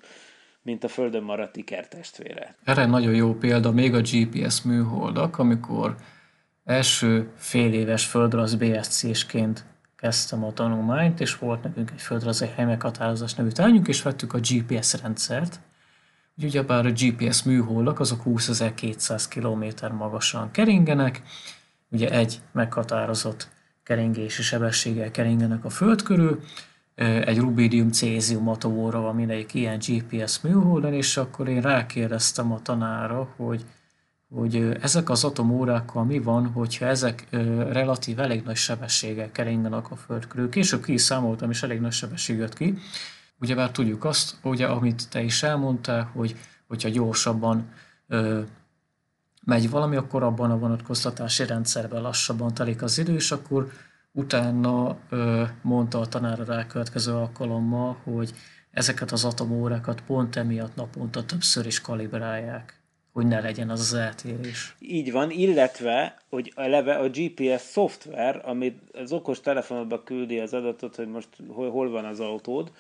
mint 0.63 0.85
a 0.85 0.89
Földön 0.89 1.23
maradt 1.23 1.57
ikertestvére. 1.57 2.57
Erre 2.65 2.87
nagyon 2.87 3.15
jó 3.15 3.35
példa 3.35 3.71
még 3.71 3.95
a 3.95 4.01
GPS 4.01 4.63
műholdak, 4.63 5.39
amikor 5.39 5.97
első 6.65 7.33
fél 7.37 7.73
éves 7.73 8.07
földrajz 8.07 8.55
BSC-sként 8.55 9.65
kezdtem 9.97 10.45
a 10.45 10.53
tanulmányt, 10.53 11.21
és 11.21 11.39
volt 11.39 11.63
nekünk 11.63 11.91
egy 11.91 12.01
földrajzi 12.01 12.47
helymeghatározás 12.55 13.35
nevű 13.35 13.49
tárgyunk, 13.49 13.89
és 13.89 14.03
vettük 14.03 14.33
a 14.33 14.39
GPS 14.39 15.01
rendszert. 15.03 15.61
Ugyebár 16.43 16.87
a 16.87 16.91
GPS 16.91 17.43
műholdak 17.43 18.01
azok 18.01 18.23
20.200 18.25 19.25
km 19.29 19.95
magasan 19.95 20.51
keringenek, 20.51 21.23
ugye 21.91 22.11
egy 22.11 22.41
meghatározott 22.53 23.49
keringési 23.83 24.43
sebességgel 24.43 25.11
keringenek 25.11 25.65
a 25.65 25.71
föld 25.71 26.03
körül, 26.03 26.43
egy 27.01 27.39
rubidium 27.39 27.91
cézium 27.91 28.49
atomóra 28.49 29.01
van 29.01 29.15
mindegyik 29.15 29.55
ilyen 29.55 29.79
GPS 29.79 30.41
műholdon, 30.41 30.93
és 30.93 31.17
akkor 31.17 31.49
én 31.49 31.61
rákérdeztem 31.61 32.53
a 32.53 32.63
tanára, 32.63 33.29
hogy 33.37 33.65
hogy 34.35 34.77
ezek 34.81 35.11
az 35.11 35.25
atomórákkal 35.25 36.05
mi 36.05 36.19
van, 36.19 36.47
hogyha 36.47 36.87
ezek 36.87 37.27
relatív 37.71 38.19
elég 38.19 38.43
nagy 38.43 38.57
sebességgel 38.57 39.31
keringenek 39.31 39.91
a 39.91 39.97
Föld 39.97 40.27
körül. 40.27 40.49
Később 40.49 40.83
ki 40.83 40.93
is 40.93 41.01
számoltam, 41.01 41.51
és 41.51 41.63
elég 41.63 41.81
nagy 41.81 41.93
sebesség 41.93 42.39
jött 42.39 42.55
ki. 42.55 42.79
Ugyebár 43.41 43.71
tudjuk 43.71 44.05
azt, 44.05 44.37
ugye, 44.43 44.67
amit 44.67 45.09
te 45.09 45.23
is 45.23 45.43
elmondtál, 45.43 46.11
hogy 46.13 46.37
hogyha 46.69 46.89
gyorsabban 46.89 47.69
ö, 48.09 48.41
megy 49.45 49.71
valami, 49.71 49.97
akkor 49.97 50.23
abban 50.23 50.51
a 50.51 50.59
vonatkoztatási 50.59 51.47
rendszerben 51.47 52.03
lassabban 52.03 52.55
telik 52.55 52.83
az 52.83 52.99
idő, 52.99 53.15
és 53.15 53.31
akkor 53.31 53.71
utána 54.13 54.99
ö, 55.11 55.45
mondta 55.63 56.01
a 56.01 56.07
tanára 56.07 56.45
rá 56.45 56.67
következő 56.67 57.13
alkalommal, 57.13 57.97
hogy 58.05 58.33
ezeket 58.71 59.11
az 59.11 59.25
atomórákat 59.25 60.01
pont 60.01 60.37
emiatt 60.37 60.75
naponta 60.75 61.25
többször 61.25 61.67
is 61.67 61.81
kalibrálják 61.81 62.81
hogy 63.13 63.27
ne 63.27 63.41
legyen 63.41 63.71
az 63.71 63.81
az 63.81 63.95
eltérés. 63.95 64.77
Így 64.79 65.13
van, 65.13 65.31
illetve, 65.31 66.17
hogy 66.29 66.53
eleve 66.57 66.95
a 66.95 67.09
GPS 67.09 67.61
szoftver, 67.61 68.41
amit 68.45 68.79
az 68.93 69.13
okos 69.13 69.41
telefonodba 69.41 70.03
küldi 70.03 70.39
az 70.39 70.55
adatot, 70.55 70.97
hogy 70.97 71.09
most 71.09 71.29
hol, 71.49 71.71
hol 71.71 71.91
van 71.91 72.05
az 72.05 72.21
autód, 72.21 72.73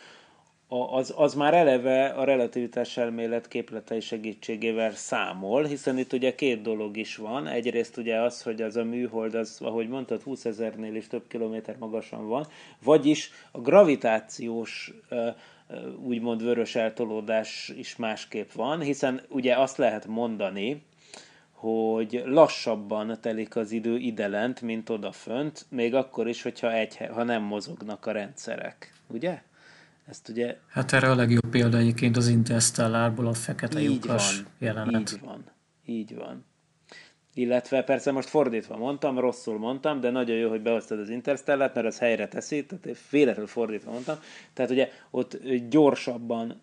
az, 0.70 1.12
az 1.16 1.34
már 1.34 1.54
eleve 1.54 2.06
a 2.06 2.24
relativitás 2.24 2.96
elmélet 2.96 3.48
képletei 3.48 4.00
segítségével 4.00 4.92
számol, 4.92 5.64
hiszen 5.64 5.98
itt 5.98 6.12
ugye 6.12 6.34
két 6.34 6.62
dolog 6.62 6.96
is 6.96 7.16
van. 7.16 7.46
Egyrészt 7.46 7.96
ugye 7.96 8.20
az, 8.20 8.42
hogy 8.42 8.62
az 8.62 8.76
a 8.76 8.84
műhold, 8.84 9.34
az, 9.34 9.58
ahogy 9.60 9.88
mondtad, 9.88 10.22
20 10.22 10.44
ezernél 10.44 10.94
is 10.94 11.06
több 11.06 11.26
kilométer 11.28 11.76
magasan 11.78 12.28
van, 12.28 12.46
vagyis 12.82 13.30
a 13.50 13.60
gravitációs 13.60 14.92
úgymond 16.02 16.42
vörös 16.42 16.74
eltolódás 16.74 17.72
is 17.76 17.96
másképp 17.96 18.50
van, 18.52 18.80
hiszen 18.80 19.22
ugye 19.28 19.56
azt 19.56 19.76
lehet 19.76 20.06
mondani, 20.06 20.82
hogy 21.52 22.22
lassabban 22.24 23.18
telik 23.20 23.56
az 23.56 23.72
idő 23.72 23.96
idelent, 23.96 24.60
mint 24.60 24.88
odafönt, 24.88 25.66
még 25.68 25.94
akkor 25.94 26.28
is, 26.28 26.42
hogyha 26.42 26.72
egy, 26.72 26.96
ha 26.96 27.22
nem 27.22 27.42
mozognak 27.42 28.06
a 28.06 28.12
rendszerek, 28.12 28.92
ugye? 29.06 29.42
Ezt 30.10 30.28
ugye... 30.28 30.56
Hát 30.68 30.92
erre 30.92 31.10
a 31.10 31.14
legjobb 31.14 31.50
példa 31.50 31.78
egyébként 31.78 32.16
az 32.16 32.28
Interstellárból 32.28 33.26
a 33.26 33.32
fekete 33.32 33.80
így 33.80 33.86
lyukas 33.86 34.36
van, 34.36 34.46
jelenet. 34.58 35.12
Így 35.12 35.20
van, 35.20 35.44
így 35.84 36.14
van. 36.14 36.44
Illetve 37.34 37.82
persze 37.82 38.12
most 38.12 38.28
fordítva 38.28 38.76
mondtam, 38.76 39.18
rosszul 39.18 39.58
mondtam, 39.58 40.00
de 40.00 40.10
nagyon 40.10 40.36
jó, 40.36 40.48
hogy 40.48 40.62
behoztad 40.62 40.98
az 40.98 41.08
Interstellát, 41.08 41.74
mert 41.74 41.86
az 41.86 41.98
helyre 41.98 42.28
teszi, 42.28 42.66
tehát 42.66 42.98
véletlenül 43.10 43.50
fordítva 43.50 43.90
mondtam. 43.90 44.18
Tehát 44.52 44.70
ugye 44.70 44.90
ott 45.10 45.38
gyorsabban, 45.68 46.60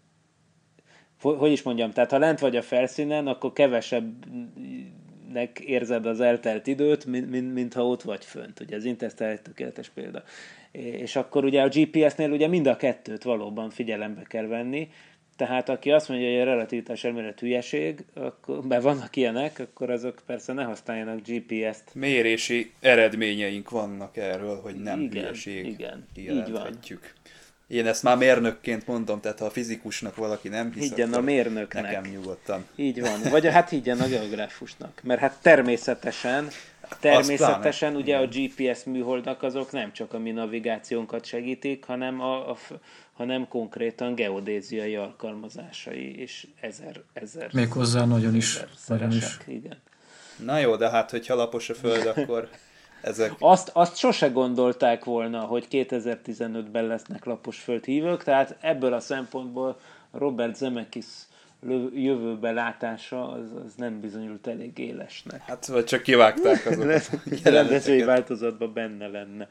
hogy 1.22 1.52
is 1.52 1.62
mondjam, 1.62 1.92
tehát 1.92 2.12
ha 2.12 2.18
lent 2.18 2.40
vagy 2.40 2.56
a 2.56 2.62
felszínen, 2.62 3.28
akkor 3.28 3.54
kevesebbnek 3.54 5.60
érzed 5.60 6.06
az 6.06 6.20
eltelt 6.20 6.68
időt, 6.68 7.06
mint, 7.06 7.30
mint, 7.30 7.54
mint 7.54 7.74
ha 7.74 7.88
ott 7.88 8.02
vagy 8.02 8.26
fönt. 8.26 8.60
Ugye 8.60 8.76
az 8.76 8.86
Interstellar 8.86 9.34
egy 9.34 9.42
tökéletes 9.42 9.90
példa. 9.90 10.24
És 10.72 11.16
akkor 11.16 11.46
ugye 11.46 11.62
a 11.62 11.68
GPS-nél 11.68 12.32
ugye 12.32 12.48
mind 12.48 12.68
a 12.68 12.76
kettőt 12.76 13.24
valóban 13.24 13.70
figyelembe 13.70 14.24
kell 14.24 14.46
venni, 14.46 14.90
tehát 15.38 15.70
aki 15.70 15.92
azt 15.92 16.10
mondja, 16.10 16.30
hogy 16.30 16.40
a 16.40 16.44
relativitás 16.44 17.04
elmélet 17.04 17.40
hülyeség, 17.40 18.06
akkor, 18.14 18.68
mert 18.68 18.84
vannak 18.84 19.16
ilyenek, 19.16 19.60
akkor 19.60 19.90
azok 19.90 20.22
persze 20.26 20.54
ne 20.54 20.64
használjanak 20.64 21.20
GPS-t. 21.28 21.84
Mérési 21.94 22.72
eredményeink 22.80 23.70
vannak 23.70 24.18
erről, 24.18 24.62
hogy 24.62 24.76
nem 24.76 25.02
igen, 25.02 25.24
hülyeség. 25.24 25.66
Igen, 25.66 26.08
így 26.16 26.52
van. 26.52 26.80
Én 27.68 27.86
ezt 27.88 28.04
már 28.04 28.18
mérnökként 28.18 28.88
mondom, 28.88 29.20
tehát 29.20 29.40
ha 29.40 29.46
a 29.46 29.50
fizikusnak 29.50 30.16
valaki 30.16 30.48
nem 30.48 30.72
hisz, 30.74 30.90
higgyen 30.90 31.14
a 31.14 31.22
mérnöknek. 31.22 31.84
Nekem 31.84 32.04
nyugodtan. 32.12 32.66
Így 32.76 33.02
van. 33.02 33.20
Vagy 33.30 33.48
hát 33.48 33.70
higgyen 33.70 34.00
a 34.00 34.08
geográfusnak. 34.08 35.02
Mert 35.04 35.20
hát 35.20 35.38
természetesen 35.42 36.48
Természetesen 37.00 37.96
ugye 37.96 38.18
a 38.18 38.28
GPS 38.28 38.84
műholdak 38.84 39.44
azok 39.44 39.72
nem 39.72 39.94
csak 39.94 40.14
a 40.14 40.20
mi 40.20 40.32
navigációnkat 40.32 41.26
segítik, 41.26 41.86
hanem, 41.86 42.22
a, 42.22 42.50
a, 42.50 42.58
hanem 43.14 43.48
konkrétan 43.48 44.16
geodéziai 44.16 44.96
alkalmazásai, 44.96 46.20
és 46.20 46.48
ezer, 46.62 47.02
ezer. 47.14 47.50
Méghozzá 47.54 48.06
nagyon 48.06 48.36
is. 48.36 48.60
Nagyon 48.88 49.12
is. 49.12 49.38
Igen. 49.48 49.78
Na 50.44 50.58
jó, 50.58 50.76
de 50.76 50.90
hát, 50.90 51.12
hogyha 51.12 51.36
lapos 51.36 51.70
a 51.70 51.74
föld, 51.74 52.06
akkor 52.16 52.50
ezek... 53.02 53.34
Azt, 53.40 53.70
azt 53.74 53.98
sose 53.98 54.28
gondolták 54.28 55.04
volna, 55.04 55.40
hogy 55.40 55.68
2015-ben 55.72 56.86
lesznek 56.86 57.26
lapos 57.26 57.60
földhívők, 57.60 58.24
tehát 58.24 58.58
ebből 58.62 58.94
a 58.94 59.00
szempontból 59.00 59.80
Robert 60.12 60.56
Zemeckis 60.56 61.06
jövőbe 61.94 62.52
látása 62.52 63.32
az, 63.32 63.52
az 63.66 63.74
nem 63.76 64.00
bizonyult 64.00 64.48
elég 64.48 64.78
élesnek. 64.78 65.42
Hát 65.42 65.66
vagy 65.66 65.84
csak 65.84 66.02
kivágták 66.02 66.66
azokat. 66.66 67.10
Rendezői 67.44 68.04
változatban 68.04 68.74
benne 68.74 69.08
lenne. 69.08 69.48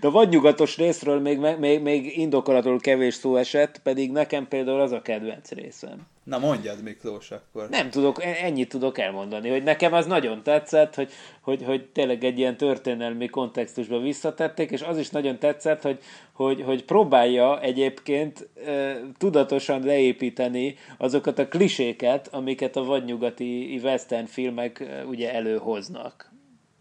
De 0.00 0.06
a 0.06 0.10
vadnyugatos 0.10 0.76
részről 0.76 1.20
még, 1.20 1.38
még, 1.58 1.82
még 1.82 2.18
indokolatról 2.18 2.78
kevés 2.78 3.14
szó 3.14 3.36
esett, 3.36 3.78
pedig 3.82 4.12
nekem 4.12 4.48
például 4.48 4.80
az 4.80 4.92
a 4.92 5.02
kedvenc 5.02 5.50
részem. 5.50 6.06
Na 6.24 6.38
mondjad 6.38 6.82
Miklós 6.82 7.30
akkor. 7.30 7.68
Nem 7.68 7.90
tudok, 7.90 8.24
ennyit 8.24 8.68
tudok 8.68 8.98
elmondani, 8.98 9.48
hogy 9.48 9.62
nekem 9.62 9.92
az 9.92 10.06
nagyon 10.06 10.42
tetszett, 10.42 10.94
hogy, 10.94 11.12
hogy, 11.40 11.62
hogy 11.62 11.86
tényleg 11.86 12.24
egy 12.24 12.38
ilyen 12.38 12.56
történelmi 12.56 13.28
kontextusba 13.28 13.98
visszatették, 13.98 14.70
és 14.70 14.82
az 14.82 14.98
is 14.98 15.10
nagyon 15.10 15.38
tetszett, 15.38 15.82
hogy, 15.82 15.98
hogy, 16.32 16.62
hogy 16.62 16.84
próbálja 16.84 17.60
egyébként 17.60 18.48
e, 18.66 18.96
tudatosan 19.18 19.82
leépíteni 19.84 20.76
azokat 20.98 21.38
a 21.38 21.48
kliséket, 21.48 22.28
amiket 22.32 22.76
a 22.76 22.84
vadnyugati 22.84 23.80
western 23.82 24.26
filmek 24.26 24.80
e, 24.80 25.04
ugye 25.04 25.32
előhoznak 25.34 26.29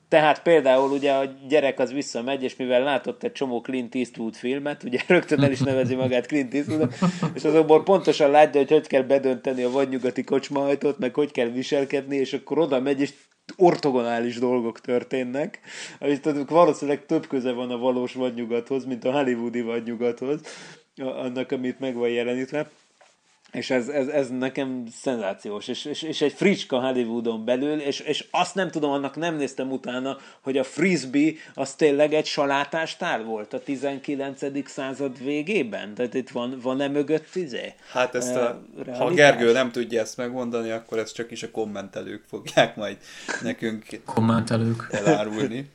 Tehát 0.10 0.42
például 0.42 0.92
ugye 0.92 1.12
a 1.12 1.24
gyerek 1.48 1.80
az 1.80 1.94
visszamegy, 1.94 2.44
és 2.44 2.56
mivel 2.56 2.84
látott 2.84 3.24
egy 3.24 3.32
csomó 3.32 3.62
Clint 3.62 3.96
Eastwood 3.96 4.36
filmet, 4.36 4.84
ugye 4.84 5.00
rögtön 5.08 5.44
el 5.44 5.52
is 5.52 5.60
nevezi 5.60 5.96
magát 5.96 6.26
Clint 6.26 6.54
Eastwood, 6.54 6.94
és 7.34 7.44
azonban 7.44 7.84
pontosan 7.84 8.32
látja, 8.32 8.60
hogy 8.60 8.70
hogy 8.70 8.88
kell 8.88 9.02
bedönteni 9.02 9.64
a 9.64 9.70
vadnyugati 9.70 10.24
kocsmahajtót, 10.24 10.98
meg 10.98 11.14
hogy 11.14 11.32
kell 11.32 11.48
viselkedni, 11.48 12.16
és 12.16 12.34
akkor 12.34 12.60
oda 12.60 12.80
megy, 12.80 13.02
és 13.02 13.14
ortogonális 13.56 14.40
dolgok 14.40 14.82
történnek, 14.82 15.60
amit 16.00 16.50
valószínűleg 16.50 17.06
több 17.06 17.28
köze 17.28 17.52
van 17.52 17.72
a 17.72 17.78
valós 17.78 18.14
vadnyugathoz, 18.14 18.86
mint 18.86 19.06
a 19.06 19.12
hollywoodi 19.12 19.62
vadnyugathoz, 19.62 20.42
annak, 20.96 21.52
amit 21.52 21.80
meg 21.80 21.96
van 21.96 22.10
jelenítve. 22.10 22.70
És 23.52 23.70
ez, 23.70 23.88
ez, 23.88 24.08
ez 24.08 24.30
nekem 24.30 24.84
szenzációs, 25.02 25.68
és, 25.68 25.86
és, 25.86 26.02
és 26.02 26.22
egy 26.22 26.34
fricska 26.34 26.80
Hollywoodon 26.80 27.46
belül, 27.46 27.80
és, 27.80 28.00
és 28.00 28.28
azt 28.32 28.56
nem 28.56 28.72
tudom, 28.72 28.92
annak 28.92 29.16
nem 29.16 29.36
néztem 29.36 29.72
utána, 29.72 30.18
hogy 30.42 30.58
a 30.58 30.64
frisbee 30.64 31.32
az 31.54 31.74
tényleg 31.74 32.14
egy 32.14 32.26
salátástál 32.26 33.24
volt 33.24 33.54
a 33.54 33.60
19. 33.60 34.70
század 34.70 35.24
végében? 35.24 35.94
Tehát 35.94 36.14
itt 36.14 36.30
van, 36.30 36.60
van-e 36.62 36.88
mögött 36.88 37.36
izé? 37.36 37.74
Hát 37.92 38.16
ezt 38.16 38.36
a, 38.36 38.62
uh, 38.76 38.98
ha 38.98 39.14
Gergő 39.14 39.52
nem 39.52 39.72
tudja 39.72 40.02
ezt 40.02 40.18
megmondani, 40.18 40.70
akkor 40.70 40.98
ezt 40.98 41.16
csak 41.16 41.32
is 41.32 41.44
a 41.44 41.52
kommentelők 41.52 42.24
fogják 42.28 42.76
majd 42.76 42.98
nekünk 43.42 43.86
kommentelők. 44.06 44.88
elárulni. 44.92 45.70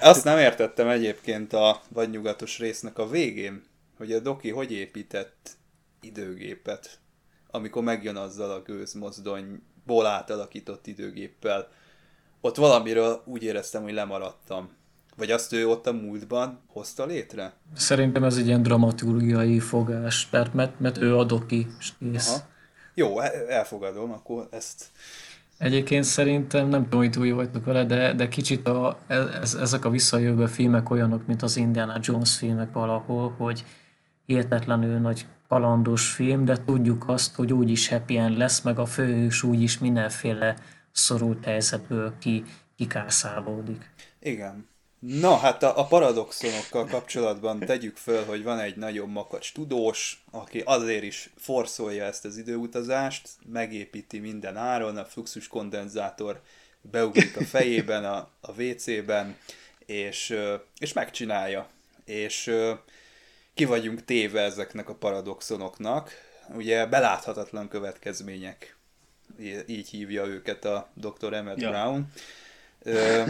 Azt 0.00 0.24
nem 0.24 0.38
értettem 0.38 0.88
egyébként 0.88 1.52
a 1.52 1.80
vadnyugatos 1.88 2.58
résznek 2.58 2.98
a 2.98 3.08
végén, 3.08 3.62
hogy 3.98 4.12
a 4.12 4.18
Doki 4.18 4.50
hogy 4.50 4.72
épített 4.72 5.58
időgépet, 6.00 6.98
amikor 7.50 7.82
megjön 7.82 8.16
azzal 8.16 8.50
a 8.50 8.62
gőzmozdonyból 8.62 10.06
átalakított 10.06 10.86
időgéppel. 10.86 11.68
Ott 12.40 12.56
valamiről 12.56 13.22
úgy 13.24 13.42
éreztem, 13.42 13.82
hogy 13.82 13.92
lemaradtam. 13.92 14.70
Vagy 15.16 15.30
azt 15.30 15.52
ő 15.52 15.68
ott 15.68 15.86
a 15.86 15.92
múltban 15.92 16.60
hozta 16.66 17.06
létre? 17.06 17.52
Szerintem 17.74 18.24
ez 18.24 18.36
egy 18.36 18.46
ilyen 18.46 18.62
dramaturgiai 18.62 19.58
fogás, 19.58 20.30
mert, 20.30 20.54
mert, 20.54 20.80
mert 20.80 20.98
ő 20.98 21.16
adok 21.16 21.46
ki, 21.46 21.66
és 21.78 21.92
kész. 21.98 22.28
Aha. 22.28 22.48
Jó, 22.94 23.20
elfogadom, 23.48 24.12
akkor 24.12 24.48
ezt... 24.50 24.84
Egyébként 25.58 26.04
szerintem, 26.04 26.68
nem 26.68 26.82
tudom, 26.82 27.00
hogy 27.00 27.10
túl 27.10 27.34
vagytok 27.34 27.64
vele, 27.64 27.84
de, 27.84 28.12
de 28.12 28.28
kicsit 28.28 28.68
a, 28.68 28.98
ez, 29.06 29.54
ezek 29.54 29.84
a 29.84 29.90
visszajövő 29.90 30.46
filmek 30.46 30.90
olyanok, 30.90 31.26
mint 31.26 31.42
az 31.42 31.56
Indiana 31.56 31.98
Jones 32.00 32.36
filmek 32.36 32.72
valahol, 32.72 33.34
hogy 33.38 33.64
hihetetlenül 34.26 34.98
nagy 34.98 35.26
kalandos 35.50 36.08
film, 36.08 36.44
de 36.44 36.64
tudjuk 36.64 37.08
azt, 37.08 37.34
hogy 37.34 37.52
úgyis 37.52 37.88
happy 37.88 38.16
end 38.16 38.36
lesz, 38.36 38.60
meg 38.60 38.78
a 38.78 38.86
főhős 38.86 39.42
úgyis 39.42 39.78
mindenféle 39.78 40.56
szorult 40.92 41.44
helyzetből 41.44 42.14
ki, 42.18 42.44
kikászálódik. 42.76 43.90
Igen. 44.20 44.68
Na, 44.98 45.36
hát 45.36 45.62
a, 45.62 45.78
a 45.78 45.84
paradoxonokkal 45.84 46.84
kapcsolatban 46.84 47.58
tegyük 47.58 47.96
föl, 47.96 48.24
hogy 48.24 48.42
van 48.42 48.58
egy 48.58 48.76
nagyon 48.76 49.08
makacs 49.08 49.52
tudós, 49.52 50.24
aki 50.30 50.62
azért 50.64 51.02
is 51.02 51.30
forszolja 51.36 52.04
ezt 52.04 52.24
az 52.24 52.36
időutazást, 52.36 53.28
megépíti 53.52 54.18
minden 54.18 54.56
áron, 54.56 54.96
a 54.96 55.04
fluxus 55.04 55.48
kondenzátor 55.48 56.40
beugrik 56.80 57.36
a 57.36 57.44
fejében, 57.44 58.04
a, 58.04 58.28
a 58.40 58.62
WC-ben, 58.62 59.36
és, 59.86 60.36
és 60.78 60.92
megcsinálja. 60.92 61.68
És 62.04 62.50
ki 63.60 63.66
vagyunk 63.66 64.04
téve 64.04 64.40
ezeknek 64.40 64.88
a 64.88 64.94
paradoxonoknak. 64.94 66.10
Ugye 66.54 66.86
beláthatatlan 66.86 67.68
következmények, 67.68 68.76
így 69.66 69.88
hívja 69.88 70.26
őket 70.26 70.64
a 70.64 70.90
Dr. 70.94 71.32
Emmett 71.32 71.60
ja. 71.60 71.70
Brown. 71.70 72.12
Ö, 72.82 73.22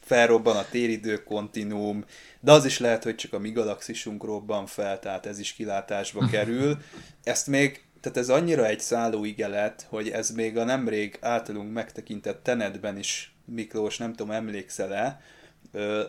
felrobban 0.00 0.56
a 0.56 0.68
téridő 0.70 1.22
kontinúm, 1.22 2.04
de 2.40 2.52
az 2.52 2.64
is 2.64 2.78
lehet, 2.78 3.04
hogy 3.04 3.14
csak 3.14 3.32
a 3.32 3.38
mi 3.38 3.50
galaxisunk 3.50 4.24
robban 4.24 4.66
fel, 4.66 4.98
tehát 4.98 5.26
ez 5.26 5.38
is 5.38 5.52
kilátásba 5.52 6.26
kerül. 6.32 6.78
Ezt 7.22 7.46
még, 7.46 7.84
tehát 8.00 8.18
ez 8.18 8.28
annyira 8.28 8.66
egy 8.66 8.80
szálló 8.80 9.24
igelet, 9.24 9.86
hogy 9.88 10.08
ez 10.08 10.30
még 10.30 10.56
a 10.56 10.64
nemrég 10.64 11.18
általunk 11.20 11.72
megtekintett 11.72 12.42
Tenetben 12.42 12.98
is, 12.98 13.34
Miklós, 13.44 13.96
nem 13.96 14.12
tudom, 14.12 14.30
emlékszel-e, 14.30 15.20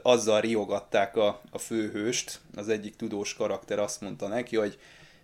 azzal 0.02 0.42
riogatták 0.42 1.16
a, 1.16 1.42
a 1.52 1.58
főhőst, 1.58 2.40
az 2.56 2.70
egyik 2.70 2.96
tudós 2.96 3.34
karakter 3.34 3.80
azt 3.80 4.02
mondta 4.02 4.28
neki, 4.28 4.56
hogy 4.56 4.80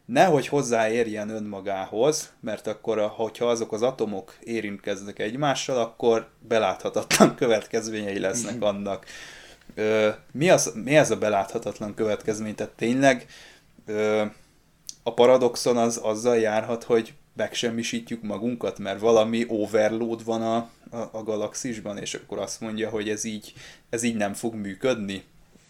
nehogy 0.05 0.47
hozzáérjen 0.47 1.29
önmagához, 1.29 2.33
mert 2.39 2.67
akkor, 2.67 3.11
hogyha 3.15 3.49
azok 3.49 3.71
az 3.71 3.81
atomok 3.81 4.37
érintkeznek 4.39 5.19
egymással, 5.19 5.77
akkor 5.77 6.27
beláthatatlan 6.39 7.35
következményei 7.41 8.19
lesznek 8.19 8.61
annak. 8.61 9.05
Mi, 10.31 10.49
az, 10.49 10.71
mi 10.83 10.95
ez 10.95 11.11
a 11.11 11.17
beláthatatlan 11.17 11.93
következmény? 11.93 12.55
Tehát 12.55 12.73
tényleg 12.73 13.25
a 15.03 15.13
paradoxon 15.13 15.77
az 15.77 15.97
azzal 15.97 16.37
járhat, 16.37 16.83
hogy 16.83 17.13
megsemmisítjük 17.35 18.21
magunkat, 18.21 18.79
mert 18.79 18.99
valami 18.99 19.45
overload 19.47 20.25
van 20.25 20.41
a, 20.41 20.55
a, 20.97 21.09
a 21.11 21.23
galaxisban, 21.23 21.97
és 21.97 22.13
akkor 22.13 22.39
azt 22.39 22.61
mondja, 22.61 22.89
hogy 22.89 23.09
ez 23.09 23.23
így, 23.23 23.53
ez 23.89 24.03
így 24.03 24.15
nem 24.15 24.33
fog 24.33 24.53
működni. 24.53 25.23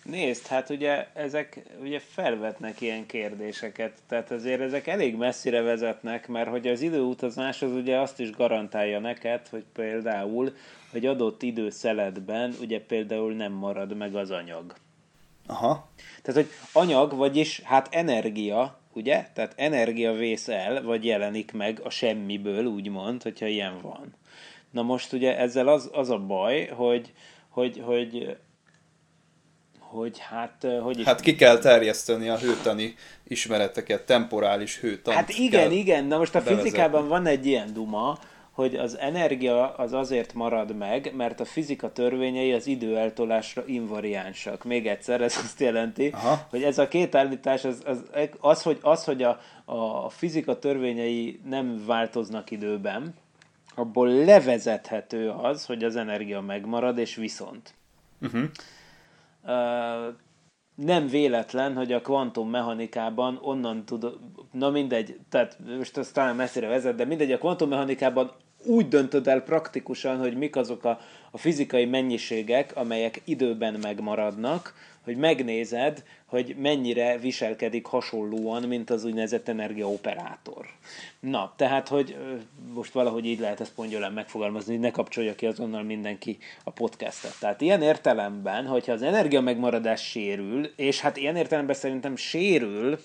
Nézd, 0.03 0.47
hát 0.47 0.69
ugye 0.69 1.07
ezek 1.13 1.63
ugye 1.81 1.99
felvetnek 1.99 2.81
ilyen 2.81 3.05
kérdéseket, 3.05 3.91
tehát 4.07 4.31
azért 4.31 4.61
ezek 4.61 4.87
elég 4.87 5.15
messzire 5.15 5.61
vezetnek, 5.61 6.27
mert 6.27 6.49
hogy 6.49 6.67
az 6.67 6.81
időutazás 6.81 7.61
az 7.61 7.71
ugye 7.71 7.99
azt 7.99 8.19
is 8.19 8.31
garantálja 8.31 8.99
neked, 8.99 9.47
hogy 9.47 9.63
például, 9.73 10.55
hogy 10.91 11.05
adott 11.05 11.41
időszeletben 11.41 12.55
ugye 12.61 12.81
például 12.81 13.33
nem 13.33 13.51
marad 13.51 13.95
meg 13.97 14.15
az 14.15 14.31
anyag. 14.31 14.75
Aha. 15.45 15.89
Tehát, 16.21 16.41
hogy 16.41 16.51
anyag, 16.83 17.15
vagyis 17.15 17.61
hát 17.61 17.87
energia, 17.91 18.79
ugye? 18.95 19.27
Tehát 19.33 19.53
energia 19.55 20.13
vész 20.13 20.47
el, 20.47 20.83
vagy 20.83 21.05
jelenik 21.05 21.51
meg 21.51 21.81
a 21.83 21.89
semmiből, 21.89 22.65
úgymond, 22.65 23.23
hogyha 23.23 23.45
ilyen 23.45 23.81
van. 23.81 24.15
Na 24.71 24.81
most 24.81 25.13
ugye 25.13 25.37
ezzel 25.37 25.67
az, 25.67 25.89
az 25.93 26.09
a 26.09 26.17
baj, 26.17 26.67
hogy, 26.67 27.13
hogy, 27.49 27.81
hogy 27.85 28.37
hogy 29.79 30.19
hát... 30.19 30.67
Hogy. 30.83 31.03
Hát 31.03 31.21
ki 31.21 31.35
kell 31.35 31.57
terjeszteni 31.57 32.29
a 32.29 32.37
hőtani 32.37 32.95
ismereteket, 33.27 34.05
temporális 34.05 34.79
hőtant. 34.79 35.17
Hát 35.17 35.29
igen, 35.29 35.71
igen, 35.71 36.05
na 36.05 36.17
most 36.17 36.35
a 36.35 36.39
bevezetni. 36.39 36.63
fizikában 36.63 37.07
van 37.07 37.25
egy 37.25 37.45
ilyen 37.45 37.73
duma, 37.73 38.19
hogy 38.55 38.75
az 38.75 38.97
energia 38.97 39.73
az 39.73 39.93
azért 39.93 40.33
marad 40.33 40.75
meg, 40.75 41.11
mert 41.15 41.39
a 41.39 41.45
fizika 41.45 41.91
törvényei 41.91 42.53
az 42.53 42.67
időeltolásra 42.67 43.63
invariánsak. 43.65 44.63
Még 44.63 44.87
egyszer, 44.87 45.21
ez 45.21 45.37
azt 45.43 45.59
jelenti, 45.59 46.07
Aha. 46.07 46.47
hogy 46.49 46.63
ez 46.63 46.77
a 46.77 46.87
két 46.87 47.15
állítás, 47.15 47.65
az, 47.65 47.83
az, 47.85 48.03
az 48.39 48.63
hogy, 48.63 48.77
az, 48.81 49.03
hogy 49.03 49.23
a, 49.23 49.39
a 49.65 50.09
fizika 50.09 50.59
törvényei 50.59 51.39
nem 51.45 51.83
változnak 51.85 52.51
időben, 52.51 53.15
abból 53.75 54.09
levezethető 54.09 55.29
az, 55.29 55.65
hogy 55.65 55.83
az 55.83 55.95
energia 55.95 56.41
megmarad, 56.41 56.97
és 56.97 57.15
viszont. 57.15 57.73
Uh-huh. 58.21 58.43
Uh, 59.43 60.15
nem 60.75 61.07
véletlen, 61.07 61.75
hogy 61.75 61.91
a 61.91 62.01
kvantummechanikában 62.01 63.39
onnan 63.41 63.85
tud, 63.85 64.17
na 64.51 64.69
mindegy, 64.69 65.19
tehát 65.29 65.57
most 65.77 65.97
az 65.97 66.11
talán 66.11 66.35
messzire 66.35 66.67
vezet, 66.67 66.95
de 66.95 67.05
mindegy, 67.05 67.31
a 67.31 67.37
kvantummechanikában 67.37 68.31
úgy 68.65 68.87
döntöd 68.87 69.27
el 69.27 69.41
praktikusan, 69.41 70.17
hogy 70.17 70.37
mik 70.37 70.55
azok 70.55 70.83
a, 70.83 70.99
a 71.31 71.37
fizikai 71.37 71.85
mennyiségek, 71.85 72.75
amelyek 72.75 73.21
időben 73.23 73.79
megmaradnak, 73.81 74.73
hogy 75.03 75.17
megnézed, 75.17 76.03
hogy 76.25 76.55
mennyire 76.57 77.17
viselkedik 77.17 77.85
hasonlóan, 77.85 78.63
mint 78.63 78.89
az 78.89 79.03
úgynevezett 79.03 79.47
energiaoperátor. 79.47 80.65
Na, 81.19 81.53
tehát, 81.55 81.87
hogy 81.87 82.17
most 82.73 82.93
valahogy 82.93 83.25
így 83.25 83.39
lehet 83.39 83.59
ezt 83.59 83.73
pongyolán 83.73 84.13
megfogalmazni, 84.13 84.71
hogy 84.71 84.81
ne 84.81 84.91
kapcsolja 84.91 85.35
ki 85.35 85.45
azonnal 85.45 85.83
mindenki 85.83 86.37
a 86.63 86.71
podcastet. 86.71 87.39
Tehát 87.39 87.61
ilyen 87.61 87.81
értelemben, 87.81 88.65
hogyha 88.65 88.91
az 88.91 89.01
energia 89.01 89.41
megmaradás 89.41 90.09
sérül, 90.09 90.71
és 90.75 90.99
hát 90.99 91.17
ilyen 91.17 91.35
értelemben 91.35 91.75
szerintem 91.75 92.15
sérül, 92.15 92.99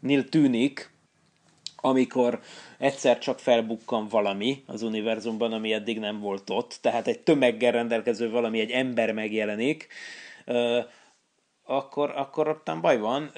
nil 0.00 0.28
tűnik, 0.28 0.90
amikor 1.80 2.40
egyszer 2.78 3.18
csak 3.18 3.38
felbukkan 3.38 4.08
valami 4.08 4.62
az 4.66 4.82
univerzumban, 4.82 5.52
ami 5.52 5.72
eddig 5.72 5.98
nem 5.98 6.20
volt 6.20 6.50
ott, 6.50 6.78
tehát 6.80 7.06
egy 7.06 7.20
tömeggel 7.20 7.72
rendelkező 7.72 8.30
valami, 8.30 8.60
egy 8.60 8.70
ember 8.70 9.12
megjelenik, 9.12 9.88
akkor, 11.64 12.10
akkor 12.16 12.48
ottan 12.48 12.80
baj 12.80 12.98
van. 12.98 13.32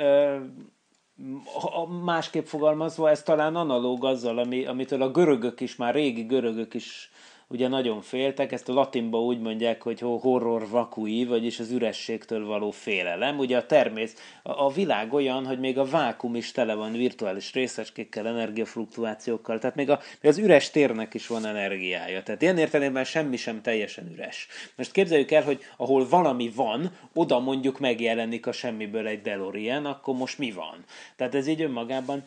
Másképp 2.05 2.47
fogalmazva, 2.47 3.11
ez 3.11 3.23
talán 3.23 3.57
analóg 3.57 4.05
azzal, 4.05 4.39
ami, 4.39 4.67
amitől 4.67 5.03
a 5.03 5.11
görögök 5.11 5.61
is, 5.61 5.77
már 5.77 5.95
régi 5.95 6.23
görögök 6.23 6.75
is 6.75 7.11
ugye 7.51 7.69
nagyon 7.69 8.01
féltek, 8.01 8.53
ezt 8.53 8.69
a 8.69 8.73
latinba 8.73 9.23
úgy 9.23 9.41
mondják, 9.41 9.83
hogy 9.83 10.01
horror 10.01 10.69
vacui, 10.69 11.25
vagyis 11.25 11.59
az 11.59 11.71
ürességtől 11.71 12.47
való 12.47 12.71
félelem. 12.71 13.39
Ugye 13.39 13.57
a 13.57 13.67
természet, 13.67 14.19
a, 14.43 14.73
világ 14.73 15.13
olyan, 15.13 15.47
hogy 15.47 15.59
még 15.59 15.79
a 15.79 15.85
vákum 15.85 16.35
is 16.35 16.53
tele 16.53 16.75
van 16.75 16.93
virtuális 16.93 17.53
részecskékkel, 17.53 18.27
energiafluktuációkkal, 18.27 19.59
tehát 19.59 19.77
még, 19.77 19.91
a, 19.91 20.01
még 20.21 20.31
az 20.33 20.39
üres 20.39 20.71
térnek 20.71 21.15
is 21.15 21.27
van 21.27 21.47
energiája. 21.47 22.23
Tehát 22.23 22.43
ilyen 22.43 22.59
értelemben 22.59 23.05
semmi 23.05 23.37
sem 23.37 23.63
teljesen 23.63 24.13
üres. 24.13 24.49
Most 24.77 24.93
képzeljük 24.93 25.31
el, 25.31 25.43
hogy 25.43 25.61
ahol 25.77 26.09
valami 26.09 26.53
van, 26.55 26.91
oda 27.15 27.39
mondjuk 27.39 27.79
megjelenik 27.79 28.47
a 28.47 28.53
semmiből 28.53 29.07
egy 29.07 29.23
DeLorean, 29.23 29.87
akkor 29.87 30.15
most 30.15 30.39
mi 30.39 30.51
van? 30.51 30.85
Tehát 31.17 31.35
ez 31.35 31.47
így 31.47 31.63
önmagában 31.63 32.25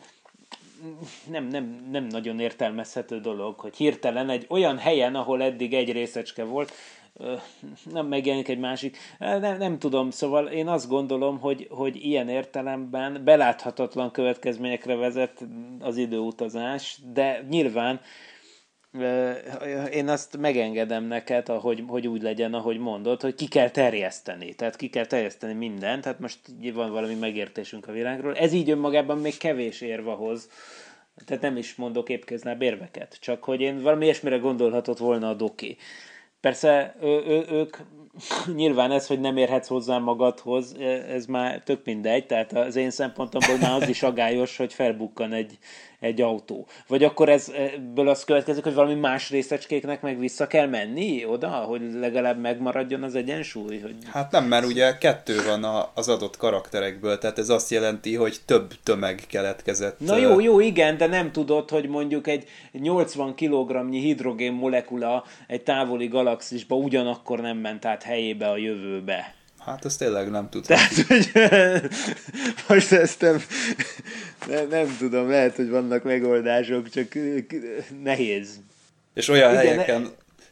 nem, 1.30 1.46
nem, 1.46 1.88
nem 1.90 2.04
nagyon 2.04 2.40
értelmezhető 2.40 3.20
dolog, 3.20 3.58
hogy 3.58 3.76
hirtelen 3.76 4.28
egy 4.28 4.46
olyan 4.48 4.78
helyen, 4.78 5.14
ahol 5.14 5.42
eddig 5.42 5.74
egy 5.74 5.92
részecske 5.92 6.44
volt, 6.44 6.72
nem 7.92 8.06
megjelenik 8.06 8.48
egy 8.48 8.58
másik, 8.58 8.96
nem, 9.18 9.58
nem 9.58 9.78
tudom, 9.78 10.10
szóval 10.10 10.46
én 10.46 10.68
azt 10.68 10.88
gondolom, 10.88 11.38
hogy, 11.38 11.68
hogy 11.70 12.04
ilyen 12.04 12.28
értelemben 12.28 13.24
beláthatatlan 13.24 14.10
következményekre 14.10 14.94
vezet 14.94 15.44
az 15.80 15.96
időutazás, 15.96 16.98
de 17.12 17.46
nyilván 17.50 18.00
én 19.92 20.08
azt 20.08 20.36
megengedem 20.36 21.04
neked, 21.04 21.48
ahogy, 21.48 21.84
hogy 21.86 22.06
úgy 22.06 22.22
legyen, 22.22 22.54
ahogy 22.54 22.78
mondod, 22.78 23.20
hogy 23.20 23.34
ki 23.34 23.48
kell 23.48 23.70
terjeszteni. 23.70 24.54
Tehát 24.54 24.76
ki 24.76 24.88
kell 24.88 25.06
terjeszteni 25.06 25.52
mindent. 25.52 26.02
Tehát 26.02 26.18
most 26.18 26.38
van 26.74 26.90
valami 26.90 27.14
megértésünk 27.14 27.88
a 27.88 27.92
világról. 27.92 28.36
Ez 28.36 28.52
így 28.52 28.70
önmagában 28.70 29.18
még 29.18 29.36
kevés 29.36 29.80
érve 29.80 30.12
hoz. 30.12 30.48
Tehát 31.24 31.42
nem 31.42 31.56
is 31.56 31.74
mondok 31.74 32.08
épkéznább 32.08 32.62
érveket. 32.62 33.16
Csak 33.20 33.44
hogy 33.44 33.60
én 33.60 33.82
valami 33.82 34.04
ilyesmire 34.04 34.36
gondolhatott 34.36 34.98
volna 34.98 35.28
a 35.28 35.34
doki. 35.34 35.76
Persze 36.44 36.94
ő, 37.02 37.22
ő, 37.26 37.44
ők 37.50 37.76
nyilván 38.60 38.90
ez, 38.90 39.06
hogy 39.06 39.20
nem 39.20 39.36
érhetsz 39.36 39.68
hozzá 39.68 39.98
magadhoz, 39.98 40.76
ez 41.08 41.26
már 41.26 41.62
tök 41.64 41.80
mindegy, 41.84 42.26
tehát 42.26 42.52
az 42.52 42.76
én 42.76 42.90
szempontomból 42.90 43.56
már 43.60 43.82
az 43.82 43.88
is 43.88 44.02
agályos, 44.02 44.56
hogy 44.56 44.72
felbukkan 44.72 45.32
egy, 45.32 45.58
egy 46.00 46.20
autó. 46.20 46.66
Vagy 46.86 47.04
akkor 47.04 47.28
ez, 47.28 47.52
ebből 47.74 48.08
az 48.08 48.24
következik, 48.24 48.62
hogy 48.62 48.74
valami 48.74 48.94
más 48.94 49.30
részecskéknek 49.30 50.02
meg 50.02 50.18
vissza 50.18 50.46
kell 50.46 50.66
menni 50.66 51.24
oda, 51.24 51.48
hogy 51.48 51.80
legalább 51.92 52.40
megmaradjon 52.40 53.02
az 53.02 53.14
egyensúly? 53.14 53.78
Hogy... 53.78 53.94
Hát 54.10 54.30
nem, 54.30 54.44
mert 54.44 54.66
ugye 54.66 54.98
kettő 54.98 55.36
van 55.46 55.90
az 55.94 56.08
adott 56.08 56.36
karakterekből, 56.36 57.18
tehát 57.18 57.38
ez 57.38 57.48
azt 57.48 57.70
jelenti, 57.70 58.14
hogy 58.14 58.36
több 58.44 58.72
tömeg 58.82 59.22
keletkezett. 59.28 60.00
Na 60.00 60.16
jó, 60.16 60.40
jó, 60.40 60.60
igen, 60.60 60.96
de 60.96 61.06
nem 61.06 61.32
tudod, 61.32 61.70
hogy 61.70 61.88
mondjuk 61.88 62.26
egy 62.26 62.48
80 62.72 63.34
kg 63.34 63.90
hidrogén 63.90 64.52
molekula 64.52 65.24
egy 65.46 65.62
távoli 65.62 66.06
galaxisba 66.34 66.76
ugyanakkor 66.76 67.40
nem 67.40 67.56
ment 67.56 67.84
át 67.84 68.02
helyébe 68.02 68.50
a 68.50 68.56
jövőbe. 68.56 69.34
Hát 69.58 69.84
ezt 69.84 69.98
tényleg 69.98 70.30
nem 70.30 70.48
tudom. 70.48 70.66
Tehát, 70.66 70.94
hogy 70.94 71.30
most 72.68 72.92
ezt 72.92 73.20
nem, 73.20 73.42
nem, 74.48 74.68
nem 74.68 74.96
tudom, 74.98 75.28
lehet, 75.28 75.56
hogy 75.56 75.68
vannak 75.68 76.02
megoldások, 76.02 76.88
csak 76.88 77.14
nehéz. 78.02 78.60
És 79.14 79.28
olyan 79.28 79.50
igen, 79.50 79.64
helyeken 79.64 80.00
ne... 80.00 80.08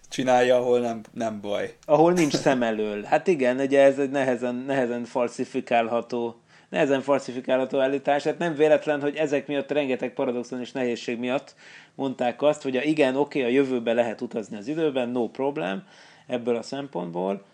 csinálja, 0.09 0.57
ahol 0.57 0.81
nem, 0.81 1.01
nem 1.13 1.41
baj. 1.41 1.75
Ahol 1.85 2.13
nincs 2.13 2.37
szem 2.37 2.63
elől. 2.63 3.03
Hát 3.03 3.27
igen, 3.27 3.59
ugye 3.59 3.83
ez 3.83 3.99
egy 3.99 4.11
nehezen, 4.11 4.55
nehezen 4.55 5.05
falsifikálható 5.05 6.42
nehezen 6.73 7.01
falsifikálható 7.01 7.79
állítás. 7.79 8.23
Hát 8.23 8.39
nem 8.39 8.55
véletlen, 8.55 9.01
hogy 9.01 9.17
ezek 9.17 9.47
miatt 9.47 9.71
rengeteg 9.71 10.13
paradoxon 10.13 10.61
és 10.61 10.73
nehézség 10.73 11.19
miatt 11.19 11.55
mondták 11.95 12.43
azt, 12.43 12.63
hogy 12.63 12.77
a, 12.77 12.83
igen, 12.83 13.17
oké, 13.17 13.39
okay, 13.41 13.51
a 13.51 13.55
jövőbe 13.55 13.93
lehet 13.93 14.21
utazni 14.21 14.57
az 14.57 14.69
időben, 14.69 15.09
no 15.09 15.29
problem, 15.29 15.87
ebből 16.27 16.57
a 16.57 16.63
szempontból, 16.63 17.45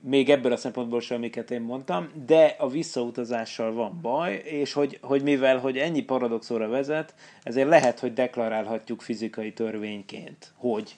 még 0.00 0.30
ebből 0.30 0.52
a 0.52 0.56
szempontból 0.56 1.00
sem, 1.00 1.16
amiket 1.16 1.50
én 1.50 1.60
mondtam, 1.60 2.10
de 2.26 2.56
a 2.58 2.68
visszautazással 2.68 3.72
van 3.72 3.98
baj, 4.02 4.34
és 4.34 4.72
hogy, 4.72 4.98
hogy 5.02 5.22
mivel 5.22 5.58
hogy 5.58 5.78
ennyi 5.78 6.02
paradoxóra 6.02 6.68
vezet, 6.68 7.14
ezért 7.42 7.68
lehet, 7.68 7.98
hogy 7.98 8.12
deklarálhatjuk 8.12 9.02
fizikai 9.02 9.52
törvényként, 9.52 10.52
hogy. 10.56 10.96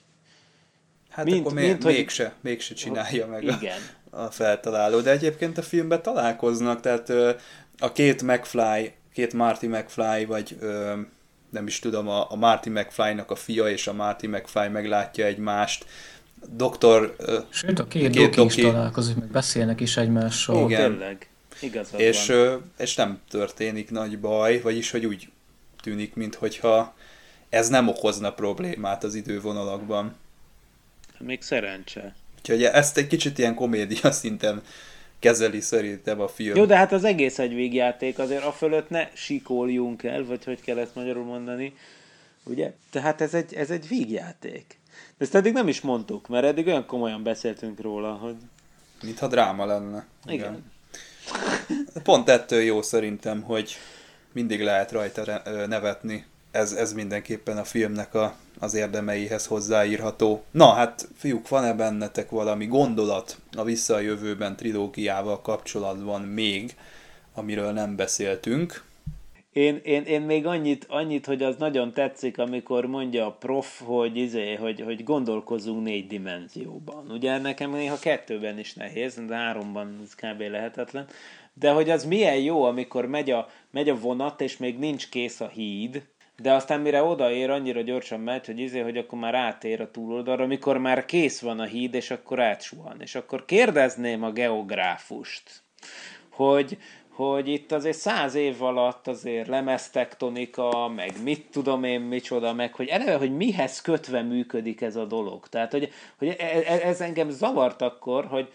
Hát 1.08 1.24
mint, 1.24 1.46
akkor 1.46 1.52
mint, 1.52 1.82
hogy... 1.82 1.92
mégse, 1.92 2.34
mégse 2.40 2.74
csinálja 2.74 3.26
meg 3.26 3.42
igen. 3.42 3.78
A, 4.10 4.20
a 4.20 4.30
feltaláló. 4.30 5.00
De 5.00 5.10
egyébként 5.10 5.58
a 5.58 5.62
filmben 5.62 6.02
találkoznak, 6.02 6.80
tehát 6.80 7.12
a 7.78 7.92
két 7.92 8.22
McFly, 8.22 8.92
két 9.12 9.32
Marty 9.32 9.66
McFly, 9.66 10.24
vagy 10.24 10.58
nem 11.50 11.66
is 11.66 11.78
tudom, 11.78 12.08
a, 12.08 12.30
a 12.30 12.36
Marty 12.36 12.68
McFly-nak 12.68 13.30
a 13.30 13.34
fia 13.34 13.68
és 13.68 13.86
a 13.86 13.92
Marty 13.92 14.26
McFly 14.26 14.68
meglátja 14.68 15.24
egymást, 15.24 15.86
doktor... 16.50 17.16
Sőt, 17.48 17.78
a 17.78 17.86
két, 17.86 18.10
két 18.10 18.22
doki, 18.22 18.36
doki 18.36 18.60
is 18.60 18.66
találkozik, 18.66 19.16
meg 19.16 19.28
beszélnek 19.28 19.80
is 19.80 19.96
egymással. 19.96 20.70
Igen. 20.70 20.90
Tényleg. 20.90 21.28
Igazad 21.60 22.00
és, 22.00 22.32
és 22.78 22.94
nem 22.94 23.20
történik 23.28 23.90
nagy 23.90 24.18
baj, 24.18 24.60
vagyis 24.60 24.90
hogy 24.90 25.06
úgy 25.06 25.28
tűnik, 25.82 26.14
mintha 26.14 26.94
ez 27.48 27.68
nem 27.68 27.88
okozna 27.88 28.32
problémát 28.32 29.04
az 29.04 29.14
idővonalakban. 29.14 30.16
Még 31.18 31.42
szerencse. 31.42 32.14
Úgyhogy 32.38 32.64
ezt 32.64 32.96
egy 32.96 33.06
kicsit 33.06 33.38
ilyen 33.38 33.54
komédia 33.54 34.12
szinten 34.12 34.62
kezeli 35.18 35.60
szerintem 35.60 36.20
a 36.20 36.28
film. 36.28 36.56
Jó, 36.56 36.64
de 36.64 36.76
hát 36.76 36.92
az 36.92 37.04
egész 37.04 37.38
egy 37.38 37.54
végjáték, 37.54 38.18
azért 38.18 38.44
a 38.44 38.52
fölött 38.52 38.90
ne 38.90 39.08
sikoljunk 39.12 40.02
el, 40.02 40.24
vagy 40.24 40.44
hogy 40.44 40.60
kell 40.60 40.78
ezt 40.78 40.94
magyarul 40.94 41.24
mondani, 41.24 41.76
ugye? 42.44 42.72
Tehát 42.90 43.20
ez 43.20 43.34
egy, 43.34 43.54
ez 43.54 43.70
egy 43.70 43.88
vígjáték. 43.88 44.78
De 45.18 45.24
ezt 45.24 45.34
eddig 45.34 45.52
nem 45.52 45.68
is 45.68 45.80
mondtuk, 45.80 46.28
mert 46.28 46.44
eddig 46.44 46.66
olyan 46.66 46.86
komolyan 46.86 47.22
beszéltünk 47.22 47.80
róla, 47.80 48.12
hogy... 48.12 48.36
Mintha 49.02 49.26
dráma 49.26 49.66
lenne. 49.66 50.06
Igen. 50.26 50.38
Igen. 50.38 50.72
Pont 52.02 52.28
ettől 52.28 52.60
jó 52.60 52.82
szerintem, 52.82 53.42
hogy 53.42 53.76
mindig 54.32 54.62
lehet 54.62 54.92
rajta 54.92 55.42
nevetni. 55.66 56.24
Ez, 56.56 56.72
ez 56.72 56.92
mindenképpen 56.92 57.56
a 57.56 57.64
filmnek 57.64 58.14
a, 58.14 58.34
az 58.58 58.74
érdemeihez 58.74 59.46
hozzáírható. 59.46 60.44
Na 60.50 60.72
hát, 60.72 61.08
fiúk, 61.16 61.48
van-e 61.48 61.74
bennetek 61.74 62.30
valami 62.30 62.66
gondolat 62.66 63.36
a 63.56 63.64
Vissza 63.64 63.94
a 63.94 64.00
jövőben 64.00 64.56
trilógiával 64.56 65.40
kapcsolatban 65.40 66.22
még, 66.22 66.76
amiről 67.34 67.72
nem 67.72 67.96
beszéltünk? 67.96 68.84
Én, 69.52 69.80
én, 69.82 70.02
én 70.02 70.20
még 70.20 70.46
annyit, 70.46 70.86
annyit, 70.88 71.26
hogy 71.26 71.42
az 71.42 71.56
nagyon 71.56 71.92
tetszik, 71.92 72.38
amikor 72.38 72.86
mondja 72.86 73.26
a 73.26 73.32
prof, 73.32 73.80
hogy, 73.84 74.16
izé, 74.16 74.54
hogy, 74.54 74.80
hogy 74.80 75.04
gondolkozunk 75.04 75.84
négy 75.84 76.06
dimenzióban. 76.06 77.10
Ugye 77.10 77.38
nekem 77.38 77.70
néha 77.70 77.98
kettőben 77.98 78.58
is 78.58 78.74
nehéz, 78.74 79.20
de 79.26 79.34
háromban 79.34 80.00
ez 80.04 80.14
kb. 80.14 80.40
lehetetlen. 80.40 81.06
De 81.54 81.70
hogy 81.70 81.90
az 81.90 82.04
milyen 82.04 82.38
jó, 82.38 82.62
amikor 82.62 83.06
megy 83.06 83.30
a, 83.30 83.48
megy 83.70 83.88
a 83.88 83.98
vonat, 83.98 84.40
és 84.40 84.56
még 84.56 84.78
nincs 84.78 85.08
kész 85.08 85.40
a 85.40 85.48
híd, 85.48 86.02
de 86.36 86.52
aztán 86.52 86.80
mire 86.80 87.02
odaér, 87.02 87.50
annyira 87.50 87.80
gyorsan 87.80 88.20
megy, 88.20 88.46
hogy 88.46 88.58
izé, 88.58 88.80
hogy 88.80 88.96
akkor 88.96 89.18
már 89.18 89.34
átér 89.34 89.80
a 89.80 89.90
túloldalra, 89.90 90.44
amikor 90.44 90.78
már 90.78 91.04
kész 91.04 91.40
van 91.40 91.60
a 91.60 91.64
híd, 91.64 91.94
és 91.94 92.10
akkor 92.10 92.40
átsuhan. 92.40 93.00
És 93.00 93.14
akkor 93.14 93.44
kérdezném 93.44 94.22
a 94.22 94.32
geográfust, 94.32 95.62
hogy, 96.30 96.78
hogy 97.08 97.48
itt 97.48 97.72
azért 97.72 97.98
száz 97.98 98.34
év 98.34 98.62
alatt 98.62 99.06
azért 99.06 99.48
lemeztektonika, 99.48 100.92
meg 100.94 101.12
mit 101.22 101.46
tudom 101.50 101.84
én 101.84 102.00
micsoda, 102.00 102.52
meg 102.52 102.74
hogy 102.74 102.88
eleve, 102.88 103.16
hogy 103.16 103.36
mihez 103.36 103.80
kötve 103.80 104.22
működik 104.22 104.80
ez 104.80 104.96
a 104.96 105.04
dolog. 105.04 105.48
Tehát, 105.48 105.72
hogy, 105.72 105.92
hogy 106.18 106.28
e, 106.28 106.44
e, 106.66 106.88
ez 106.88 107.00
engem 107.00 107.30
zavart 107.30 107.82
akkor, 107.82 108.24
hogy, 108.24 108.48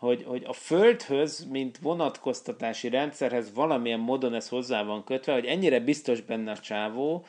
hogy, 0.00 0.24
hogy 0.24 0.44
a 0.46 0.52
Földhöz, 0.52 1.46
mint 1.50 1.78
vonatkoztatási 1.78 2.88
rendszerhez 2.88 3.54
valamilyen 3.54 4.00
módon 4.00 4.34
ez 4.34 4.48
hozzá 4.48 4.82
van 4.82 5.04
kötve, 5.04 5.32
hogy 5.32 5.44
ennyire 5.44 5.80
biztos 5.80 6.20
benne 6.20 6.50
a 6.50 6.58
csávó, 6.58 7.24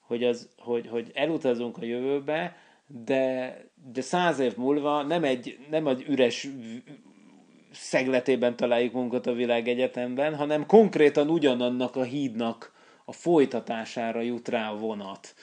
hogy, 0.00 0.24
az, 0.24 0.48
hogy, 0.58 0.88
hogy 0.88 1.10
elutazunk 1.14 1.78
a 1.78 1.84
jövőbe, 1.84 2.56
de, 2.86 3.56
de 3.92 4.00
száz 4.00 4.38
év 4.38 4.56
múlva 4.56 5.02
nem 5.02 5.24
egy, 5.24 5.58
nem 5.70 5.86
egy 5.86 6.04
üres 6.08 6.48
szegletében 7.72 8.56
találjuk 8.56 8.92
munkat 8.92 9.26
a 9.26 9.32
világegyetemben, 9.32 10.34
hanem 10.34 10.66
konkrétan 10.66 11.30
ugyanannak 11.30 11.96
a 11.96 12.02
hídnak 12.02 12.72
a 13.04 13.12
folytatására 13.12 14.20
jut 14.20 14.48
rá 14.48 14.70
a 14.70 14.76
vonat. 14.76 15.34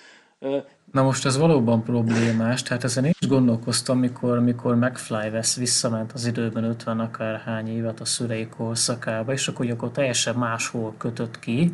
Na 0.92 1.04
most 1.04 1.26
ez 1.26 1.38
valóban 1.38 1.84
problémás, 1.84 2.64
tehát 2.64 2.84
ezen 2.84 3.06
én 3.06 3.14
is 3.20 3.28
gondolkoztam, 3.28 4.00
mikor, 4.00 4.40
mikor 4.40 4.76
McFly 4.76 5.30
vesz 5.32 5.56
visszament 5.56 6.12
az 6.12 6.26
időben 6.26 6.64
50 6.64 7.00
akárhány 7.00 7.68
évet 7.68 8.00
a 8.00 8.06
szülei 8.06 8.48
korszakába, 8.48 9.34
és 9.34 9.48
akkor, 9.48 9.70
akkor 9.70 9.92
teljesen 9.92 10.36
máshol 10.36 10.94
kötött 10.98 11.40
ki. 11.40 11.72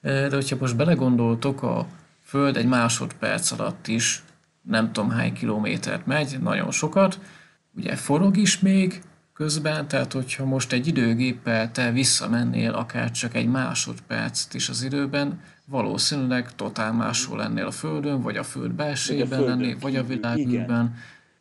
De 0.00 0.30
hogyha 0.30 0.56
most 0.60 0.76
belegondoltok, 0.76 1.62
a 1.62 1.86
Föld 2.24 2.56
egy 2.56 2.66
másodperc 2.66 3.50
alatt 3.50 3.86
is 3.86 4.22
nem 4.62 4.92
tudom 4.92 5.10
hány 5.10 5.32
kilométert 5.32 6.06
megy, 6.06 6.38
nagyon 6.40 6.70
sokat, 6.70 7.18
ugye 7.76 7.96
forog 7.96 8.36
is 8.36 8.58
még, 8.58 9.02
közben, 9.32 9.88
tehát 9.88 10.12
hogyha 10.12 10.44
most 10.44 10.72
egy 10.72 10.86
időgéppel 10.86 11.70
te 11.70 11.90
visszamennél 11.90 12.72
akár 12.72 13.10
csak 13.10 13.34
egy 13.34 13.46
másodpercet 13.46 14.54
is 14.54 14.68
az 14.68 14.82
időben, 14.82 15.40
valószínűleg 15.72 16.54
totál 16.54 16.92
máshol 16.92 17.38
lennél 17.38 17.66
a 17.66 17.70
Földön, 17.70 18.22
vagy 18.22 18.36
a 18.36 18.42
Föld 18.42 18.70
belsejében 18.72 19.42
lennél, 19.44 19.76
vagy 19.80 19.96
a 19.96 20.04
világűrben, 20.04 20.94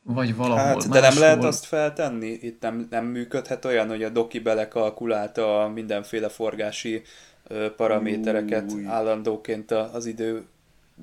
vagy 0.03 0.35
valahol 0.35 0.63
Hát, 0.63 0.89
de 0.89 0.99
máshol. 0.99 1.09
nem 1.09 1.19
lehet 1.19 1.43
azt 1.43 1.65
feltenni? 1.65 2.27
Itt 2.41 2.61
nem, 2.61 2.87
nem 2.89 3.05
működhet 3.05 3.65
olyan, 3.65 3.87
hogy 3.87 4.03
a 4.03 4.09
doki 4.09 4.39
belekalkulálta 4.39 5.61
a 5.63 5.69
mindenféle 5.69 6.29
forgási 6.29 7.01
ö, 7.47 7.75
paramétereket 7.75 8.71
Új. 8.71 8.85
állandóként 8.85 9.71
a- 9.71 9.89
az 9.93 10.05
idő 10.05 10.43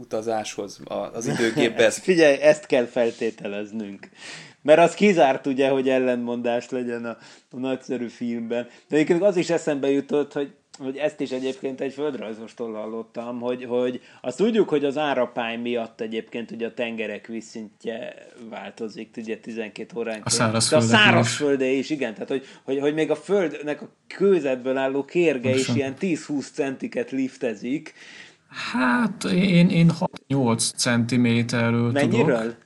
utazáshoz, 0.01 0.81
a- 0.85 0.95
az 1.14 1.26
időgépbe. 1.26 1.85
Ezt, 1.85 1.99
figyelj, 2.03 2.37
ezt 2.41 2.66
kell 2.66 2.85
feltételeznünk. 2.87 4.09
Mert 4.62 4.79
az 4.81 4.95
kizárt 4.95 5.47
ugye, 5.47 5.68
hogy 5.68 5.89
ellentmondás 5.89 6.68
legyen 6.70 7.05
a, 7.05 7.16
a 7.51 7.57
nagyszerű 7.59 8.07
filmben. 8.09 8.66
De 8.89 8.95
egyébként 8.97 9.22
az 9.22 9.37
is 9.37 9.51
eszembe 9.51 9.91
jutott, 9.91 10.33
hogy 10.33 10.55
hogy 10.79 10.97
ezt 10.97 11.20
is 11.20 11.31
egyébként 11.31 11.81
egy 11.81 11.93
földrajzostól 11.93 12.72
hallottam, 12.72 13.41
hogy, 13.41 13.64
hogy 13.64 14.01
azt 14.20 14.37
tudjuk, 14.37 14.68
hogy 14.68 14.85
az 14.85 14.97
árapály 14.99 15.57
miatt 15.57 16.01
egyébként 16.01 16.51
ugye 16.51 16.66
a 16.66 16.74
tengerek 16.74 17.26
vízszintje 17.26 18.14
változik, 18.51 19.11
ugye 19.16 19.39
12 19.39 19.99
órán 19.99 20.20
A 20.24 20.31
szárazföldek 20.31 20.89
De 20.89 20.97
a 20.97 20.99
is. 20.99 21.05
szárazföldé 21.05 21.79
is, 21.79 21.91
igen, 21.91 22.12
tehát 22.12 22.29
hogy, 22.29 22.45
hogy, 22.64 22.79
hogy 22.79 22.95
még 22.95 23.11
a 23.11 23.16
földnek 23.16 23.83
a 23.83 23.89
kőzetből 24.07 24.76
álló 24.76 25.05
kérge 25.05 25.49
is 25.51 25.66
Pontosan. 25.66 25.76
ilyen 25.76 25.95
10-20 26.01 26.53
centiket 26.53 27.11
liftezik. 27.11 27.93
Hát 28.72 29.24
én, 29.24 29.68
én 29.68 29.91
6-8 30.29 30.74
centiméterről 30.76 31.93
tudok. 31.93 32.57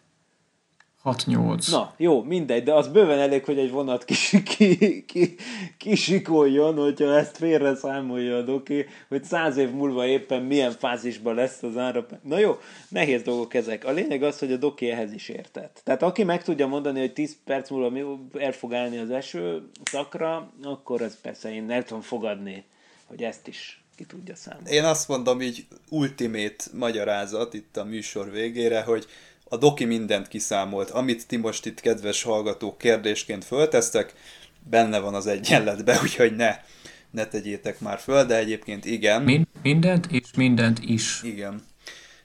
Mennyiről? 1.03 1.57
6-8. 1.57 1.71
Na, 1.71 1.95
jó, 1.97 2.23
mindegy, 2.23 2.63
de 2.63 2.75
az 2.75 2.89
bőven 2.89 3.19
elég, 3.19 3.45
hogy 3.45 3.59
egy 3.59 3.71
vonat 3.71 4.05
kis, 4.05 4.37
ki, 4.57 5.05
ki, 5.05 5.37
kisikoljon, 5.79 6.77
hogyha 6.77 7.17
ezt 7.17 7.37
félre 7.37 7.75
számolja 7.75 8.37
a 8.37 8.43
doki, 8.43 8.87
hogy 9.09 9.25
száz 9.25 9.57
év 9.57 9.71
múlva 9.71 10.07
éppen 10.07 10.43
milyen 10.43 10.73
fázisban 10.73 11.35
lesz 11.35 11.63
az 11.63 11.77
ára. 11.77 12.07
Na 12.23 12.39
jó, 12.39 12.59
nehéz 12.89 13.23
dolgok 13.23 13.55
ezek. 13.55 13.85
A 13.85 13.91
lényeg 13.91 14.23
az, 14.23 14.39
hogy 14.39 14.53
a 14.53 14.57
doki 14.57 14.91
ehhez 14.91 15.13
is 15.13 15.29
értett. 15.29 15.81
Tehát 15.85 16.03
aki 16.03 16.25
meg 16.25 16.43
tudja 16.43 16.67
mondani, 16.67 17.01
hogy 17.01 17.13
10 17.13 17.37
perc 17.45 17.71
múlva 17.71 17.91
mi 17.91 18.05
el 18.39 18.53
fog 18.53 18.75
állni 18.75 18.99
az 18.99 19.11
eső 19.11 19.63
szakra, 19.85 20.53
akkor 20.63 21.03
ez 21.03 21.21
persze 21.21 21.55
én 21.55 21.71
el 21.71 21.85
tudom 21.85 22.03
fogadni, 22.03 22.65
hogy 23.07 23.23
ezt 23.23 23.49
is 23.49 23.83
ki 23.97 24.05
tudja 24.05 24.37
számolni. 24.37 24.71
Én 24.71 24.85
azt 24.85 25.09
mondom 25.09 25.41
így 25.41 25.67
ultimate 25.89 26.65
magyarázat 26.73 27.55
itt 27.55 27.77
a 27.77 27.85
műsor 27.85 28.31
végére, 28.31 28.83
hogy 28.83 29.07
a 29.53 29.57
doki 29.57 29.85
mindent 29.85 30.29
kiszámolt. 30.29 30.91
Amit 30.91 31.27
ti 31.27 31.37
most 31.37 31.67
itt, 31.67 31.81
kedves 31.81 32.23
hallgatók, 32.23 32.79
kérdésként 32.79 33.45
föltesztek, 33.45 34.13
benne 34.71 34.99
van 34.99 35.15
az 35.15 35.27
egyenletben, 35.27 35.99
úgyhogy 36.03 36.37
ne, 36.37 36.57
ne 37.11 37.27
tegyétek 37.27 37.81
már 37.81 37.99
föl, 37.99 38.25
de 38.25 38.37
egyébként 38.37 38.85
igen. 38.85 39.23
Min- 39.23 39.49
mindent 39.63 40.07
és 40.11 40.23
mindent 40.37 40.79
is. 40.83 41.23
Igen. 41.23 41.63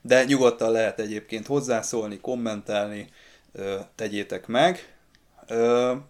De 0.01 0.23
nyugodtan 0.23 0.71
lehet 0.71 0.99
egyébként 0.99 1.47
hozzászólni, 1.47 2.17
kommentálni, 2.19 3.07
ö, 3.51 3.75
tegyétek 3.95 4.47
meg. 4.47 4.95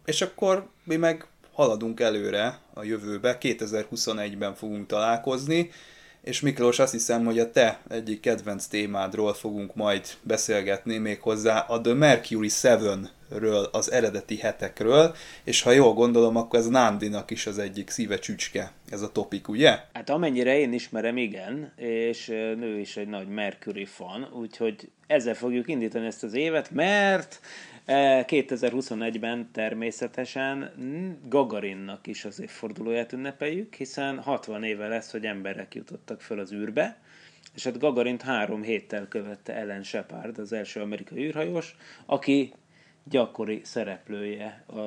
És 0.05 0.21
akkor 0.21 0.67
mi 0.83 0.95
meg 0.95 1.25
haladunk 1.53 1.99
előre 1.99 2.59
a 2.73 2.83
jövőbe, 2.83 3.37
2021-ben 3.41 4.55
fogunk 4.55 4.87
találkozni, 4.87 5.71
és 6.27 6.39
Miklós, 6.39 6.79
azt 6.79 6.91
hiszem, 6.91 7.25
hogy 7.25 7.39
a 7.39 7.51
te 7.51 7.79
egyik 7.89 8.19
kedvenc 8.19 8.65
témádról 8.65 9.33
fogunk 9.33 9.75
majd 9.75 10.07
beszélgetni, 10.21 10.97
méghozzá 10.97 11.59
a 11.59 11.81
The 11.81 11.93
Mercury 11.93 12.49
7-ről, 13.31 13.71
az 13.71 13.91
eredeti 13.91 14.37
hetekről, 14.37 15.15
és 15.43 15.61
ha 15.61 15.71
jól 15.71 15.93
gondolom, 15.93 16.35
akkor 16.35 16.59
ez 16.59 16.67
Nándinak 16.67 17.31
is 17.31 17.47
az 17.47 17.57
egyik 17.57 17.89
szíve 17.89 18.19
csücske, 18.19 18.71
ez 18.89 19.01
a 19.01 19.11
topik, 19.11 19.47
ugye? 19.47 19.79
Hát 19.93 20.09
amennyire 20.09 20.59
én 20.59 20.73
ismerem, 20.73 21.17
igen, 21.17 21.73
és 21.75 22.27
nő 22.27 22.79
is 22.79 22.97
egy 22.97 23.07
nagy 23.07 23.27
Mercury 23.27 23.85
fan, 23.85 24.27
úgyhogy 24.33 24.89
ezzel 25.07 25.35
fogjuk 25.35 25.67
indítani 25.67 26.05
ezt 26.05 26.23
az 26.23 26.33
évet, 26.33 26.71
mert 26.71 27.39
eh, 27.85 28.25
2021-ben 28.27 29.49
természetesen 29.53 30.71
Gagarinnak 31.29 32.07
is 32.07 32.25
az 32.25 32.41
évfordulóját 32.41 33.13
ünnepeljük, 33.13 33.73
hiszen 33.73 34.19
60 34.19 34.63
éve 34.63 34.87
lesz, 34.87 35.11
hogy 35.11 35.25
emberek 35.25 35.75
jutottak 35.75 36.21
föl 36.21 36.39
az 36.39 36.53
űrbe, 36.53 36.97
és 37.55 37.63
hát 37.63 37.79
Gagarint 37.79 38.21
három 38.21 38.61
héttel 38.61 39.07
követte 39.07 39.55
Ellen 39.55 39.83
Shepard, 39.83 40.37
az 40.37 40.53
első 40.53 40.81
amerikai 40.81 41.25
űrhajós, 41.25 41.75
aki 42.05 42.53
gyakori 43.09 43.61
szereplője 43.63 44.63
a 44.67 44.81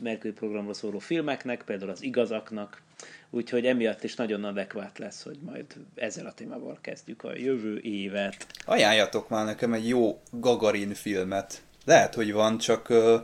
Mercury 0.00 0.32
programról 0.32 0.74
szóló 0.74 0.98
filmeknek, 0.98 1.62
például 1.62 1.90
az 1.90 2.02
igazaknak, 2.02 2.82
úgyhogy 3.30 3.66
emiatt 3.66 4.04
is 4.04 4.14
nagyon 4.14 4.44
adekvát 4.44 4.98
lesz, 4.98 5.22
hogy 5.22 5.38
majd 5.44 5.64
ezzel 5.94 6.26
a 6.26 6.32
témával 6.32 6.78
kezdjük 6.80 7.24
a 7.24 7.36
jövő 7.36 7.78
évet. 7.78 8.46
Ajánljatok 8.64 9.28
már 9.28 9.44
nekem 9.44 9.72
egy 9.72 9.88
jó 9.88 10.20
Gagarin 10.30 10.94
filmet. 10.94 11.62
Lehet, 11.84 12.14
hogy 12.14 12.32
van, 12.32 12.58
csak 12.58 12.88
uh, 12.90 13.14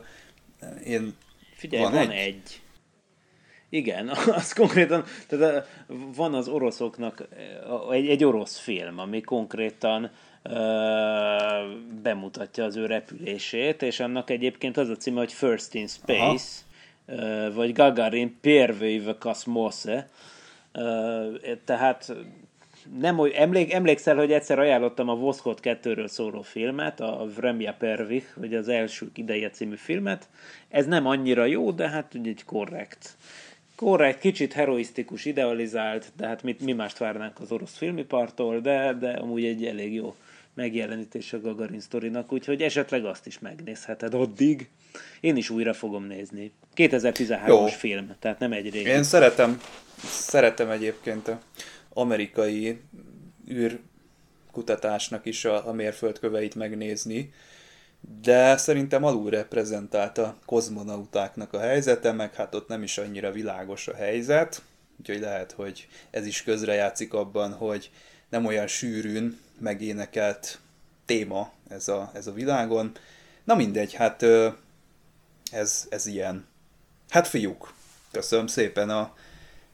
én... 0.85 1.15
Figyelj, 1.55 1.83
van, 1.83 1.91
van 1.91 2.09
egy? 2.09 2.17
egy. 2.17 2.61
Igen, 3.69 4.09
az 4.39 4.53
konkrétan, 4.53 5.03
tehát 5.27 5.67
van 6.15 6.33
az 6.33 6.47
oroszoknak 6.47 7.27
egy, 7.91 8.07
egy 8.07 8.23
orosz 8.23 8.57
film, 8.57 8.99
ami 8.99 9.21
konkrétan 9.21 10.11
bemutatja 12.02 12.64
az 12.64 12.76
ő 12.76 12.86
repülését, 12.86 13.82
és 13.82 14.00
annak 14.00 14.30
egyébként 14.30 14.76
az 14.76 14.88
a 14.88 14.96
címe, 14.96 15.18
hogy 15.18 15.32
First 15.32 15.74
in 15.74 15.86
Space, 15.86 16.60
uh, 17.06 17.54
vagy 17.54 17.72
Gagarin 17.72 18.38
Первый 18.40 18.98
в 18.98 19.18
космосе. 19.18 20.08
Uh, 20.74 21.36
tehát 21.64 22.12
nem, 23.00 23.16
hogy 23.16 23.30
emlék, 23.30 23.72
emlékszel, 23.72 24.16
hogy 24.16 24.32
egyszer 24.32 24.58
ajánlottam 24.58 25.08
a 25.08 25.14
Voszkot 25.14 25.60
2-ről 25.62 26.06
szóló 26.06 26.42
filmet, 26.42 27.00
a 27.00 27.26
Vremja 27.36 27.74
Pervich, 27.78 28.26
vagy 28.34 28.54
az 28.54 28.68
első 28.68 29.10
ideje 29.14 29.50
című 29.50 29.76
filmet. 29.76 30.28
Ez 30.68 30.86
nem 30.86 31.06
annyira 31.06 31.44
jó, 31.44 31.70
de 31.70 31.88
hát 31.88 32.14
ugye 32.14 32.30
egy 32.30 32.44
korrekt. 32.44 33.16
Korrekt, 33.76 34.20
kicsit 34.20 34.52
heroisztikus, 34.52 35.24
idealizált, 35.24 36.12
de 36.16 36.26
hát 36.26 36.42
mit, 36.42 36.60
mi 36.60 36.72
mást 36.72 36.98
várnánk 36.98 37.40
az 37.40 37.52
orosz 37.52 37.76
filmipartól, 37.76 38.60
de, 38.60 38.92
de 38.92 39.10
amúgy 39.10 39.44
egy 39.44 39.64
elég 39.64 39.94
jó 39.94 40.14
megjelenítés 40.53 41.33
a 41.33 41.39
Gagarin 41.39 41.79
sztorinak, 41.79 42.31
úgyhogy 42.31 42.61
esetleg 42.61 43.05
azt 43.05 43.27
is 43.27 43.39
megnézheted 43.39 44.13
addig. 44.13 44.69
Én 45.19 45.35
is 45.35 45.49
újra 45.49 45.73
fogom 45.73 46.03
nézni. 46.03 46.51
2013-as 46.75 47.73
film, 47.77 48.15
tehát 48.19 48.39
nem 48.39 48.51
egy 48.51 48.69
régi. 48.69 48.89
Én 48.89 49.03
szeretem, 49.03 49.61
szeretem 50.03 50.69
egyébként 50.69 51.27
a 51.27 51.39
amerikai 51.89 52.79
űrkutatásnak 53.51 55.25
is 55.25 55.45
a, 55.45 55.67
a 55.67 55.71
mérföldköveit 55.71 56.55
megnézni, 56.55 57.33
de 58.21 58.57
szerintem 58.57 59.03
alul 59.03 59.29
reprezentált 59.29 60.17
a 60.17 60.37
kozmonautáknak 60.45 61.53
a 61.53 61.59
helyzete, 61.59 62.11
meg 62.11 62.33
hát 62.33 62.55
ott 62.55 62.67
nem 62.67 62.83
is 62.83 62.97
annyira 62.97 63.31
világos 63.31 63.87
a 63.87 63.95
helyzet, 63.95 64.61
úgyhogy 64.99 65.19
lehet, 65.19 65.51
hogy 65.51 65.87
ez 66.11 66.25
is 66.25 66.43
közrejátszik 66.43 67.13
abban, 67.13 67.53
hogy 67.53 67.91
nem 68.33 68.45
olyan 68.45 68.67
sűrűn 68.67 69.39
megénekelt 69.59 70.59
téma 71.05 71.51
ez 71.69 71.87
a, 71.87 72.11
ez 72.13 72.27
a 72.27 72.33
világon. 72.33 72.91
Na 73.43 73.55
mindegy, 73.55 73.93
hát 73.93 74.25
ez, 75.51 75.85
ez 75.89 76.05
ilyen. 76.05 76.45
Hát 77.09 77.27
fiúk, 77.27 77.73
köszönöm 78.11 78.47
szépen 78.47 78.89
a 78.89 79.15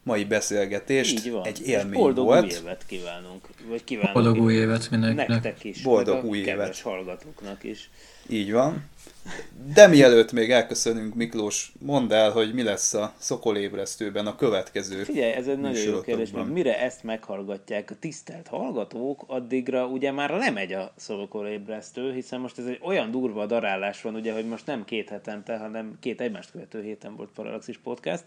mai 0.04 0.26
beszélgetést. 0.26 1.26
Így 1.26 1.32
van. 1.32 1.45
Egy 1.45 1.68
élmény 1.68 2.00
boldog 2.00 2.26
volt. 2.26 2.43
új 2.43 2.50
évet 2.50 2.86
kívánunk. 2.88 3.47
Vagy 3.68 3.84
kívánunk 3.84 4.14
Boldog 4.14 4.41
új 4.43 4.54
évet 4.54 4.89
mindenkinek. 4.89 5.28
Nektek 5.28 5.64
is. 5.64 5.82
Boldog 5.82 6.26
új 6.26 6.38
évet. 6.38 6.80
hallgatóknak 6.80 7.64
is. 7.64 7.89
Így 8.30 8.52
van. 8.52 8.89
De 9.74 9.88
mielőtt 9.88 10.32
még 10.32 10.52
elköszönünk, 10.52 11.16
Miklós, 11.16 11.72
mondd 11.80 12.14
el, 12.14 12.32
hogy 12.32 12.54
mi 12.54 12.64
lesz 12.64 12.93
a 12.93 13.14
szokolébresztőben 13.18 14.28
a 14.28 14.36
következő 14.36 15.04
Figyelj, 15.04 15.32
ez 15.32 15.47
egy 15.47 15.60
nagyon 15.60 15.82
jó 15.82 16.02
kérdés, 16.02 16.32
mert 16.32 16.50
mire 16.50 16.80
ezt 16.80 17.04
meghallgatják 17.04 17.91
a 17.91 17.95
tisztelt 18.00 18.47
hallgatók, 18.47 19.24
addigra 19.28 19.86
ugye 19.86 20.12
már 20.12 20.30
lemegy 20.30 20.74
a 20.74 20.93
szokolébresztő, 20.95 22.14
hiszen 22.14 22.39
most 22.39 22.58
ez 22.58 22.66
egy 22.66 22.80
olyan 22.82 23.12
durva 23.12 23.45
darálás 23.45 24.02
van, 24.02 24.16
ugye, 24.16 24.34
hogy 24.34 24.47
most 24.47 24.66
nem 24.66 24.86
két 24.86 25.10
hetente, 25.10 25.58
hanem 25.58 25.97
két 26.00 26.22
egymást 26.22 26.52
követő 26.52 26.84
héten 26.84 27.16
volt 27.16 27.30
Parallaxis 27.36 27.78
Podcast, 27.78 28.24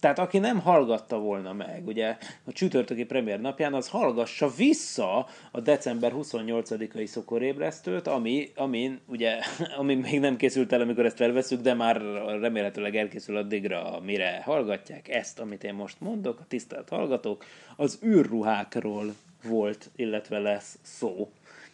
tehát 0.00 0.18
aki 0.18 0.38
nem 0.38 0.60
hallgatta 0.60 1.18
volna 1.18 1.52
meg, 1.52 1.86
ugye 1.86 2.16
a 2.44 2.52
csütörtöki 2.52 3.04
premier 3.04 3.40
napján, 3.40 3.74
az 3.74 3.88
hallgassa 3.88 4.50
vissza 4.56 5.26
a 5.50 5.60
december 5.60 6.12
28-ai 6.16 7.04
szokorébresztőt, 7.04 8.06
ami, 8.06 8.52
amin, 8.54 9.00
ugye, 9.06 9.38
ami 9.78 9.94
még 9.94 10.20
nem 10.20 10.36
készült 10.36 10.72
el, 10.72 10.80
amikor 10.80 11.04
ezt 11.04 11.16
felveszünk, 11.16 11.62
de 11.62 11.74
már 11.74 12.00
remélhetőleg 12.40 12.96
elkészül 12.96 13.36
addigra, 13.36 14.00
mire 14.04 14.42
hallgatják 14.44 15.08
ezt, 15.08 15.40
amit 15.40 15.64
én 15.64 15.74
most 15.74 16.00
mondok, 16.00 16.40
a 16.40 16.46
tisztelt 16.48 16.88
hallgatók, 16.88 17.44
az 17.76 17.98
űrruhákról 18.04 19.14
volt, 19.42 19.90
illetve 19.96 20.38
lesz 20.38 20.78
szó. 20.82 21.30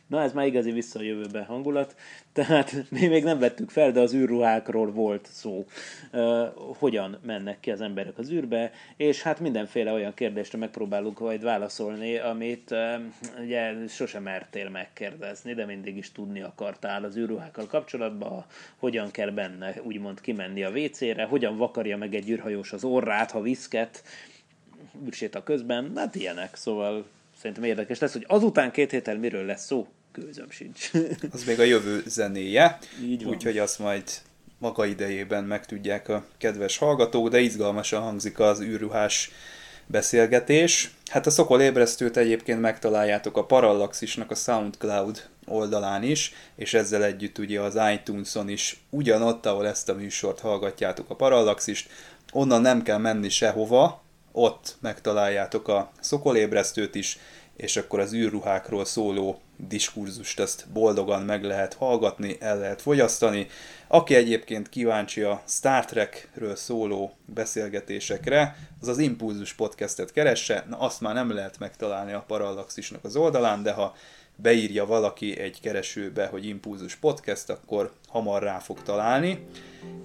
Na, 0.07 0.23
ez 0.23 0.33
már 0.33 0.47
igazi 0.47 0.71
vissza 0.71 0.99
a 0.99 1.03
jövőbe 1.03 1.45
hangulat. 1.45 1.97
Tehát 2.33 2.85
mi 2.91 3.07
még 3.07 3.25
nem 3.25 3.39
vettük 3.39 3.71
fel, 3.71 3.93
de 3.93 4.01
az 4.01 4.15
űrruhákról 4.15 4.91
volt 4.93 5.29
szó. 5.33 5.67
Uh, 6.13 6.47
hogyan 6.79 7.19
mennek 7.23 7.61
ki 7.61 7.71
az 7.71 7.81
emberek 7.81 8.19
az 8.19 8.31
űrbe, 8.31 8.73
és 8.97 9.23
hát 9.23 9.41
mindenféle 9.41 9.93
olyan 9.93 10.15
kérdésre 10.15 10.59
megpróbálunk 10.59 11.19
majd 11.19 11.43
válaszolni, 11.43 12.17
amit 12.17 12.71
uh, 12.71 12.95
ugye 13.41 13.73
sosem 13.89 14.23
mertél 14.23 14.69
megkérdezni, 14.69 15.55
de 15.55 15.65
mindig 15.65 15.97
is 15.97 16.13
tudni 16.13 16.41
akartál 16.41 17.05
az 17.05 17.17
űrruhákkal 17.17 17.67
kapcsolatban, 17.67 18.45
hogyan 18.77 19.11
kell 19.11 19.31
benne 19.31 19.75
úgymond 19.83 20.21
kimenni 20.21 20.63
a 20.63 20.71
WC-re, 20.71 21.25
hogyan 21.25 21.57
vakarja 21.57 21.97
meg 21.97 22.15
egy 22.15 22.31
űrhajós 22.31 22.73
az 22.73 22.85
orrát, 22.85 23.31
ha 23.31 23.41
viszket, 23.41 24.03
űrséta 25.07 25.43
közben, 25.43 25.93
hát 25.95 26.15
ilyenek, 26.15 26.55
szóval 26.55 27.07
szerintem 27.39 27.65
érdekes 27.65 27.99
lesz, 27.99 28.13
hogy 28.13 28.25
azután 28.29 28.71
két 28.71 28.91
héttel 28.91 29.19
miről 29.19 29.45
lesz 29.45 29.65
szó, 29.65 29.87
gőzöm 30.13 30.51
sincs. 30.51 30.91
az 31.33 31.45
még 31.45 31.61
a 31.61 31.63
jövő 31.63 32.03
zenéje, 32.07 32.79
úgyhogy 33.25 33.59
azt 33.59 33.79
majd 33.79 34.05
maga 34.59 34.87
idejében 34.87 35.45
megtudják 35.45 36.09
a 36.09 36.25
kedves 36.39 36.77
hallgatók, 36.77 37.29
de 37.29 37.41
izgalmasan 37.41 38.03
hangzik 38.03 38.39
az 38.39 38.61
űrruhás 38.61 39.31
beszélgetés. 39.87 40.91
Hát 41.11 41.27
a 41.27 41.31
Szokol 41.31 41.61
ébresztőt 41.61 42.17
egyébként 42.17 42.61
megtaláljátok 42.61 43.37
a 43.37 43.45
Parallaxisnak 43.45 44.31
a 44.31 44.35
SoundCloud 44.35 45.29
oldalán 45.47 46.03
is, 46.03 46.33
és 46.57 46.75
ezzel 46.75 47.05
együtt 47.05 47.39
ugye 47.39 47.61
az 47.61 47.79
iTunes-on 47.93 48.49
is 48.49 48.81
ugyanott, 48.91 49.47
ahol 49.47 49.67
ezt 49.67 49.89
a 49.89 49.95
műsort 49.95 50.41
hallgatjátok 50.41 51.11
a 51.11 51.15
Parallaxist, 51.15 51.91
onnan 52.33 52.61
nem 52.61 52.83
kell 52.83 52.99
menni 52.99 53.29
sehova, 53.29 54.05
ott 54.37 54.77
megtaláljátok 54.81 55.69
a 55.69 55.91
Szokolébresztőt 56.01 56.95
is, 56.95 57.19
és 57.57 57.77
akkor 57.77 58.01
az 58.01 58.13
űrruhákról 58.13 58.85
szóló 58.85 59.41
diskurzust 59.57 60.41
ezt 60.41 60.67
boldogan 60.73 61.23
meg 61.23 61.45
lehet 61.45 61.75
hallgatni, 61.75 62.37
el 62.41 62.59
lehet 62.59 62.83
fogyasztani. 62.83 63.47
Aki 63.87 64.15
egyébként 64.15 64.69
kíváncsi 64.69 65.23
a 65.23 65.43
Star 65.47 65.85
Trekről 65.85 66.57
szóló 66.57 67.13
beszélgetésekre, 67.25 68.57
az 68.81 68.89
az 68.89 68.99
Impulzus 68.99 69.53
podcastet 69.53 70.13
keresse, 70.13 70.65
na 70.69 70.79
azt 70.79 71.01
már 71.01 71.15
nem 71.15 71.31
lehet 71.31 71.59
megtalálni 71.59 72.13
a 72.13 72.25
Parallaxisnak 72.27 73.05
az 73.05 73.17
oldalán, 73.17 73.63
de 73.63 73.73
ha 73.73 73.95
beírja 74.37 74.87
valaki 74.87 75.39
egy 75.39 75.61
keresőbe, 75.61 76.27
hogy 76.27 76.47
Impulzus 76.47 76.95
Podcast, 76.95 77.51
akkor 77.51 77.93
hamar 78.09 78.43
rá 78.43 78.59
fog 78.59 78.83
találni. 78.83 79.47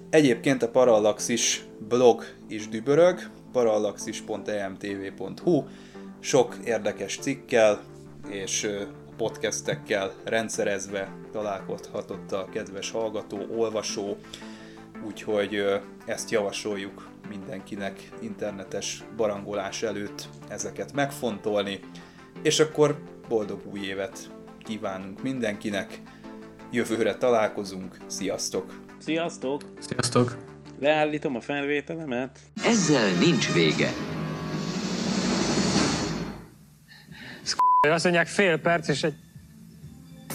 Egyébként 0.09 0.63
a 0.63 0.69
Parallaxis 0.69 1.65
blog 1.79 2.23
is 2.47 2.69
dübörög, 2.69 3.29
parallaxis.emtv.hu, 3.51 5.63
sok 6.19 6.57
érdekes 6.63 7.17
cikkel 7.17 7.81
és 8.29 8.67
podcastekkel 9.17 10.13
rendszerezve 10.23 11.13
találkozhatott 11.31 12.31
a 12.31 12.47
kedves 12.51 12.91
hallgató, 12.91 13.45
olvasó, 13.57 14.17
úgyhogy 15.05 15.63
ezt 16.05 16.31
javasoljuk 16.31 17.09
mindenkinek 17.29 18.09
internetes 18.21 19.03
barangolás 19.17 19.83
előtt 19.83 20.27
ezeket 20.47 20.93
megfontolni, 20.93 21.79
és 22.41 22.59
akkor 22.59 22.99
boldog 23.27 23.61
új 23.71 23.79
évet 23.79 24.29
kívánunk 24.63 25.23
mindenkinek, 25.23 26.01
jövőre 26.71 27.15
találkozunk, 27.15 27.97
sziasztok! 28.07 28.79
Sziasztok! 28.99 29.61
Sziasztok! 29.79 30.50
Leállítom 30.81 31.35
a 31.35 31.41
felvételemet. 31.41 32.39
Ezzel 32.63 33.11
nincs 33.19 33.53
vége. 33.53 33.89
Azt 37.81 38.03
mondják 38.03 38.27
fél 38.27 38.57
perc 38.57 38.87
és 38.87 39.03
egy... 39.03 39.13